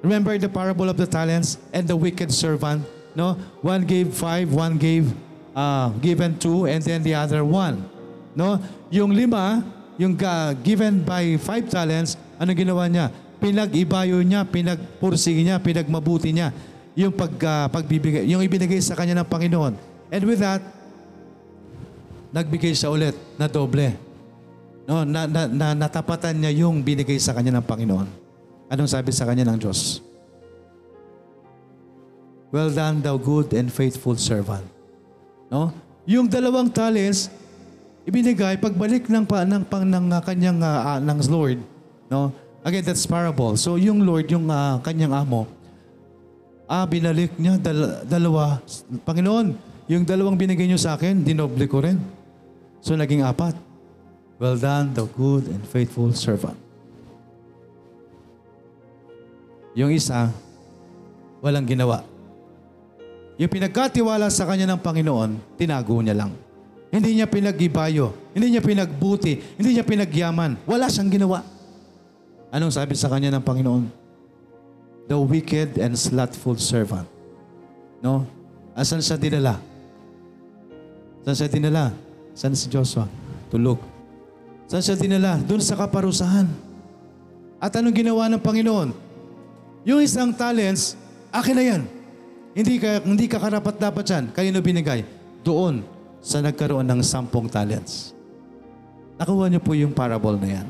Remember 0.00 0.32
the 0.40 0.48
parable 0.48 0.88
of 0.88 0.96
the 0.96 1.08
talents 1.08 1.60
and 1.76 1.84
the 1.84 1.96
wicked 1.96 2.32
servant? 2.32 2.80
No? 3.12 3.36
One 3.60 3.84
gave 3.84 4.16
five, 4.16 4.48
one 4.48 4.80
gave 4.80 5.12
uh, 5.58 5.90
given 5.98 6.38
two, 6.38 6.70
and 6.70 6.78
then 6.86 7.02
the 7.02 7.18
other 7.18 7.42
one. 7.42 7.82
No? 8.38 8.62
Yung 8.94 9.10
lima, 9.10 9.66
yung 9.98 10.14
ga- 10.14 10.54
given 10.62 11.02
by 11.02 11.34
five 11.42 11.66
talents, 11.66 12.14
ano 12.38 12.54
ginawa 12.54 12.86
niya? 12.86 13.10
Pinag-ibayo 13.42 14.22
niya, 14.22 14.46
pinagpursige 14.46 15.42
niya, 15.42 15.58
pinagmabuti 15.58 16.30
niya 16.30 16.54
yung 16.98 17.14
pag, 17.14 17.30
ah, 17.46 17.66
pagbibigay, 17.70 18.26
yung 18.26 18.42
ibinigay 18.42 18.82
sa 18.82 18.98
kanya 18.98 19.22
ng 19.22 19.28
Panginoon. 19.30 19.74
And 20.10 20.22
with 20.26 20.42
that, 20.42 20.62
nagbigay 22.34 22.74
siya 22.74 22.90
ulit 22.90 23.14
na 23.38 23.46
doble. 23.46 23.94
No, 24.88 25.04
na, 25.06 25.28
na, 25.30 25.46
na, 25.46 25.66
natapatan 25.78 26.34
niya 26.34 26.66
yung 26.66 26.82
binigay 26.82 27.20
sa 27.22 27.36
kanya 27.36 27.60
ng 27.60 27.66
Panginoon. 27.66 28.08
Anong 28.72 28.90
sabi 28.90 29.14
sa 29.14 29.28
kanya 29.28 29.46
ng 29.46 29.58
Diyos? 29.62 30.02
Well 32.50 32.72
done, 32.72 33.04
thou 33.04 33.20
good 33.20 33.52
and 33.52 33.68
faithful 33.68 34.16
servant. 34.16 34.77
No? 35.48 35.72
Yung 36.08 36.28
dalawang 36.28 36.68
talents, 36.72 37.32
ibinigay 38.08 38.56
pagbalik 38.56 39.04
ng 39.08 39.24
pa 39.28 39.44
ng 39.44 39.64
pang 39.68 39.84
ng 39.84 40.06
ah, 40.12 40.22
kanyang 40.24 40.60
ah, 40.64 40.96
ng 40.96 41.18
Lord, 41.28 41.60
no? 42.08 42.32
Again, 42.64 42.84
that's 42.84 43.04
parable. 43.04 43.56
So 43.56 43.76
yung 43.76 44.04
Lord, 44.04 44.28
yung 44.32 44.48
ah, 44.48 44.80
kanyang 44.80 45.12
amo, 45.12 45.44
ah 46.68 46.84
binalik 46.84 47.36
niya 47.36 47.60
dal- 47.60 48.04
dalawa. 48.04 48.60
Panginoon, 49.04 49.56
yung 49.88 50.04
dalawang 50.04 50.36
binigay 50.36 50.68
niyo 50.68 50.80
sa 50.80 50.96
akin, 50.96 51.24
dinoble 51.24 51.64
ko 51.68 51.84
rin. 51.84 52.00
So 52.80 52.96
naging 52.96 53.24
apat. 53.24 53.56
Well 54.38 54.56
done, 54.56 54.94
the 54.94 55.04
good 55.18 55.50
and 55.50 55.64
faithful 55.66 56.14
servant. 56.14 56.56
Yung 59.76 59.90
isa, 59.92 60.30
walang 61.44 61.66
ginawa. 61.66 62.06
Yung 63.38 63.50
pinagkatiwala 63.50 64.26
sa 64.34 64.44
kanya 64.50 64.74
ng 64.74 64.82
Panginoon, 64.82 65.54
tinago 65.54 65.94
niya 66.02 66.26
lang. 66.26 66.34
Hindi 66.90 67.20
niya 67.20 67.30
pinag-ibayo, 67.30 68.10
hindi 68.34 68.58
niya 68.58 68.62
pinagbuti, 68.64 69.38
hindi 69.54 69.78
niya 69.78 69.86
pinagyaman. 69.86 70.58
Wala 70.66 70.90
siyang 70.90 71.06
ginawa. 71.06 71.46
Anong 72.50 72.74
sabi 72.74 72.98
sa 72.98 73.06
kanya 73.06 73.30
ng 73.38 73.44
Panginoon? 73.46 73.84
The 75.06 75.14
wicked 75.16 75.78
and 75.78 75.94
slothful 75.94 76.58
servant. 76.58 77.06
No? 78.02 78.26
Asan 78.74 78.98
siya 78.98 79.14
dinala? 79.14 79.62
Saan 81.22 81.36
siya 81.36 81.48
dinala? 81.50 81.92
Saan 82.32 82.56
si 82.58 82.66
Joshua? 82.72 83.04
Tulog. 83.52 83.78
Saan 84.66 84.82
siya 84.82 84.96
dinala? 84.96 85.38
Doon 85.44 85.60
sa 85.60 85.76
kaparusahan. 85.76 86.48
At 87.60 87.74
anong 87.76 87.94
ginawa 87.94 88.26
ng 88.32 88.40
Panginoon? 88.40 88.90
Yung 89.84 90.00
isang 90.00 90.32
talents, 90.32 90.96
akin 91.30 91.54
na 91.54 91.64
yan. 91.64 91.82
Hindi 92.58 92.82
ka, 92.82 93.06
hindi 93.06 93.30
ka 93.30 93.38
karapat 93.38 93.78
dapat 93.78 94.02
yan. 94.10 94.24
Kanino 94.34 94.58
binigay? 94.58 95.06
Doon 95.46 95.86
sa 96.18 96.42
nagkaroon 96.42 96.82
ng 96.82 97.06
sampung 97.06 97.46
talents. 97.46 98.10
Nakuha 99.14 99.46
niyo 99.46 99.62
po 99.62 99.78
yung 99.78 99.94
parable 99.94 100.34
na 100.42 100.58
yan. 100.58 100.66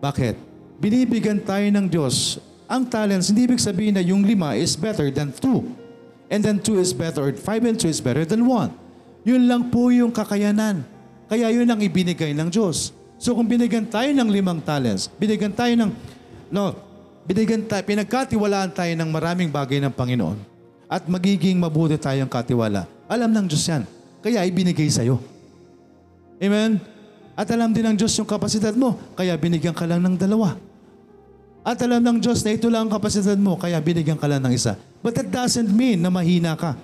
Bakit? 0.00 0.40
Binibigyan 0.80 1.44
tayo 1.44 1.68
ng 1.68 1.84
Diyos 1.84 2.40
ang 2.64 2.88
talents. 2.88 3.28
Hindi 3.28 3.44
ibig 3.44 3.60
sabihin 3.60 3.92
na 3.92 4.00
yung 4.00 4.24
lima 4.24 4.56
is 4.56 4.72
better 4.72 5.12
than 5.12 5.36
two. 5.36 5.68
And 6.32 6.40
then 6.40 6.64
two 6.64 6.80
is 6.80 6.96
better, 6.96 7.28
or 7.28 7.30
five 7.36 7.60
and 7.68 7.76
two 7.76 7.92
is 7.92 8.00
better 8.00 8.24
than 8.24 8.48
one. 8.48 8.72
Yun 9.28 9.44
lang 9.44 9.68
po 9.68 9.92
yung 9.92 10.08
kakayanan. 10.08 10.80
Kaya 11.28 11.52
yun 11.52 11.68
ang 11.68 11.76
ibinigay 11.76 12.32
ng 12.32 12.48
Diyos. 12.48 12.96
So 13.20 13.36
kung 13.36 13.44
binigyan 13.44 13.84
tayo 13.84 14.08
ng 14.16 14.32
limang 14.32 14.64
talents, 14.64 15.12
binigyan 15.20 15.52
tayo 15.52 15.76
ng, 15.76 15.92
no, 16.48 16.72
binigyan 17.28 17.68
tayo, 17.68 17.84
pinagkatiwalaan 17.84 18.72
tayo 18.72 18.96
ng 18.96 19.08
maraming 19.12 19.52
bagay 19.52 19.76
ng 19.76 19.92
Panginoon 19.92 20.55
at 20.86 21.06
magiging 21.10 21.58
mabuti 21.58 21.98
tayong 21.98 22.30
katiwala. 22.30 22.86
Alam 23.10 23.30
ng 23.30 23.46
Diyos 23.50 23.66
yan. 23.66 23.82
Kaya 24.22 24.42
ibinigay 24.46 24.90
sa'yo. 24.90 25.18
Amen? 26.42 26.82
At 27.36 27.46
alam 27.52 27.70
din 27.70 27.84
ng 27.84 27.96
Diyos 28.00 28.16
yung 28.16 28.26
kapasidad 28.26 28.72
mo, 28.72 28.96
kaya 29.12 29.36
binigyan 29.36 29.76
ka 29.76 29.84
lang 29.84 30.00
ng 30.00 30.16
dalawa. 30.16 30.56
At 31.66 31.76
alam 31.82 32.00
ng 32.00 32.18
Diyos 32.22 32.40
na 32.46 32.54
ito 32.54 32.70
lang 32.70 32.86
ang 32.88 32.92
kapasidad 32.96 33.36
mo, 33.36 33.58
kaya 33.60 33.76
binigyan 33.82 34.16
ka 34.16 34.24
lang 34.24 34.40
ng 34.40 34.54
isa. 34.54 34.78
But 35.04 35.18
that 35.18 35.28
doesn't 35.28 35.68
mean 35.68 36.00
na 36.00 36.08
mahina 36.08 36.56
ka. 36.56 36.78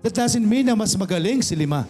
That 0.00 0.14
doesn't 0.14 0.44
mean 0.44 0.68
na 0.68 0.78
mas 0.78 0.96
magaling 0.96 1.44
si 1.44 1.52
lima. 1.58 1.84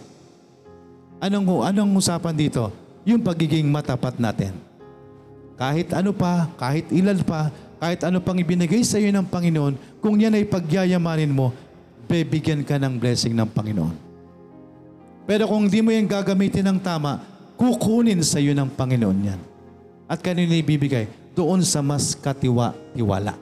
Anong, 1.21 1.63
anong 1.63 1.91
usapan 1.95 2.35
dito? 2.35 2.73
Yung 3.07 3.21
pagiging 3.21 3.69
matapat 3.69 4.19
natin. 4.19 4.51
Kahit 5.55 5.87
ano 5.95 6.11
pa, 6.11 6.51
kahit 6.59 6.91
ilan 6.91 7.23
pa, 7.23 7.47
kahit 7.79 8.01
ano 8.07 8.23
pang 8.23 8.37
ibinigay 8.39 8.81
sa 8.81 8.97
iyo 8.97 9.11
ng 9.11 9.27
Panginoon, 9.27 9.99
kung 9.99 10.15
yan 10.15 10.35
ay 10.35 10.47
pagyayamanin 10.47 11.31
mo, 11.31 11.51
bibigyan 12.05 12.63
ka 12.63 12.79
ng 12.79 12.95
blessing 12.97 13.33
ng 13.33 13.49
Panginoon. 13.49 13.95
Pero 15.25 15.49
kung 15.49 15.65
di 15.65 15.81
mo 15.81 15.89
yan 15.89 16.05
gagamitin 16.05 16.65
ng 16.69 16.79
tama, 16.79 17.21
kukunin 17.57 18.21
sa 18.21 18.37
iyo 18.37 18.53
ng 18.53 18.69
Panginoon 18.69 19.19
yan. 19.25 19.41
At 20.05 20.21
kanino 20.21 20.53
ibibigay? 20.53 21.09
Doon 21.33 21.65
sa 21.65 21.81
mas 21.81 22.13
katiwa-tiwala. 22.13 23.33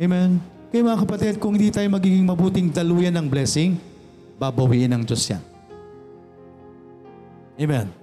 Amen? 0.00 0.40
Kaya 0.72 0.82
mga 0.82 1.00
kapatid, 1.04 1.34
kung 1.36 1.54
hindi 1.54 1.68
tayo 1.68 1.86
magiging 1.92 2.24
mabuting 2.24 2.72
daluyan 2.72 3.12
ng 3.20 3.28
blessing, 3.28 3.76
babawiin 4.40 4.90
ng 4.96 5.02
Diyos 5.04 5.28
yan. 5.28 5.44
Amen? 7.60 8.01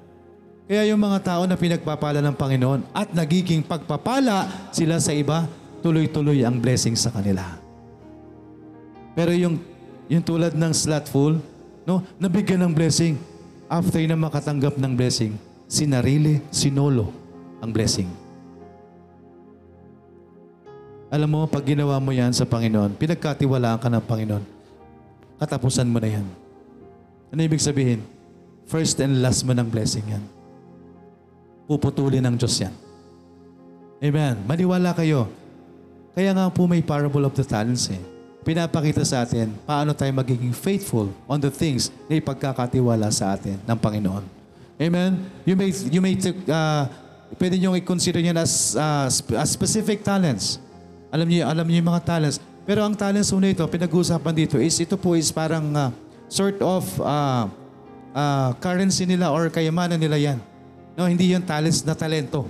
Kaya 0.69 0.85
yung 0.85 1.01
mga 1.01 1.25
tao 1.25 1.49
na 1.49 1.57
pinagpapala 1.57 2.21
ng 2.21 2.37
Panginoon 2.37 2.85
at 2.93 3.09
nagiging 3.09 3.65
pagpapala 3.65 4.69
sila 4.69 5.01
sa 5.01 5.09
iba, 5.17 5.49
tuloy-tuloy 5.81 6.45
ang 6.45 6.61
blessing 6.61 6.93
sa 6.93 7.09
kanila. 7.09 7.57
Pero 9.17 9.33
yung, 9.33 9.57
yung 10.05 10.21
tulad 10.21 10.53
ng 10.53 10.69
slothful, 10.69 11.41
no, 11.89 12.05
nabigyan 12.21 12.61
ng 12.69 12.73
blessing, 12.77 13.17
after 13.65 13.97
na 14.05 14.13
makatanggap 14.13 14.77
ng 14.77 14.93
blessing, 14.93 15.33
sinarili, 15.65 16.37
sinolo 16.53 17.09
ang 17.65 17.73
blessing. 17.73 18.09
Alam 21.09 21.29
mo, 21.33 21.41
pag 21.49 21.65
ginawa 21.65 21.97
mo 21.97 22.13
yan 22.13 22.29
sa 22.29 22.45
Panginoon, 22.45 22.93
pinagkatiwalaan 22.93 23.81
ka 23.81 23.89
ng 23.89 24.05
Panginoon, 24.05 24.45
katapusan 25.41 25.89
mo 25.89 25.97
na 25.97 26.13
yan. 26.13 26.29
Ano 27.33 27.41
ibig 27.41 27.57
sabihin? 27.57 28.05
First 28.69 29.01
and 29.01 29.17
last 29.17 29.41
mo 29.41 29.57
ng 29.57 29.65
blessing 29.65 30.05
yan. 30.05 30.37
Puputulin 31.69 32.25
ng 32.25 32.33
Diyos 32.33 32.57
yan. 32.57 32.73
Amen. 34.01 34.41
Maniwala 34.49 34.89
kayo. 34.97 35.29
Kaya 36.17 36.33
nga 36.33 36.49
po 36.49 36.65
may 36.65 36.81
parable 36.81 37.21
of 37.29 37.37
the 37.37 37.45
talents 37.45 37.93
eh. 37.93 38.01
Pinapakita 38.41 39.05
sa 39.05 39.21
atin 39.21 39.53
paano 39.67 39.93
tayo 39.93 40.09
magiging 40.09 40.49
faithful 40.49 41.13
on 41.29 41.37
the 41.37 41.53
things 41.53 41.93
na 42.09 42.17
ipagkakatiwala 42.17 43.05
sa 43.13 43.37
atin 43.37 43.61
ng 43.61 43.77
Panginoon. 43.77 44.25
Amen. 44.81 45.21
You 45.45 45.53
may 45.53 45.69
you 45.91 46.01
may 46.01 46.17
take, 46.17 46.41
uh, 46.49 46.89
pwede 47.37 47.61
niyo 47.61 47.77
i-consider 47.77 48.23
yan 48.23 48.39
as, 48.41 48.73
uh, 48.73 49.05
as 49.37 49.49
specific 49.53 50.01
talents. 50.01 50.57
Alam 51.13 51.29
niyo, 51.29 51.45
alam 51.45 51.67
niyo 51.69 51.85
yung 51.85 51.91
mga 51.93 52.01
talents. 52.01 52.41
Pero 52.65 52.81
ang 52.81 52.97
talents 52.97 53.29
po 53.29 53.37
nito, 53.37 53.61
pinag-uusapan 53.67 54.33
dito 54.33 54.57
is 54.57 54.73
ito 54.81 54.97
po 54.97 55.13
is 55.13 55.29
parang 55.29 55.69
uh, 55.75 55.93
sort 56.31 56.57
of 56.65 56.81
uh, 57.03 57.45
uh, 58.15 58.49
currency 58.57 59.05
nila 59.05 59.29
or 59.29 59.53
kayamanan 59.53 60.01
nila 60.01 60.17
yan. 60.17 60.39
No, 60.99 61.07
hindi 61.07 61.31
yung 61.31 61.47
talents 61.47 61.79
na 61.87 61.95
talento. 61.95 62.43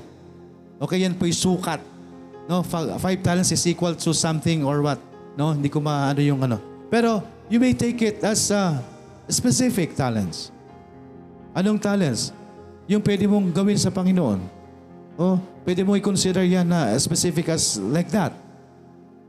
Okay, 0.82 1.06
yan 1.06 1.14
po 1.14 1.30
yung 1.30 1.38
sukat. 1.38 1.86
No, 2.50 2.66
five 2.98 3.22
talents 3.22 3.54
is 3.54 3.62
equal 3.70 3.94
to 3.94 4.10
something 4.10 4.66
or 4.66 4.82
what. 4.82 4.98
No, 5.38 5.54
hindi 5.54 5.70
ko 5.70 5.78
maano 5.78 6.18
yung 6.18 6.42
ano. 6.42 6.58
Pero 6.90 7.22
you 7.46 7.62
may 7.62 7.78
take 7.78 8.02
it 8.02 8.18
as 8.26 8.50
uh, 8.50 8.82
specific 9.30 9.94
talents. 9.94 10.50
Anong 11.54 11.78
talents? 11.78 12.34
Yung 12.90 13.06
pwede 13.06 13.30
mong 13.30 13.54
gawin 13.54 13.78
sa 13.78 13.94
Panginoon. 13.94 14.42
Oh, 15.14 15.38
pwede 15.62 15.86
mo 15.86 15.94
i-consider 15.94 16.42
yan 16.42 16.66
na 16.66 16.98
specific 16.98 17.54
as 17.54 17.78
like 17.78 18.10
that. 18.10 18.34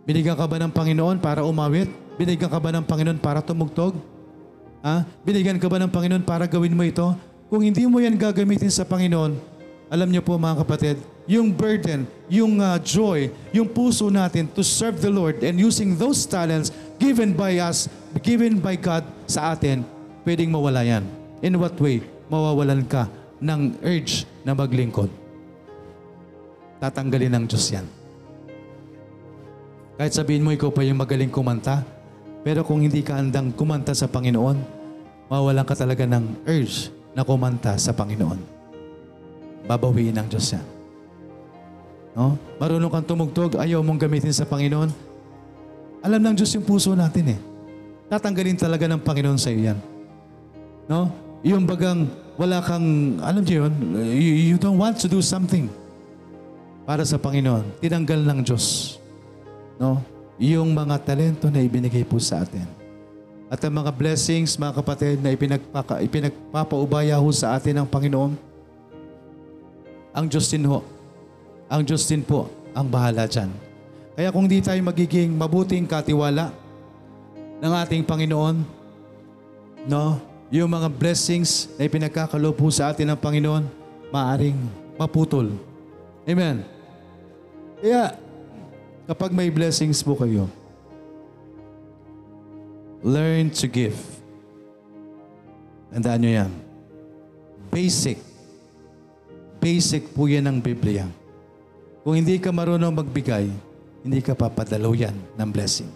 Binigyan 0.09 0.33
ka 0.33 0.49
ba 0.49 0.57
ng 0.57 0.73
Panginoon 0.73 1.21
para 1.21 1.45
umawit? 1.45 1.93
Binigyan 2.17 2.49
ka 2.49 2.57
ba 2.57 2.73
ng 2.73 2.89
Panginoon 2.89 3.21
para 3.21 3.45
tumugtog? 3.45 4.01
Ha? 4.81 5.05
Binigyan 5.29 5.61
ka 5.61 5.69
ba 5.69 5.77
ng 5.77 5.93
Panginoon 5.93 6.25
para 6.25 6.49
gawin 6.49 6.73
mo 6.73 6.89
ito? 6.89 7.13
Kung 7.51 7.67
hindi 7.67 7.83
mo 7.83 7.99
yan 7.99 8.15
gagamitin 8.15 8.71
sa 8.71 8.87
Panginoon, 8.87 9.35
alam 9.91 10.07
niyo 10.07 10.23
po 10.23 10.39
mga 10.39 10.63
kapatid, 10.63 11.03
yung 11.27 11.51
burden, 11.51 12.07
yung 12.31 12.63
uh, 12.63 12.79
joy, 12.79 13.27
yung 13.51 13.67
puso 13.67 14.07
natin 14.07 14.47
to 14.55 14.63
serve 14.63 15.03
the 15.03 15.11
Lord 15.11 15.43
and 15.43 15.59
using 15.59 15.99
those 15.99 16.23
talents 16.31 16.71
given 17.03 17.35
by 17.35 17.59
us, 17.59 17.91
given 18.23 18.63
by 18.63 18.79
God 18.79 19.03
sa 19.27 19.51
atin, 19.51 19.83
pwedeng 20.23 20.55
mawala 20.55 20.87
yan. 20.87 21.03
In 21.43 21.59
what 21.59 21.75
way? 21.83 22.07
Mawawalan 22.31 22.87
ka 22.87 23.11
ng 23.43 23.83
urge 23.83 24.31
na 24.47 24.55
maglingkod. 24.55 25.11
Tatanggalin 26.79 27.35
ng 27.35 27.45
Diyos 27.51 27.67
yan. 27.75 27.87
Kahit 29.99 30.15
sabihin 30.15 30.47
mo 30.47 30.55
ikaw 30.55 30.71
pa 30.71 30.87
yung 30.87 31.03
magaling 31.03 31.35
kumanta, 31.35 31.83
pero 32.47 32.63
kung 32.63 32.79
hindi 32.79 33.03
ka 33.03 33.19
handang 33.19 33.51
kumanta 33.51 33.91
sa 33.91 34.07
Panginoon, 34.07 34.55
mawalan 35.27 35.67
ka 35.67 35.75
talaga 35.75 36.07
ng 36.07 36.47
urge 36.47 37.00
na 37.21 37.29
kumanta 37.29 37.77
sa 37.77 37.93
Panginoon. 37.93 38.41
Babawiin 39.69 40.17
ng 40.17 40.29
Diyos 40.33 40.57
yan. 40.57 40.65
No? 42.17 42.41
Marunong 42.57 42.89
kang 42.89 43.05
tumugtog, 43.05 43.61
ayaw 43.61 43.85
mong 43.85 44.01
gamitin 44.01 44.33
sa 44.33 44.49
Panginoon. 44.49 44.89
Alam 46.01 46.21
ng 46.25 46.35
Diyos 46.41 46.49
yung 46.57 46.65
puso 46.65 46.97
natin 46.97 47.37
eh. 47.37 47.41
Tatanggalin 48.09 48.57
talaga 48.57 48.89
ng 48.89 49.05
Panginoon 49.05 49.37
sa 49.37 49.53
iyo 49.53 49.69
yan. 49.69 49.79
No? 50.89 51.13
Yung 51.45 51.69
bagang 51.69 52.09
wala 52.41 52.65
kang, 52.65 53.21
alam 53.21 53.45
niyo 53.45 53.69
yun, 53.69 53.75
you, 54.17 54.33
you 54.49 54.57
don't 54.57 54.81
want 54.81 54.97
to 54.97 55.05
do 55.05 55.21
something 55.21 55.69
para 56.89 57.05
sa 57.05 57.21
Panginoon. 57.21 57.85
Tinanggal 57.85 58.25
ng 58.25 58.41
Diyos. 58.49 58.97
No? 59.77 60.01
Yung 60.41 60.73
mga 60.73 61.05
talento 61.05 61.53
na 61.53 61.61
ibinigay 61.61 62.01
po 62.01 62.17
sa 62.17 62.41
atin. 62.49 62.80
At 63.51 63.59
ang 63.67 63.75
mga 63.75 63.91
blessings, 63.91 64.55
mga 64.55 64.79
kapatid, 64.79 65.19
na 65.19 65.35
ipinagpaka, 65.35 65.99
ipinagpapaubaya 66.07 67.19
ho 67.19 67.27
sa 67.35 67.59
atin 67.59 67.83
ng 67.83 67.89
Panginoon, 67.91 68.39
Ang 70.11 70.27
Diyos 70.27 70.47
din 70.51 70.67
ho. 70.67 70.83
Ang 71.71 71.87
Diyos 71.87 72.03
din 72.07 72.23
po 72.23 72.51
ang 72.75 72.87
bahala 72.87 73.31
dyan. 73.31 73.51
Kaya 74.15 74.35
kung 74.35 74.51
di 74.51 74.59
tayo 74.59 74.79
magiging 74.83 75.31
mabuting 75.35 75.87
katiwala 75.87 76.51
ng 77.63 77.73
ating 77.87 78.03
Panginoon, 78.03 78.63
no, 79.87 80.19
yung 80.51 80.67
mga 80.67 80.91
blessings 80.91 81.71
na 81.79 81.87
ipinagkakalob 81.87 82.59
po 82.59 82.67
sa 82.75 82.91
atin 82.91 83.15
ng 83.15 83.19
Panginoon, 83.19 83.65
maaring 84.11 84.59
maputol. 84.99 85.55
Amen. 86.27 86.67
Kaya, 87.79 88.19
kapag 89.07 89.31
may 89.31 89.47
blessings 89.47 90.03
po 90.03 90.19
kayo, 90.19 90.51
learn 93.01 93.49
to 93.53 93.67
give. 93.67 93.97
Tandaan 95.91 96.21
nyo 96.23 96.31
yan. 96.45 96.53
Basic. 97.73 98.19
Basic 99.61 100.13
po 100.15 100.29
yan 100.29 100.49
ng 100.49 100.59
Biblia. 100.61 101.05
Kung 102.01 102.17
hindi 102.17 102.41
ka 102.41 102.49
marunong 102.49 102.97
magbigay, 102.97 103.47
hindi 104.01 104.21
ka 104.25 104.33
papadalaw 104.33 104.93
yan 104.97 105.17
ng 105.37 105.49
blessing. 105.53 105.91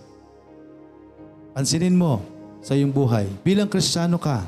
Pansinin 1.56 1.96
mo 1.96 2.20
sa 2.60 2.76
iyong 2.76 2.92
buhay, 2.92 3.28
bilang 3.40 3.70
kristyano 3.70 4.20
ka, 4.20 4.44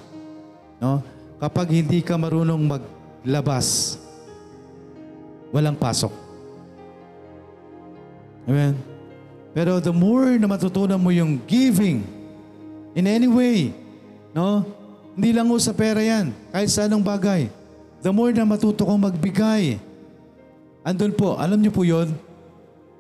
no? 0.81 1.01
kapag 1.41 1.69
hindi 1.73 2.01
ka 2.01 2.17
marunong 2.17 2.61
maglabas, 2.61 3.97
walang 5.53 5.77
pasok. 5.77 6.13
Amen? 8.49 8.77
Pero 9.57 9.81
the 9.81 9.93
more 9.93 10.37
na 10.37 10.49
matutunan 10.49 11.01
mo 11.01 11.09
yung 11.09 11.41
giving, 11.49 12.05
in 12.97 13.05
any 13.05 13.29
way, 13.29 13.77
no? 14.33 14.65
Hindi 15.13 15.37
lang 15.37 15.53
ho 15.53 15.57
sa 15.61 15.77
pera 15.77 16.01
yan, 16.01 16.33
kahit 16.49 16.73
sa 16.73 16.89
anong 16.89 17.05
bagay. 17.05 17.53
The 18.01 18.09
more 18.09 18.33
na 18.33 18.49
matuto 18.49 18.89
kong 18.89 19.05
magbigay, 19.05 19.77
andun 20.81 21.13
po, 21.13 21.37
alam 21.37 21.61
niyo 21.61 21.73
po 21.77 21.85
yon 21.85 22.17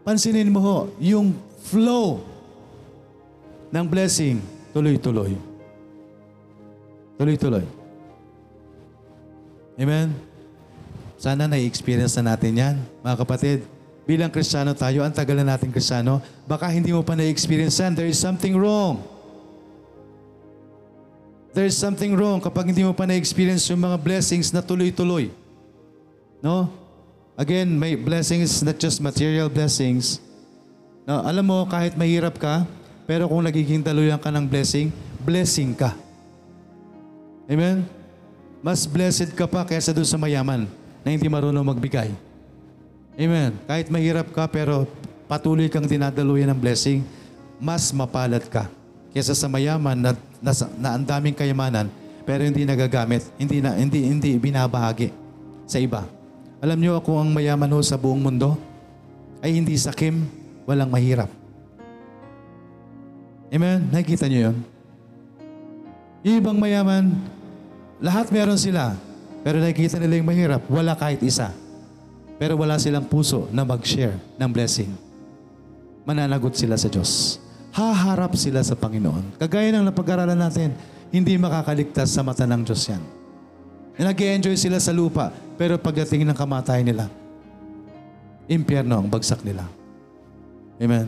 pansinin 0.04 0.52
mo 0.52 0.60
ho, 0.62 0.78
yung 1.02 1.34
flow 1.66 2.22
ng 3.72 3.86
blessing, 3.88 4.38
tuloy-tuloy. 4.70 5.34
Tuloy-tuloy. 7.18 7.64
Amen? 9.76 10.14
Sana 11.16 11.48
na-experience 11.48 12.14
na 12.20 12.36
natin 12.36 12.52
yan, 12.54 12.74
mga 13.02 13.16
kapatid. 13.24 13.58
Bilang 14.06 14.30
kristyano 14.30 14.76
tayo, 14.76 15.02
ang 15.02 15.10
tagal 15.10 15.34
na 15.42 15.56
natin 15.56 15.74
kristyano, 15.74 16.22
baka 16.46 16.70
hindi 16.70 16.94
mo 16.94 17.02
pa 17.02 17.18
na-experience 17.18 17.80
yan, 17.82 17.92
there 17.98 18.06
is 18.06 18.20
something 18.20 18.54
wrong. 18.54 19.15
There 21.56 21.64
is 21.64 21.72
something 21.72 22.12
wrong 22.12 22.36
kapag 22.44 22.68
hindi 22.68 22.84
mo 22.84 22.92
pa 22.92 23.08
na-experience 23.08 23.64
yung 23.72 23.80
mga 23.80 23.96
blessings 23.96 24.52
na 24.52 24.60
tuloy-tuloy. 24.60 25.32
No? 26.44 26.68
Again, 27.32 27.72
may 27.80 27.96
blessings 27.96 28.60
not 28.60 28.76
just 28.76 29.00
material 29.00 29.48
blessings. 29.48 30.20
No, 31.08 31.24
alam 31.24 31.48
mo, 31.48 31.64
kahit 31.64 31.96
mahirap 31.96 32.36
ka, 32.36 32.68
pero 33.08 33.24
kung 33.24 33.40
nagiging 33.40 33.80
tuluyan 33.80 34.20
ka 34.20 34.28
ng 34.28 34.44
blessing, 34.44 34.92
blessing 35.24 35.72
ka. 35.72 35.96
Amen? 37.48 37.88
Mas 38.60 38.84
blessed 38.84 39.32
ka 39.32 39.48
pa 39.48 39.64
kaysa 39.64 39.96
doon 39.96 40.04
sa 40.04 40.20
mayaman 40.20 40.68
na 41.00 41.08
hindi 41.08 41.24
marunong 41.24 41.72
magbigay. 41.72 42.12
Amen. 43.16 43.56
Kahit 43.64 43.88
mahirap 43.88 44.28
ka 44.28 44.44
pero 44.44 44.84
patuloy 45.24 45.72
kang 45.72 45.88
dinadaluyan 45.88 46.52
ng 46.52 46.60
blessing, 46.60 47.00
mas 47.56 47.88
mapalad 47.96 48.44
ka 48.44 48.68
kaysa 49.16 49.32
sa 49.32 49.48
mayaman 49.48 49.96
na, 49.96 50.12
na, 50.44 50.52
na 50.76 50.88
ang 51.00 51.04
daming 51.08 51.32
kayamanan 51.32 51.88
pero 52.28 52.42
hindi 52.44 52.68
nagagamit, 52.68 53.24
hindi 53.40 53.64
na 53.64 53.78
hindi 53.78 54.02
hindi 54.02 54.34
binabahagi 54.36 55.14
sa 55.64 55.80
iba. 55.80 56.04
Alam 56.58 56.76
niyo 56.76 56.98
kung 57.00 57.22
ang 57.22 57.30
mayaman 57.30 57.70
ho 57.70 57.80
sa 57.80 57.94
buong 57.94 58.18
mundo 58.18 58.58
ay 59.40 59.56
hindi 59.56 59.78
sakim, 59.78 60.26
walang 60.66 60.90
mahirap. 60.90 61.30
Amen? 63.48 63.88
Nakikita 63.94 64.26
niyo 64.26 64.50
yun? 64.50 64.56
Ibang 66.26 66.58
mayaman, 66.58 67.14
lahat 68.02 68.34
meron 68.34 68.58
sila. 68.58 68.98
Pero 69.46 69.62
nakikita 69.62 70.02
nila 70.02 70.18
yung 70.18 70.26
mahirap, 70.26 70.66
wala 70.66 70.98
kahit 70.98 71.22
isa. 71.22 71.54
Pero 72.42 72.58
wala 72.58 72.74
silang 72.82 73.06
puso 73.06 73.46
na 73.54 73.62
mag-share 73.62 74.18
ng 74.34 74.50
blessing. 74.50 74.90
Mananagot 76.02 76.58
sila 76.58 76.74
sa 76.74 76.90
Diyos. 76.90 77.45
Haharap 77.76 78.32
sila 78.40 78.64
sa 78.64 78.72
Panginoon. 78.72 79.36
Kagaya 79.36 79.68
ng 79.68 79.84
napag-aralan 79.84 80.40
natin, 80.40 80.72
hindi 81.12 81.36
makakaligtas 81.36 82.08
sa 82.08 82.24
mata 82.24 82.48
ng 82.48 82.64
Diyos 82.64 82.88
yan. 82.88 83.04
nag 84.00 84.16
enjoy 84.16 84.56
sila 84.56 84.80
sa 84.80 84.96
lupa, 84.96 85.28
pero 85.60 85.76
pagdating 85.76 86.24
ng 86.24 86.32
kamatayan 86.32 86.88
nila, 86.88 87.04
impyerno 88.48 88.96
ang 88.96 89.08
bagsak 89.12 89.44
nila. 89.44 89.68
Amen. 90.80 91.04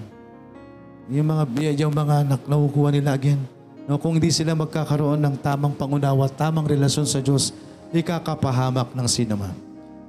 Yung 1.09 1.25
mga, 1.25 1.43
yung 1.73 1.95
mga 1.97 2.17
nak- 2.37 2.45
nakukuha 2.45 2.93
nila 2.93 3.17
again, 3.17 3.41
no, 3.89 3.97
kung 3.97 4.21
hindi 4.21 4.29
sila 4.29 4.53
magkakaroon 4.53 5.25
ng 5.25 5.41
tamang 5.41 5.73
pangunawa, 5.73 6.29
tamang 6.29 6.69
relasyon 6.69 7.09
sa 7.09 7.25
Diyos, 7.25 7.57
ikakapahamak 7.97 8.93
ng 8.93 9.09
sinama. 9.09 9.57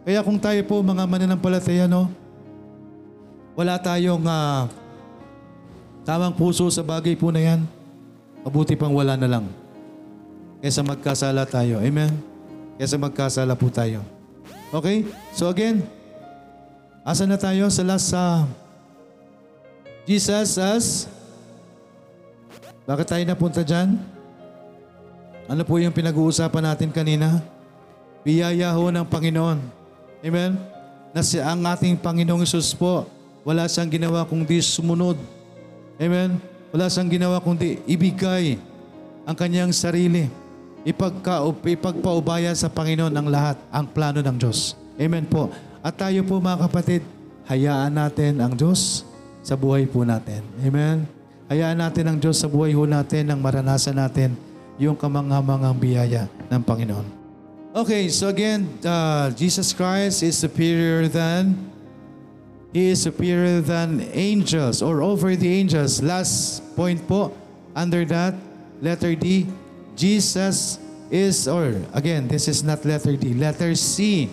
Kaya 0.04 0.20
kung 0.28 0.36
tayo 0.36 0.60
po 0.68 0.84
mga 0.84 1.08
mananampalataya, 1.08 1.88
no, 1.88 2.12
wala 3.56 3.80
tayong 3.80 4.28
ah, 4.28 4.68
tamang 6.10 6.34
puso 6.34 6.66
sa 6.74 6.82
bagay 6.82 7.14
po 7.14 7.30
na 7.30 7.38
yan, 7.38 7.62
mabuti 8.42 8.74
pang 8.74 8.90
wala 8.90 9.14
na 9.14 9.30
lang. 9.30 9.46
Kesa 10.58 10.82
magkasala 10.82 11.46
tayo. 11.46 11.78
Amen? 11.78 12.10
Kesa 12.82 12.98
magkasala 12.98 13.54
po 13.54 13.70
tayo. 13.70 14.02
Okay? 14.74 15.06
So 15.38 15.54
again, 15.54 15.86
asa 17.06 17.30
na 17.30 17.38
tayo 17.38 17.70
sa 17.70 17.86
last 17.86 18.10
sa 18.10 18.50
Jesus 20.10 20.58
as 20.58 21.06
bakit 22.90 23.06
tayo 23.06 23.22
napunta 23.22 23.62
dyan? 23.62 24.02
Ano 25.46 25.62
po 25.62 25.78
yung 25.78 25.94
pinag-uusapan 25.94 26.74
natin 26.74 26.90
kanina? 26.90 27.38
Biyaya 28.26 28.74
ho 28.74 28.90
ng 28.90 29.06
Panginoon. 29.06 29.62
Amen? 30.26 30.58
Na 31.14 31.22
si 31.22 31.38
ang 31.38 31.62
ating 31.70 32.02
Panginoong 32.02 32.42
Isus 32.42 32.74
po, 32.74 33.06
wala 33.46 33.70
siyang 33.70 33.94
ginawa 33.94 34.26
kundi 34.26 34.58
sumunod. 34.58 35.38
Amen? 36.00 36.40
Wala 36.72 36.88
siyang 36.88 37.12
ginawa 37.12 37.44
kundi 37.44 37.84
ibigay 37.84 38.56
ang 39.28 39.36
kanyang 39.36 39.76
sarili. 39.76 40.32
Ipagka, 40.88 41.44
ipagpaubaya 41.68 42.56
sa 42.56 42.72
Panginoon 42.72 43.12
ang 43.12 43.28
lahat, 43.28 43.60
ang 43.68 43.84
plano 43.84 44.24
ng 44.24 44.38
Diyos. 44.40 44.80
Amen 44.96 45.28
po. 45.28 45.52
At 45.84 46.00
tayo 46.00 46.24
po 46.24 46.40
mga 46.40 46.72
kapatid, 46.72 47.04
hayaan 47.52 48.00
natin 48.00 48.40
ang 48.40 48.56
Diyos 48.56 49.04
sa 49.44 49.60
buhay 49.60 49.84
po 49.92 50.08
natin. 50.08 50.40
Amen? 50.64 51.04
Hayaan 51.52 51.78
natin 51.84 52.06
ang 52.08 52.18
Diyos 52.18 52.40
sa 52.40 52.48
buhay 52.48 52.72
ho 52.72 52.88
natin 52.88 53.28
nang 53.28 53.44
maranasan 53.44 54.00
natin 54.00 54.40
yung 54.80 54.96
kamanghamangang 54.96 55.76
biyaya 55.76 56.32
ng 56.48 56.62
Panginoon. 56.64 57.08
Okay, 57.70 58.10
so 58.10 58.32
again, 58.34 58.66
uh, 58.82 59.30
Jesus 59.36 59.76
Christ 59.78 60.26
is 60.26 60.34
superior 60.34 61.06
than 61.06 61.69
He 62.72 62.94
is 62.94 63.02
superior 63.02 63.62
than 63.62 64.02
angels 64.14 64.82
or 64.82 65.02
over 65.02 65.36
the 65.36 65.50
angels. 65.50 66.02
Last 66.02 66.62
point 66.76 67.02
po, 67.08 67.34
under 67.76 68.06
that, 68.06 68.36
letter 68.82 69.16
D, 69.16 69.48
Jesus 69.98 70.78
is, 71.10 71.48
or 71.48 71.82
again, 71.94 72.28
this 72.28 72.48
is 72.48 72.64
not 72.64 72.86
letter 72.86 73.18
D, 73.18 73.34
letter 73.34 73.74
C, 73.74 74.30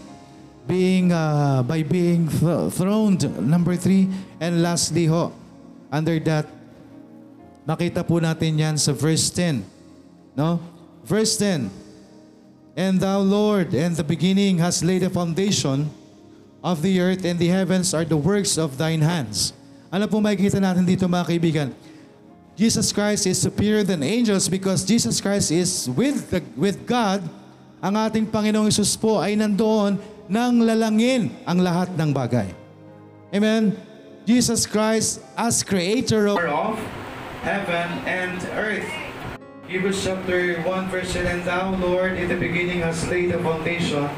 being, 0.69 1.13
uh, 1.13 1.63
by 1.63 1.83
being 1.83 2.29
th- 2.29 2.73
throned, 2.73 3.25
number 3.41 3.75
three, 3.77 4.09
and 4.41 4.63
lastly 4.63 5.07
ho, 5.07 5.33
under 5.91 6.19
that, 6.21 6.45
makita 7.67 8.07
po 8.07 8.21
natin 8.21 8.61
yan 8.61 8.77
sa 8.77 8.93
verse 8.93 9.31
10. 9.31 9.65
No? 10.37 10.61
Verse 11.09 11.39
10, 11.39 11.71
And 12.77 13.01
thou, 13.01 13.25
Lord, 13.25 13.73
and 13.73 13.97
the 13.97 14.05
beginning 14.05 14.59
has 14.59 14.85
laid 14.85 15.03
a 15.03 15.09
foundation 15.09 15.89
of 16.67 16.83
the 16.83 16.99
earth 16.99 17.23
and 17.23 17.39
the 17.39 17.47
heavens 17.47 17.95
are 17.95 18.03
the 18.03 18.19
works 18.19 18.59
of 18.59 18.75
thine 18.75 19.07
hands. 19.07 19.55
Ano 19.95 20.11
po 20.11 20.19
makikita 20.19 20.59
natin 20.59 20.83
dito 20.83 21.07
mga 21.07 21.31
kaibigan? 21.31 21.71
Jesus 22.59 22.91
Christ 22.91 23.31
is 23.31 23.39
superior 23.39 23.87
than 23.87 24.03
angels 24.03 24.51
because 24.51 24.83
Jesus 24.83 25.23
Christ 25.23 25.55
is 25.55 25.87
with, 25.87 26.35
the, 26.35 26.43
with 26.59 26.83
God. 26.83 27.23
Ang 27.79 27.95
ating 27.95 28.27
Panginoong 28.27 28.67
Isus 28.67 28.99
po 28.99 29.23
ay 29.23 29.39
nandoon 29.39 30.03
nang 30.27 30.59
lalangin 30.59 31.31
ang 31.47 31.63
lahat 31.63 31.95
ng 31.95 32.11
bagay. 32.11 32.51
Amen? 33.31 33.79
Jesus 34.27 34.67
Christ 34.67 35.23
as 35.39 35.63
creator 35.63 36.27
of, 36.27 36.43
of 36.43 36.75
heaven 37.47 38.03
and 38.11 38.43
earth. 38.59 38.91
Hebrews 39.71 40.03
chapter 40.03 40.59
1 40.67 40.91
verse 40.91 41.15
10, 41.15 41.31
And 41.31 41.43
thou, 41.47 41.79
Lord, 41.79 42.19
in 42.19 42.27
the 42.27 42.41
beginning 42.41 42.83
hast 42.83 43.07
laid 43.07 43.31
the 43.31 43.39
foundation 43.39 44.11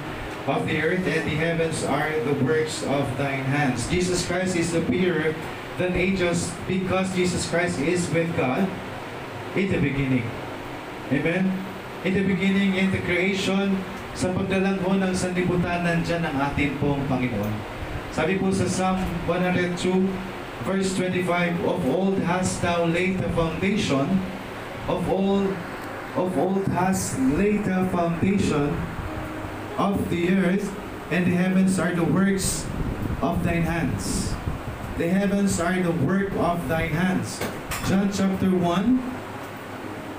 of 0.49 0.65
the 0.65 0.81
earth, 0.81 1.05
and 1.05 1.29
the 1.29 1.37
heavens 1.37 1.85
are 1.85 2.09
the 2.25 2.33
works 2.41 2.81
of 2.89 3.05
thine 3.21 3.45
hands. 3.45 3.85
Jesus 3.93 4.25
Christ 4.25 4.57
is 4.57 4.73
superior 4.73 5.37
than 5.77 5.93
angels 5.93 6.51
because 6.67 7.13
Jesus 7.13 7.45
Christ 7.49 7.79
is 7.79 8.09
with 8.11 8.33
God 8.33 8.65
in 9.55 9.69
the 9.69 9.77
beginning. 9.77 10.25
Amen? 11.13 11.53
In 12.05 12.15
the 12.17 12.25
beginning, 12.25 12.81
in 12.81 12.89
the 12.91 13.05
creation, 13.05 13.77
sa 14.17 14.33
pagdalang 14.33 14.81
ho 14.83 14.97
ng 14.97 15.13
sanlibutan, 15.13 15.85
nandyan 15.85 16.25
ang 16.25 16.37
atin 16.41 16.75
pong 16.81 17.05
Panginoon. 17.07 17.53
Sabi 18.11 18.41
po 18.41 18.49
sa 18.49 18.65
Psalm 18.65 18.99
102, 19.29 19.85
verse 20.65 20.97
25, 20.97 21.61
Of 21.63 21.81
old 21.93 22.19
hast 22.25 22.65
thou 22.65 22.89
laid 22.89 23.21
the 23.21 23.31
foundation, 23.37 24.25
of 24.89 25.05
old, 25.13 25.53
of 26.17 26.35
old 26.35 26.65
hast 26.73 27.21
laid 27.37 27.69
the 27.69 27.85
foundation 27.93 28.73
of 29.79 30.11
the 30.11 30.35
earth, 30.35 30.75
and 31.11 31.25
the 31.25 31.39
heavens 31.39 31.79
are 31.79 31.95
the 31.95 32.05
works 32.05 32.67
of 33.23 33.43
thine 33.47 33.63
hands. 33.63 34.35
The 34.99 35.09
heavens 35.09 35.61
are 35.63 35.79
the 35.79 35.95
work 35.95 36.35
of 36.35 36.67
thine 36.67 36.91
hands. 36.91 37.39
John 37.87 38.11
chapter 38.11 38.51
1, 38.51 38.99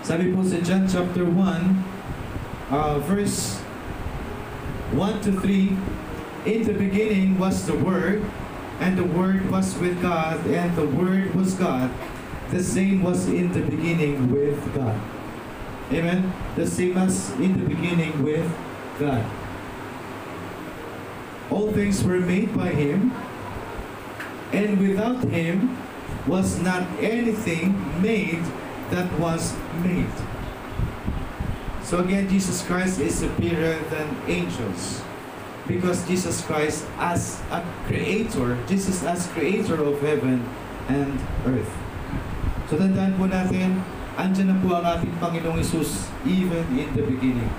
sabi 0.02 0.32
po 0.32 0.42
sa 0.48 0.64
John 0.64 0.88
chapter 0.88 1.28
1, 1.28 2.72
uh, 2.72 2.98
verse 3.04 3.60
1 4.96 5.22
to 5.28 5.36
3, 5.44 5.76
In 6.48 6.64
the 6.64 6.74
beginning 6.74 7.38
was 7.38 7.68
the 7.68 7.76
Word, 7.76 8.24
and 8.80 8.96
the 8.98 9.04
Word 9.04 9.52
was 9.52 9.76
with 9.78 10.00
God, 10.02 10.40
and 10.48 10.72
the 10.80 10.88
Word 10.88 11.36
was 11.36 11.54
God. 11.60 11.92
The 12.50 12.64
same 12.64 13.04
was 13.04 13.28
in 13.28 13.52
the 13.52 13.62
beginning 13.62 14.32
with 14.32 14.58
God. 14.74 14.98
Amen? 15.92 16.32
The 16.56 16.66
same 16.66 16.98
as 16.98 17.36
in 17.38 17.60
the 17.60 17.68
beginning 17.68 18.24
with 18.24 18.48
God. 18.98 19.28
All 21.50 21.74
things 21.74 22.06
were 22.06 22.22
made 22.22 22.56
by 22.56 22.70
Him, 22.70 23.14
and 24.54 24.78
without 24.78 25.26
Him 25.30 25.78
was 26.30 26.62
not 26.62 26.86
anything 27.02 27.74
made 28.02 28.42
that 28.90 29.10
was 29.20 29.58
made. 29.82 30.14
So 31.90 32.06
again, 32.06 32.30
Jesus 32.30 32.62
Christ 32.62 33.02
is 33.02 33.18
superior 33.18 33.82
than 33.90 34.14
angels. 34.30 35.02
Because 35.66 36.06
Jesus 36.06 36.42
Christ 36.46 36.86
as 36.98 37.42
a 37.50 37.66
creator, 37.86 38.58
Jesus 38.66 39.02
as 39.06 39.26
creator 39.34 39.78
of 39.82 40.02
heaven 40.02 40.42
and 40.90 41.14
earth. 41.46 41.70
So 42.70 42.78
tandaan 42.78 43.18
po 43.18 43.26
natin, 43.30 43.82
andyan 44.18 44.54
na 44.54 44.58
po 44.62 44.78
ang 44.78 44.86
ating 44.86 45.14
Panginoong 45.18 45.62
Isus 45.62 46.10
even 46.26 46.66
in 46.74 46.90
the 46.94 47.06
beginning. 47.06 47.50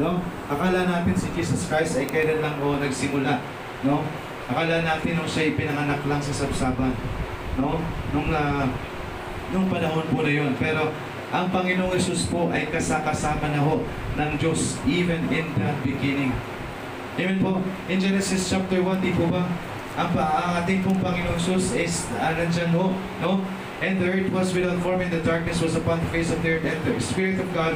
No? 0.00 0.24
Akala 0.48 0.88
natin 0.88 1.12
si 1.12 1.28
Jesus 1.36 1.68
Christ 1.68 2.00
ay 2.00 2.08
kailan 2.08 2.40
lang 2.40 2.56
o 2.64 2.80
nagsimula. 2.80 3.44
No? 3.84 4.00
Akala 4.48 4.80
natin 4.80 5.20
nung 5.20 5.28
siya 5.28 5.52
pinanganak 5.52 6.00
lang 6.08 6.20
sa 6.22 6.32
sabsaban. 6.32 6.96
No? 7.60 7.76
Nung, 8.16 8.32
na 8.32 8.64
nung 9.52 9.68
panahon 9.68 10.08
po 10.08 10.24
na 10.24 10.32
yun. 10.32 10.56
Pero 10.56 10.88
ang 11.32 11.52
Panginoong 11.52 11.92
Isus 11.92 12.24
po 12.28 12.48
ay 12.48 12.72
kasakasama 12.72 13.52
na 13.52 13.60
ho 13.60 13.84
ng 14.16 14.30
Diyos 14.40 14.80
even 14.88 15.28
in 15.28 15.52
the 15.60 15.70
beginning. 15.84 16.32
Amen 17.20 17.44
po. 17.44 17.60
In 17.92 18.00
Genesis 18.00 18.48
chapter 18.48 18.80
1, 18.80 19.04
di 19.04 19.12
po 19.12 19.28
ba? 19.28 19.44
Ang, 20.00 20.16
ang 20.16 20.64
ating 20.64 20.80
pong 20.80 21.04
Panginoong 21.04 21.36
Isus 21.36 21.76
is 21.76 22.08
uh, 22.16 22.32
ho. 22.80 22.96
No? 23.20 23.44
And 23.84 24.00
the 24.00 24.08
earth 24.08 24.30
was 24.32 24.54
without 24.56 24.78
form 24.80 25.04
and 25.04 25.12
the 25.12 25.20
darkness 25.20 25.60
was 25.60 25.76
upon 25.76 26.00
the 26.00 26.08
face 26.14 26.30
of 26.30 26.40
the 26.40 26.56
earth 26.56 26.64
and 26.64 26.80
the 26.86 26.96
Spirit 27.02 27.42
of 27.42 27.50
God 27.50 27.74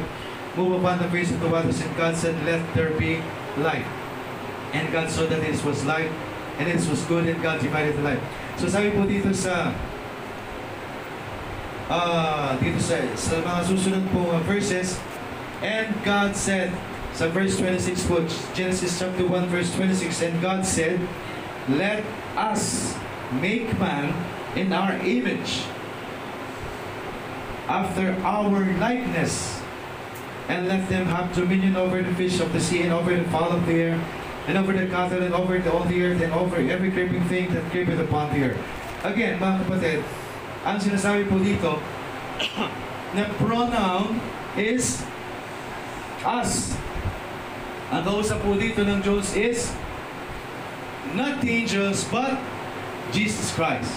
moved 0.57 0.81
upon 0.81 0.99
the 0.99 1.09
face 1.13 1.31
of 1.31 1.41
the 1.41 1.49
waters 1.49 1.81
and 1.81 1.95
God 1.97 2.17
said, 2.17 2.35
Let 2.45 2.65
there 2.75 2.91
be 2.97 3.21
light. 3.59 3.85
And 4.73 4.91
God 4.93 5.11
saw 5.11 5.27
that 5.27 5.41
it 5.41 5.63
was 5.65 5.85
light 5.85 6.11
and 6.59 6.69
it 6.69 6.81
was 6.89 7.05
good 7.05 7.29
and 7.29 7.41
God 7.43 7.61
divided 7.61 7.97
the 7.97 8.03
light. 8.03 8.21
So 8.57 8.67
sabi 8.67 8.91
po 8.97 9.05
dito 9.05 9.31
sa 9.37 9.77
ah 11.93 12.57
dito 12.59 12.81
sa, 12.81 12.99
sa 13.15 13.45
mga 13.45 13.61
susunod 13.69 14.05
po 14.11 14.33
uh, 14.33 14.41
verses, 14.49 14.97
and 15.61 15.93
God 16.03 16.35
said, 16.35 16.73
sa 17.13 17.29
verse 17.29 17.57
26 17.61 18.09
po, 18.09 18.25
Genesis 18.57 18.97
chapter 18.97 19.25
1 19.25 19.53
verse 19.53 19.71
26, 19.77 20.25
and 20.25 20.35
God 20.41 20.65
said, 20.65 21.01
Let 21.69 22.05
us 22.37 22.97
make 23.41 23.73
man 23.77 24.13
in 24.57 24.73
our 24.73 24.97
image, 25.05 25.69
after 27.69 28.17
our 28.25 28.65
likeness, 28.81 29.61
and 30.49 30.69
let 30.69 30.89
them 30.89 31.07
have 31.07 31.35
dominion 31.35 31.77
over 31.77 32.03
the 32.03 32.15
fish 32.15 32.41
of 32.41 32.53
the 32.53 32.61
sea, 32.61 32.83
and 32.83 32.93
over 32.93 33.15
the 33.15 33.25
fowl 33.31 33.51
of 33.51 33.67
the 33.67 33.75
air, 33.75 33.97
and 34.47 34.57
over 34.57 34.73
the 34.73 34.87
cattle, 34.87 35.23
and 35.23 35.35
over 35.35 35.59
the, 35.59 35.73
all 35.73 35.85
the 35.85 35.99
earth, 36.03 36.23
and 36.23 36.33
over 36.33 36.57
every 36.57 36.91
creeping 36.91 37.25
thing 37.29 37.53
that 37.53 37.65
creepeth 37.71 37.99
upon 37.99 38.33
the 38.33 38.51
earth. 38.51 38.61
Again, 39.03 39.39
mga 39.43 39.67
kapatid, 39.67 40.01
ang 40.63 40.79
sinasabi 40.79 41.27
po 41.27 41.39
dito, 41.43 41.83
na 43.17 43.27
pronoun 43.39 44.23
is 44.55 45.03
us. 46.23 46.75
Ang 47.91 48.03
kausap 48.03 48.43
po 48.43 48.59
dito 48.59 48.83
ng 48.83 48.99
Diyos 48.99 49.35
is 49.39 49.71
not 51.15 51.39
the 51.39 51.51
angels, 51.51 52.03
but 52.11 52.35
Jesus 53.15 53.55
Christ. 53.55 53.95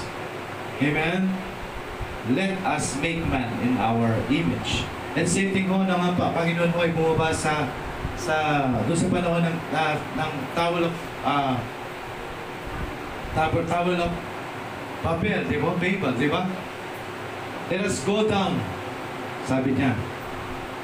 Amen? 0.82 1.30
Let 2.30 2.62
us 2.62 2.94
make 3.02 3.26
man 3.26 3.50
in 3.66 3.82
our 3.82 4.14
image. 4.30 4.86
And 5.20 5.28
same 5.28 5.52
thing 5.52 5.68
ho 5.68 5.84
naman 5.84 6.16
pa, 6.16 6.32
Panginoon 6.32 6.72
ho 6.72 6.80
ay 6.80 6.96
bumaba 6.96 7.28
sa 7.36 7.68
sa 8.16 8.64
doon 8.88 8.96
sa 8.96 9.12
panahon 9.12 9.44
ng 9.44 9.58
uh, 9.76 9.96
ng 10.16 10.32
towel 10.56 10.88
of 10.88 10.96
uh, 11.28 11.60
towel, 13.36 13.64
towel 13.68 14.00
of 14.00 14.12
papel, 15.04 15.44
di 15.44 15.60
ba? 15.60 15.76
Paper, 15.76 16.12
di 16.16 16.32
ba? 16.32 16.48
Let 17.68 17.84
us 17.84 18.00
go 18.08 18.32
down. 18.32 18.64
Sabi 19.44 19.76
niya. 19.76 19.92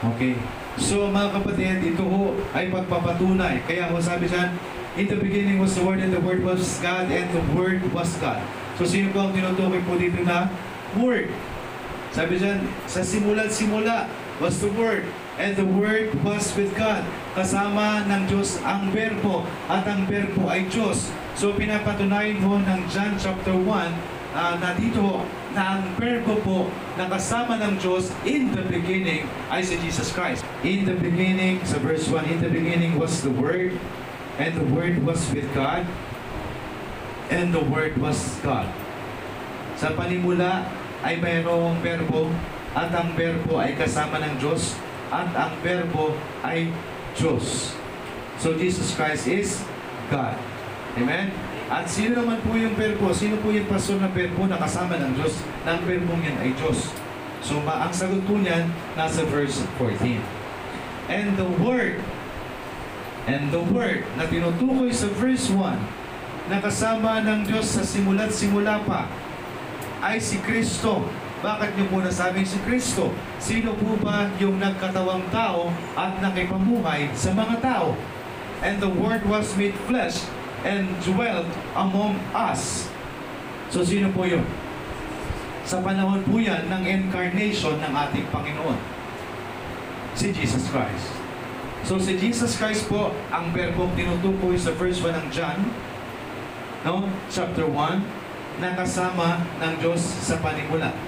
Okay. 0.03 0.35
So 0.75 1.07
mga 1.07 1.39
kapatid, 1.39 1.95
ito 1.95 2.03
ho 2.03 2.35
ay 2.51 2.67
pagpapatunay. 2.67 3.63
Kaya 3.63 3.87
ho 3.87 4.03
sabi 4.03 4.27
dyan, 4.27 4.51
In 4.99 5.07
the 5.07 5.15
beginning 5.15 5.63
was 5.63 5.79
the 5.79 5.83
Word 5.83 6.03
and 6.03 6.11
the 6.11 6.19
Word 6.19 6.43
was 6.43 6.59
God 6.83 7.07
and 7.07 7.27
the 7.31 7.43
Word 7.55 7.83
was 7.95 8.11
God. 8.19 8.43
So 8.75 8.83
sino 8.83 9.15
po 9.15 9.27
ang 9.27 9.31
tinutukoy 9.31 9.79
po 9.87 9.95
dito 9.95 10.19
na 10.27 10.51
Word? 10.99 11.31
Sabi 12.11 12.35
dyan, 12.35 12.67
sa 12.87 12.99
simula't 12.99 13.51
simula 13.51 14.07
was 14.39 14.59
the 14.59 14.71
Word 14.75 15.07
and 15.39 15.55
the 15.55 15.65
Word 15.67 16.11
was 16.23 16.51
with 16.55 16.75
God. 16.75 17.03
Kasama 17.35 18.07
ng 18.07 18.27
Diyos 18.27 18.59
ang 18.63 18.91
Verbo 18.91 19.47
at 19.67 19.87
ang 19.87 20.07
Verbo 20.07 20.47
ay 20.51 20.67
Diyos. 20.67 21.11
So 21.35 21.55
pinapatunayan 21.55 22.39
ho 22.43 22.59
ng 22.59 22.81
John 22.87 23.15
chapter 23.19 23.55
1 23.55 23.67
ah, 24.35 24.55
na 24.59 24.75
dito 24.75 25.23
na 25.55 25.79
ang 25.79 25.95
verbo 25.95 26.35
po 26.43 26.59
na 26.99 27.07
kasama 27.07 27.55
ng 27.55 27.79
Diyos 27.79 28.11
in 28.27 28.51
the 28.51 28.63
beginning 28.67 29.23
ay 29.47 29.63
si 29.63 29.79
Jesus 29.79 30.11
Christ. 30.11 30.43
In 30.67 30.83
the 30.83 30.99
beginning, 30.99 31.63
sa 31.63 31.79
verse 31.79 32.11
1, 32.11 32.27
in 32.27 32.39
the 32.43 32.51
beginning 32.51 32.99
was 32.99 33.23
the 33.23 33.31
Word, 33.31 33.79
and 34.35 34.51
the 34.51 34.67
Word 34.67 34.99
was 35.07 35.23
with 35.31 35.47
God, 35.55 35.87
and 37.31 37.55
the 37.55 37.63
Word 37.63 37.95
was 37.95 38.19
God. 38.43 38.67
Sa 39.79 39.95
panimula 39.95 40.67
ay 41.07 41.23
mayroong 41.23 41.79
verbo, 41.79 42.27
at 42.75 42.91
ang 42.91 43.15
verbo 43.15 43.57
ay 43.57 43.73
kasama 43.79 44.19
ng 44.19 44.35
Diyos, 44.35 44.75
at 45.07 45.31
ang 45.31 45.55
verbo 45.63 46.11
ay 46.43 46.69
Diyos. 47.15 47.71
So 48.35 48.59
Jesus 48.59 48.91
Christ 48.99 49.31
is 49.31 49.63
God. 50.11 50.35
Amen? 50.99 51.31
At 51.65 51.89
sino 51.89 52.21
naman 52.21 52.43
po 52.45 52.53
yung 52.53 52.77
verbo? 52.77 53.09
Sino 53.15 53.39
po 53.41 53.49
yung 53.49 53.65
pastor 53.65 53.97
na 53.97 54.11
verbo 54.11 54.45
na 54.45 54.59
kasama 54.59 54.99
ng 55.01 55.17
Diyos? 55.17 55.39
Nang 55.63 55.81
verbo 55.87 56.13
yan 56.19 56.37
ay 56.43 56.51
Diyos. 56.53 56.93
So 57.41 57.63
ang 57.63 57.93
sagot 57.95 58.21
po 58.27 58.37
niyan 58.37 58.69
nasa 58.93 59.25
verse 59.25 59.65
14. 59.79 60.19
And 61.09 61.37
the 61.37 61.49
word 61.61 62.01
and 63.25 63.49
the 63.49 63.61
word 63.73 64.05
na 64.17 64.29
tinutukoy 64.29 64.93
sa 64.93 65.09
verse 65.17 65.49
1 65.49 66.53
na 66.53 66.61
kasama 66.61 67.25
ng 67.25 67.49
Diyos 67.49 67.65
sa 67.73 67.81
simula't 67.81 68.29
simula 68.29 68.81
pa 68.85 69.09
ay 70.05 70.21
si 70.21 70.37
Kristo. 70.41 71.05
Bakit 71.45 71.77
niyo 71.77 71.85
po 71.93 72.01
nasabing 72.01 72.41
si 72.41 72.57
Kristo? 72.65 73.13
Sino 73.37 73.77
po 73.77 73.93
ba 74.01 74.25
yung 74.41 74.57
nagkatawang 74.57 75.29
tao 75.29 75.69
at 75.93 76.17
nakipamuhay 76.17 77.13
sa 77.13 77.37
mga 77.37 77.61
tao? 77.61 77.93
And 78.65 78.81
the 78.81 78.89
Word 78.89 79.21
was 79.29 79.53
made 79.53 79.77
flesh 79.85 80.25
and 80.65 80.89
dwelt 81.05 81.45
among 81.77 82.17
us. 82.33 82.89
So 83.69 83.85
sino 83.85 84.09
po 84.09 84.25
yun? 84.25 84.41
Sa 85.69 85.85
panahon 85.85 86.25
po 86.25 86.41
yan 86.41 86.65
ng 86.65 86.81
incarnation 86.81 87.77
ng 87.77 87.93
ating 87.93 88.25
Panginoon. 88.33 88.81
Si 90.17 90.33
Jesus 90.33 90.65
Christ. 90.73 91.13
So 91.85 92.01
si 92.01 92.17
Jesus 92.17 92.57
Christ 92.57 92.89
po 92.89 93.13
ang 93.29 93.53
verbong 93.53 93.93
tinutukoy 93.93 94.57
sa 94.57 94.73
verse 94.73 94.97
1 94.97 95.13
ng 95.13 95.27
John, 95.29 95.61
no? 96.81 97.05
chapter 97.29 97.69
1, 97.69 98.01
na 98.57 98.73
kasama 98.73 99.45
ng 99.61 99.73
Diyos 99.77 100.01
sa 100.01 100.41
panimula. 100.41 101.04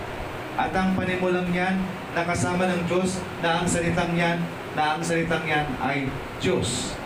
At 0.57 0.73
ang 0.73 0.97
panimulang 0.97 1.53
yan, 1.53 1.77
nakasama 2.17 2.65
ng 2.65 2.89
Diyos 2.89 3.21
na 3.45 3.61
ang 3.61 3.69
salitang 3.69 4.17
yan, 4.17 4.41
na 4.73 4.97
ang 4.97 5.01
salitang 5.05 5.45
yan 5.45 5.69
ay 5.77 6.09
Diyos. 6.41 6.97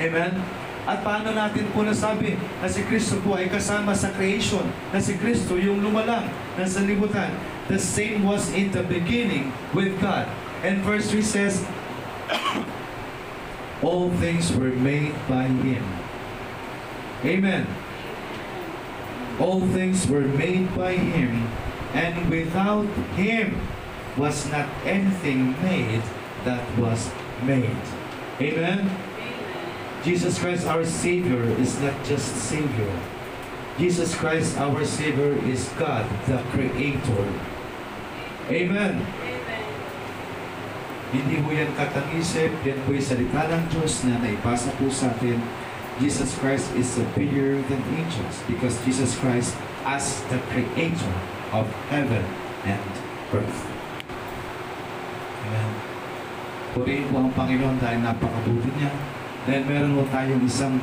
Amen? 0.00 0.40
At 0.86 1.02
paano 1.02 1.34
natin 1.34 1.66
po 1.74 1.82
nasabi 1.82 2.38
na 2.62 2.70
si 2.70 2.86
Kristo 2.86 3.18
po 3.20 3.34
ay 3.34 3.52
kasama 3.52 3.92
sa 3.92 4.14
creation, 4.14 4.62
na 4.94 5.02
si 5.02 5.18
Kristo 5.18 5.58
yung 5.58 5.82
lumalang 5.82 6.30
na 6.54 6.64
sa 6.64 6.80
libutan. 6.80 7.34
The 7.66 7.76
same 7.76 8.22
was 8.22 8.54
in 8.54 8.70
the 8.70 8.86
beginning 8.86 9.50
with 9.74 9.98
God. 9.98 10.30
And 10.62 10.86
verse 10.86 11.10
3 11.10 11.26
says, 11.26 11.66
All 13.84 14.14
things 14.22 14.54
were 14.54 14.72
made 14.72 15.12
by 15.26 15.50
Him. 15.50 15.84
Amen. 17.26 17.66
All 19.42 19.60
things 19.74 20.06
were 20.06 20.24
made 20.24 20.70
by 20.78 20.94
Him, 20.94 21.50
and 21.96 22.28
without 22.28 22.84
Him 23.16 23.56
was 24.20 24.44
not 24.52 24.68
anything 24.84 25.56
made 25.64 26.04
that 26.44 26.60
was 26.76 27.08
made. 27.40 27.80
Amen. 28.36 28.84
Jesus 30.04 30.38
Christ, 30.38 30.68
our 30.68 30.84
Savior, 30.84 31.42
is 31.56 31.80
not 31.80 31.96
just 32.04 32.36
Savior. 32.36 32.92
Jesus 33.80 34.14
Christ, 34.14 34.60
our 34.60 34.84
Savior, 34.84 35.40
is 35.48 35.72
God, 35.80 36.04
the 36.28 36.38
Creator. 36.52 37.24
Amen. 38.52 39.00
Hindi 41.16 41.36
po 41.40 41.48
yan 41.48 41.72
katang-isip, 41.80 42.52
yan 42.60 42.76
po 42.84 42.92
yung 42.92 43.08
salita 43.08 43.48
ng 43.48 43.64
Diyos 43.72 44.04
na 44.04 44.20
naipasa 44.20 44.68
po 44.76 44.92
sa 44.92 45.08
atin. 45.16 45.40
Jesus 45.96 46.36
Christ 46.44 46.68
is 46.76 46.84
superior 46.92 47.56
than 47.72 47.80
angels 47.96 48.44
because 48.44 48.76
Jesus 48.84 49.16
Christ 49.16 49.56
as 49.88 50.20
the 50.28 50.36
Creator 50.52 51.35
of 51.52 51.66
heaven 51.92 52.24
and 52.66 52.90
earth. 53.34 53.60
Amen. 55.46 55.70
Purihin 56.74 57.06
po 57.08 57.16
ang 57.22 57.32
Panginoon 57.32 57.76
dahil 57.78 58.00
napakabuti 58.02 58.70
niya. 58.76 58.92
Dahil 59.46 59.62
meron 59.64 59.94
po 59.94 60.02
tayong 60.10 60.42
isang 60.42 60.74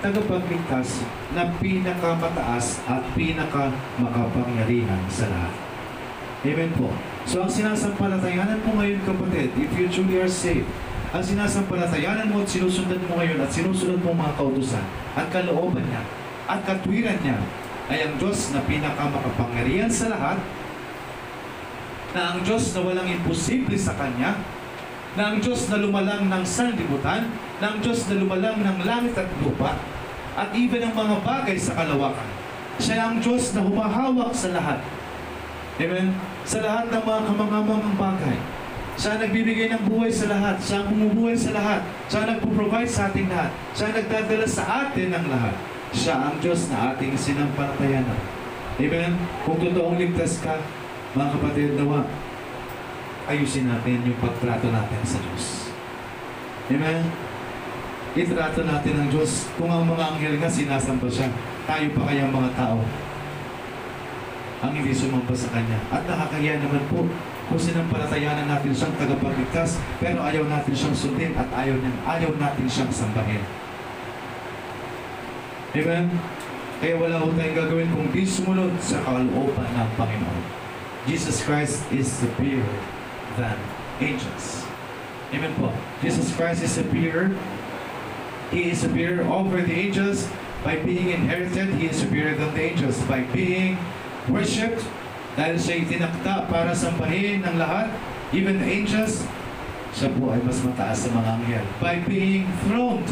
tagapagligtas 0.00 1.04
na 1.36 1.52
pinakamataas 1.60 2.80
at 2.88 3.04
pinakamakapangyarihan 3.12 5.04
sa 5.12 5.28
lahat. 5.28 5.54
Amen 6.40 6.72
po. 6.72 6.88
So 7.28 7.44
ang 7.44 7.52
sinasampalatayanan 7.52 8.64
mo 8.64 8.80
ngayon 8.80 9.04
kapatid, 9.04 9.52
if 9.60 9.70
you 9.76 9.92
truly 9.92 10.24
are 10.24 10.32
saved, 10.32 10.64
ang 11.12 11.20
sinasampalatayanan 11.20 12.32
mo 12.32 12.40
at 12.40 12.48
sinusundan 12.48 13.02
mo 13.04 13.20
ngayon 13.20 13.44
at 13.44 13.50
sinusunod 13.52 14.00
mo 14.00 14.16
mga 14.16 14.40
kautusan 14.40 14.84
at 15.18 15.28
kalooban 15.28 15.84
niya 15.84 16.00
at 16.48 16.64
katwiran 16.64 17.18
niya 17.20 17.36
ay 17.90 18.06
ang 18.06 18.14
Diyos 18.16 18.54
na 18.54 18.62
pinakamakapangyarihan 18.64 19.90
sa 19.90 20.14
lahat 20.14 20.38
na 22.14 22.34
ang 22.34 22.38
Diyos 22.46 22.70
na 22.74 22.80
walang 22.86 23.10
imposible 23.10 23.74
sa 23.74 23.98
Kanya 23.98 24.38
na 25.18 25.34
ang 25.34 25.42
Diyos 25.42 25.66
na 25.66 25.82
lumalang 25.82 26.30
ng 26.30 26.44
sanlibutan, 26.46 27.26
na 27.58 27.74
ang 27.74 27.78
Diyos 27.82 28.06
na 28.06 28.14
lumalang 28.22 28.62
ng 28.62 28.78
langit 28.86 29.18
at 29.18 29.26
lupa, 29.42 29.74
at 30.38 30.54
even 30.54 30.86
ang 30.86 30.94
mga 30.94 31.18
bagay 31.26 31.58
sa 31.58 31.74
kalawakan. 31.74 32.30
Siya 32.78 33.10
ang 33.10 33.18
Diyos 33.18 33.50
na 33.52 33.66
humahawak 33.66 34.30
sa 34.30 34.54
lahat. 34.54 34.78
Amen? 35.82 36.14
Sa 36.46 36.62
lahat 36.62 36.94
ng 36.94 37.02
mga 37.02 37.20
kamangamang 37.26 37.98
bagay. 37.98 38.38
Siya 38.94 39.16
ang 39.16 39.20
nagbibigay 39.26 39.68
ng 39.74 39.82
buhay 39.90 40.12
sa 40.12 40.30
lahat. 40.30 40.56
Siya 40.62 40.84
ang 40.84 40.94
bumubuhay 40.94 41.36
sa 41.36 41.50
lahat. 41.56 41.80
Siya 42.06 42.18
ang 42.22 42.28
nagpo-provide 42.36 42.90
sa 42.90 43.10
ating 43.10 43.28
lahat. 43.32 43.50
Siya 43.74 43.84
ang 43.90 43.96
nagdadala 43.96 44.46
sa 44.46 44.62
atin 44.86 45.08
ng 45.10 45.26
lahat. 45.26 45.56
Siya 45.90 46.30
ang 46.30 46.36
Diyos 46.38 46.70
na 46.70 46.94
ating 46.94 47.18
sinampalatayanan. 47.18 48.20
Amen? 48.80 49.12
Kung 49.42 49.58
totoong 49.58 49.98
ligtas 49.98 50.38
ka, 50.40 50.56
mga 51.18 51.28
kapatid, 51.34 51.74
nawa, 51.74 52.06
ayusin 53.26 53.66
natin 53.66 54.06
yung 54.06 54.18
pagtrato 54.22 54.70
natin 54.70 55.02
sa 55.02 55.18
Diyos. 55.18 55.74
Amen? 56.70 57.10
Itrato 58.14 58.62
natin 58.62 58.94
ang 58.98 59.08
Diyos. 59.10 59.50
Kung 59.58 59.70
ang 59.70 59.86
mga 59.86 60.14
anghel 60.14 60.34
nga 60.38 60.50
sinasamba 60.50 61.10
siya, 61.10 61.28
tayo 61.66 61.86
pa 61.94 62.02
kaya 62.10 62.30
mga 62.30 62.50
tao 62.54 62.78
ang 64.60 64.72
hindi 64.76 64.92
sumamba 64.92 65.32
sa 65.32 65.48
Kanya. 65.56 65.78
At 65.88 66.04
nakakaya 66.04 66.60
naman 66.60 66.84
po 66.92 67.08
kung 67.48 67.60
sinampalatayanan 67.60 68.46
natin 68.46 68.76
siyang 68.76 68.94
tagapagligtas, 69.00 69.80
pero 69.98 70.20
ayaw 70.20 70.44
natin 70.46 70.74
siyang 70.76 70.96
sundin 70.96 71.32
at 71.32 71.48
ayaw, 71.56 71.80
niya, 71.80 71.92
ayaw 72.04 72.30
natin 72.36 72.66
siyang 72.68 72.92
sambahin. 72.92 73.40
Amen? 75.70 76.10
Kaya 76.80 76.96
wala 76.98 77.22
ko 77.22 77.30
tayong 77.36 77.56
gagawin 77.60 77.90
kung 77.92 78.08
di 78.10 78.24
sumunod 78.26 78.72
sa 78.82 78.98
kalooban 79.06 79.70
ng 79.70 79.90
Panginoon. 79.94 80.42
Jesus 81.06 81.44
Christ 81.46 81.84
is 81.94 82.10
superior 82.10 82.66
than 83.38 83.54
angels. 84.02 84.66
Amen 85.30 85.54
po. 85.54 85.70
Jesus 86.02 86.34
Christ 86.34 86.66
is 86.66 86.74
superior. 86.74 87.30
He 88.50 88.74
is 88.74 88.82
superior 88.82 89.22
over 89.30 89.62
the 89.62 89.70
angels. 89.70 90.26
By 90.66 90.82
being 90.82 91.14
inherited, 91.14 91.78
He 91.78 91.86
is 91.86 91.96
superior 92.02 92.34
than 92.34 92.50
the 92.52 92.74
angels. 92.74 92.98
By 93.06 93.24
being 93.30 93.78
worshipped, 94.26 94.82
dahil 95.38 95.56
siya 95.56 95.86
itinakta 95.86 96.50
para 96.50 96.74
sambahin 96.74 97.46
ng 97.46 97.56
lahat, 97.56 97.94
even 98.34 98.58
the 98.58 98.66
angels, 98.66 99.22
siya 99.94 100.10
po 100.18 100.34
ay 100.34 100.42
mas 100.42 100.58
mataas 100.66 101.06
sa 101.06 101.08
mga 101.14 101.28
anghel. 101.38 101.66
By 101.78 102.02
being 102.02 102.50
throned, 102.66 103.06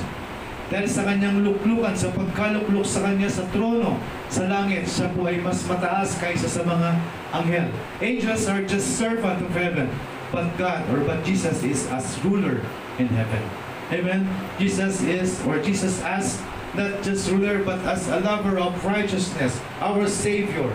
dahil 0.68 0.84
sa 0.84 1.08
kanyang 1.08 1.40
luklukan, 1.40 1.96
sa 1.96 2.12
pagkalukluk 2.12 2.84
sa 2.84 3.00
kanya 3.00 3.24
sa 3.24 3.48
trono, 3.56 3.96
sa 4.28 4.44
langit, 4.44 4.84
siya 4.84 5.08
po 5.16 5.24
ay 5.24 5.40
mas 5.40 5.64
mataas 5.64 6.20
kaysa 6.20 6.44
sa 6.44 6.60
mga 6.60 6.90
anghel. 7.32 7.68
Angels 8.04 8.44
are 8.52 8.60
just 8.68 9.00
servant 9.00 9.40
of 9.40 9.52
heaven, 9.56 9.88
but 10.28 10.44
God 10.60 10.84
or 10.92 11.00
but 11.08 11.24
Jesus 11.24 11.64
is 11.64 11.88
as 11.88 12.04
ruler 12.20 12.60
in 13.00 13.08
heaven. 13.08 13.40
Amen. 13.88 14.28
Jesus 14.60 15.00
is 15.00 15.40
or 15.48 15.56
Jesus 15.64 16.04
as 16.04 16.36
not 16.76 17.00
just 17.00 17.32
ruler 17.32 17.64
but 17.64 17.80
as 17.88 18.04
a 18.12 18.20
lover 18.20 18.60
of 18.60 18.76
righteousness, 18.84 19.56
our 19.80 20.04
Savior. 20.04 20.68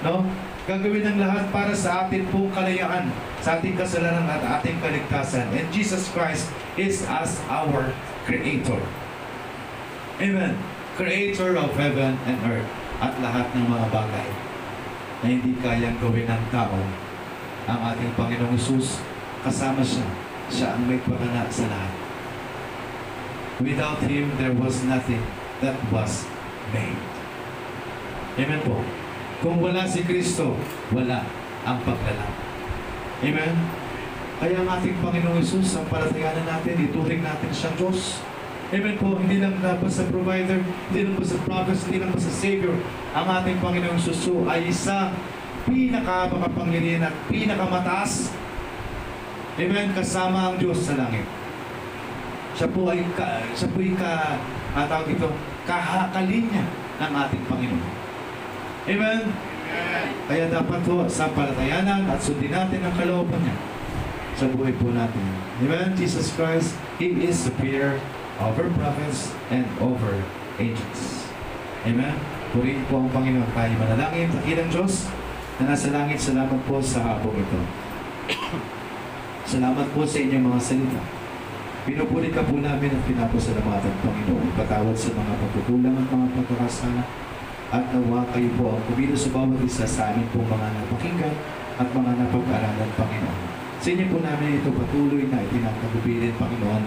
No? 0.00 0.24
Gagawin 0.64 1.06
ng 1.06 1.20
lahat 1.20 1.52
para 1.52 1.76
sa 1.76 2.08
atin 2.08 2.24
pong 2.32 2.50
kalayaan, 2.56 3.12
sa 3.44 3.60
ating 3.60 3.76
kasalanan 3.76 4.26
at 4.26 4.42
ating 4.58 4.80
kaligtasan. 4.82 5.46
And 5.52 5.68
Jesus 5.70 6.08
Christ 6.10 6.48
is 6.74 7.04
as 7.06 7.38
our 7.52 7.92
Creator. 8.26 8.82
Amen. 10.16 10.56
Creator 10.96 11.60
of 11.60 11.76
heaven 11.76 12.16
and 12.24 12.38
earth 12.48 12.70
at 13.04 13.12
lahat 13.20 13.52
ng 13.52 13.68
mga 13.68 13.86
bagay 13.92 14.28
na 15.20 15.26
hindi 15.28 15.52
kayang 15.60 16.00
gawin 16.00 16.24
ng 16.24 16.44
tao 16.48 16.80
ang 17.68 17.80
ating 17.92 18.16
Panginoong 18.16 18.56
Isus 18.56 19.04
kasama 19.44 19.84
siya. 19.84 20.08
Siya 20.48 20.68
ang 20.72 20.88
may 20.88 20.96
pakana 21.04 21.44
sa 21.52 21.68
lahat. 21.68 21.94
Without 23.60 24.00
Him, 24.08 24.32
there 24.40 24.56
was 24.56 24.80
nothing 24.88 25.20
that 25.60 25.76
was 25.92 26.24
made. 26.72 27.00
Amen 28.40 28.60
po. 28.64 28.80
Kung 29.44 29.60
wala 29.60 29.84
si 29.84 30.00
Kristo, 30.00 30.56
wala 30.96 31.28
ang 31.68 31.76
paglalang. 31.84 32.34
Amen? 33.20 33.52
Kaya 34.40 34.64
ang 34.64 34.68
ating 34.80 34.96
Panginoong 35.04 35.44
Isus, 35.44 35.76
ang 35.76 35.84
palatayanan 35.92 36.48
natin, 36.48 36.88
ituring 36.88 37.20
natin 37.20 37.52
siyang 37.52 37.76
Diyos. 37.76 38.24
Amen 38.66 38.98
po, 38.98 39.14
hindi 39.14 39.38
lang 39.38 39.62
na 39.62 39.78
pa 39.78 39.86
sa 39.86 40.02
provider, 40.10 40.58
hindi 40.90 41.06
lang 41.06 41.14
pa 41.14 41.22
sa 41.22 41.38
prophet, 41.46 41.78
hindi 41.86 42.02
lang 42.02 42.10
pa 42.10 42.18
sa 42.18 42.32
Savior. 42.34 42.74
Ang 43.14 43.26
ating 43.30 43.62
Panginoong 43.62 44.02
Susu 44.02 44.42
ay 44.50 44.74
isa 44.74 45.14
pinakamakapangyarihan 45.70 47.06
at 47.06 47.14
pinakamataas. 47.30 48.34
Amen, 49.54 49.94
kasama 49.94 50.50
ang 50.50 50.56
Diyos 50.58 50.82
sa 50.82 50.98
langit. 50.98 51.22
Siya 52.58 52.66
po 52.74 52.90
ay, 52.90 53.06
ka, 53.14 53.46
siya 53.54 53.70
po 53.70 53.78
ay 53.78 53.94
ka, 53.94 54.34
ah, 54.74 54.86
tawag 54.90 55.14
dito, 55.14 55.30
kahakalinya 55.62 56.66
ng 56.98 57.12
ating 57.22 57.44
Panginoon. 57.46 57.86
Amen? 58.90 59.22
Kaya 60.26 60.50
dapat 60.50 60.82
po 60.82 61.06
sa 61.06 61.30
palatayanan 61.30 62.10
at 62.10 62.18
sundin 62.18 62.50
natin 62.50 62.82
ang 62.82 62.94
kalooban 62.98 63.46
niya 63.46 63.56
sa 64.34 64.50
buhay 64.50 64.74
po 64.74 64.90
natin. 64.90 65.22
Amen? 65.62 65.94
Jesus 65.94 66.34
Christ, 66.34 66.74
He 66.98 67.14
is 67.22 67.38
superior 67.38 68.02
over 68.40 68.68
prophets 68.76 69.32
and 69.48 69.64
over 69.80 70.20
angels. 70.60 71.28
Amen? 71.86 72.16
Purihin 72.52 72.84
po 72.88 73.00
ang 73.04 73.10
Panginoon 73.12 73.48
tayo 73.52 73.72
manalangin. 73.78 74.28
Dakilang 74.32 74.68
Diyos 74.68 75.08
na 75.60 75.72
nasa 75.72 75.88
langit, 75.92 76.20
salamat 76.20 76.60
po 76.68 76.80
sa 76.82 77.00
hapong 77.04 77.36
ito. 77.36 77.60
salamat 79.52 79.86
po 79.92 80.04
sa 80.04 80.18
inyong 80.20 80.44
mga 80.52 80.60
salita. 80.60 81.02
Pinupuri 81.86 82.34
ka 82.34 82.42
po 82.42 82.58
namin 82.58 82.90
at 82.90 83.02
pinapasalamatan, 83.06 83.94
Panginoon. 84.02 84.50
Patawad 84.58 84.96
sa 84.98 85.14
mga 85.14 85.32
pagkukulang 85.38 85.96
at 85.96 86.08
mga 86.10 86.28
pagkakasala. 86.34 87.02
At 87.66 87.84
nawa 87.90 88.22
kayo 88.30 88.50
po 88.58 88.74
ang 88.74 88.82
kumilos 88.90 89.26
sa 89.26 89.30
bawat 89.34 89.58
isa 89.62 89.86
sa 89.86 90.14
amin 90.14 90.26
po 90.30 90.38
mga 90.42 90.70
napakinggan 90.70 91.34
at 91.76 91.88
mga 91.90 92.12
napag-aralan, 92.14 92.90
Panginoon. 92.94 93.40
Sa 93.78 93.88
inyo 93.92 94.06
po 94.10 94.18
namin 94.18 94.58
ito 94.58 94.70
patuloy 94.72 95.28
na 95.30 95.44
itinatagubilin, 95.44 96.34
Panginoon. 96.34 96.82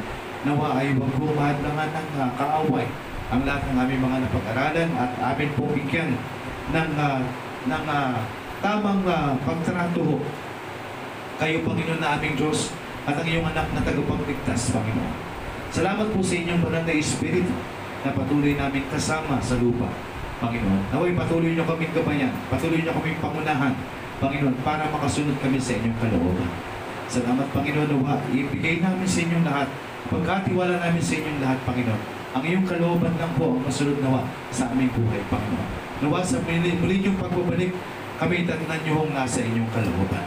Nawa 0.47 0.79
ay 0.79 0.95
huwag 0.95 1.35
nga 1.35 1.51
ng 1.51 2.09
uh, 2.15 2.31
kaaway 2.39 2.87
ang 3.29 3.43
lahat 3.43 3.63
ng 3.67 3.77
aming 3.77 4.01
mga 4.07 4.17
napag-aralan 4.23 4.89
at 4.95 5.11
amin 5.35 5.51
po 5.59 5.67
bigyan 5.75 6.15
ng, 6.71 6.91
uh, 6.95 7.19
ng 7.67 7.85
uh, 7.85 8.15
tamang 8.63 9.03
uh, 9.03 9.35
pagtrato. 9.43 10.23
Kayo, 11.39 11.63
Panginoon, 11.67 11.99
na 11.99 12.15
aming 12.15 12.39
Diyos 12.39 12.71
at 13.03 13.19
ang 13.19 13.27
iyong 13.27 13.47
anak 13.51 13.67
na 13.75 13.83
tagapagligtas, 13.83 14.71
Panginoon. 14.71 15.13
Salamat 15.75 16.07
po 16.15 16.23
sa 16.23 16.35
inyong 16.39 16.61
banal 16.63 16.83
na 16.87 16.95
Espiritu 16.95 17.53
na 18.07 18.15
patuloy 18.15 18.55
namin 18.55 18.87
kasama 18.87 19.43
sa 19.43 19.59
lupa, 19.59 19.91
Panginoon. 20.39 20.87
Naway 20.95 21.19
patuloy 21.19 21.51
niyo 21.51 21.67
kaming 21.67 21.91
gabayan, 21.91 22.31
patuloy 22.47 22.79
niyo 22.79 22.95
kaming 22.95 23.19
pangunahan, 23.19 23.75
Panginoon, 24.23 24.55
para 24.63 24.87
makasunod 24.87 25.35
kami 25.43 25.59
sa 25.59 25.75
inyong 25.75 25.99
kalooban. 25.99 26.51
Salamat, 27.11 27.47
Panginoon, 27.51 27.91
nawa, 27.91 28.23
ibigay 28.31 28.79
namin 28.79 29.07
sa 29.07 29.19
inyong 29.19 29.43
lahat 29.43 29.69
Pagkatiwala 30.07 30.79
namin 30.79 31.03
sa 31.03 31.13
inyong 31.19 31.39
lahat, 31.43 31.59
Panginoon, 31.67 32.01
ang 32.29 32.43
iyong 32.45 32.63
kalooban 32.63 33.13
lang 33.19 33.33
po 33.35 33.51
ang 33.51 33.61
masunod 33.67 33.99
nawa 33.99 34.23
sa 34.47 34.71
aming 34.71 34.93
buhay, 34.95 35.19
Panginoon. 35.27 35.69
Nawa 35.99 36.23
sa 36.23 36.39
muli, 36.39 36.79
muli 36.79 37.03
niyong 37.03 37.19
pagbabalik, 37.19 37.75
kami 38.15 38.47
tatnan 38.47 38.79
niyo 38.87 39.03
hong 39.03 39.11
nasa 39.11 39.43
inyong 39.43 39.67
kalooban, 39.75 40.23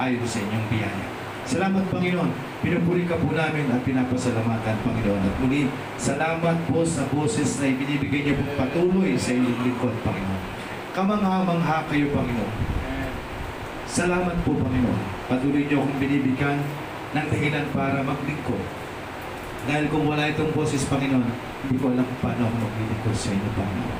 ayon 0.00 0.24
sa 0.24 0.40
inyong 0.40 0.66
biyaya. 0.72 1.06
Salamat, 1.44 1.84
Panginoon. 1.92 2.30
Pinupuri 2.60 3.04
ka 3.04 3.18
po 3.18 3.32
namin 3.36 3.68
at 3.68 3.82
pinapasalamatan, 3.84 4.76
Panginoon. 4.86 5.20
At 5.20 5.36
muli, 5.42 5.68
salamat 6.00 6.56
po 6.70 6.80
sa 6.86 7.04
boses 7.12 7.60
na 7.60 7.74
ibinibigay 7.74 8.24
niyo 8.24 8.40
pong 8.40 8.54
patuloy 8.56 9.18
sa 9.20 9.36
inyong 9.36 9.60
lingkod, 9.60 9.94
Panginoon. 10.00 10.42
Kamangha-mangha 10.96 11.84
kayo, 11.92 12.08
Panginoon. 12.14 12.54
Salamat 13.90 14.36
po, 14.46 14.54
Panginoon. 14.54 15.00
Patuloy 15.26 15.66
niyo 15.66 15.82
akong 15.82 15.98
binibigyan 15.98 16.58
ng 17.10 17.26
dahilan 17.26 17.66
para 17.74 17.98
maglingkod. 18.06 18.79
Dahil 19.68 19.92
kung 19.92 20.08
wala 20.08 20.30
itong 20.32 20.56
boses, 20.56 20.88
Panginoon, 20.88 21.26
hindi 21.66 21.76
ko 21.76 21.92
alam 21.92 22.04
kung 22.04 22.20
paano 22.24 22.48
ako 22.48 22.56
maglilingkod 22.64 23.16
sa 23.16 23.28
inyo, 23.36 23.50
Panginoon. 23.52 23.98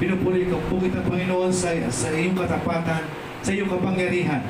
Pinupuri 0.00 0.44
ko 0.48 0.56
po 0.68 0.74
kita, 0.76 1.00
Panginoon, 1.04 1.52
sa, 1.52 1.72
sa 1.88 2.08
iyong 2.12 2.36
katapatan, 2.36 3.04
sa 3.40 3.50
iyong 3.52 3.70
kapangyarihan. 3.72 4.44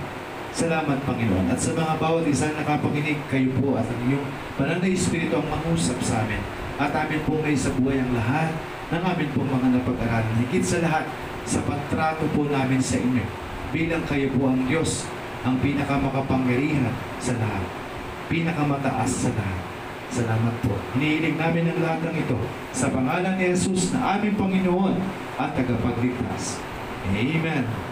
Salamat, 0.51 0.99
Panginoon. 1.07 1.47
At 1.47 1.63
sa 1.63 1.71
mga 1.71 1.95
bawat 2.03 2.27
isa 2.27 2.51
na 2.51 2.67
nakapakinig, 2.67 3.23
kayo 3.31 3.55
po 3.63 3.79
at 3.79 3.87
ang 3.87 4.03
iyong 4.11 4.27
banal 4.59 4.79
na 4.83 4.89
Espiritu 4.91 5.39
ang 5.39 5.47
mangusap 5.47 5.99
sa 6.03 6.27
amin. 6.27 6.43
At 6.75 6.91
amin 6.91 7.23
po 7.23 7.39
may 7.39 7.55
sa 7.55 7.71
buhay 7.79 8.03
ang 8.03 8.11
lahat 8.11 8.51
ng 8.91 9.03
amin 9.07 9.29
pong 9.31 9.47
mga 9.47 9.79
napag-aralan. 9.79 10.35
Higit 10.43 10.67
sa 10.67 10.83
lahat, 10.83 11.07
sa 11.47 11.63
pagtrato 11.63 12.27
po 12.35 12.51
namin 12.51 12.83
sa 12.83 12.99
inyo. 12.99 13.23
Bilang 13.71 14.03
kayo 14.11 14.27
po 14.35 14.51
ang 14.51 14.67
Diyos, 14.67 15.07
ang 15.47 15.63
pinakamakapangyarihan 15.63 16.91
sa 17.23 17.39
lahat. 17.39 17.65
Pinakamataas 18.27 19.11
sa 19.11 19.31
lahat. 19.31 19.70
Salamat 20.11 20.55
po. 20.67 20.75
Hinihiling 20.99 21.39
namin 21.39 21.71
ang 21.71 21.79
lahat 21.87 22.11
ng 22.11 22.17
ito 22.19 22.39
sa 22.75 22.91
pangalan 22.91 23.39
ni 23.39 23.55
Jesus 23.55 23.95
na 23.95 24.19
aming 24.19 24.35
Panginoon 24.35 24.99
at 25.39 25.55
tagapagligtas. 25.55 26.59
Amen. 27.15 27.90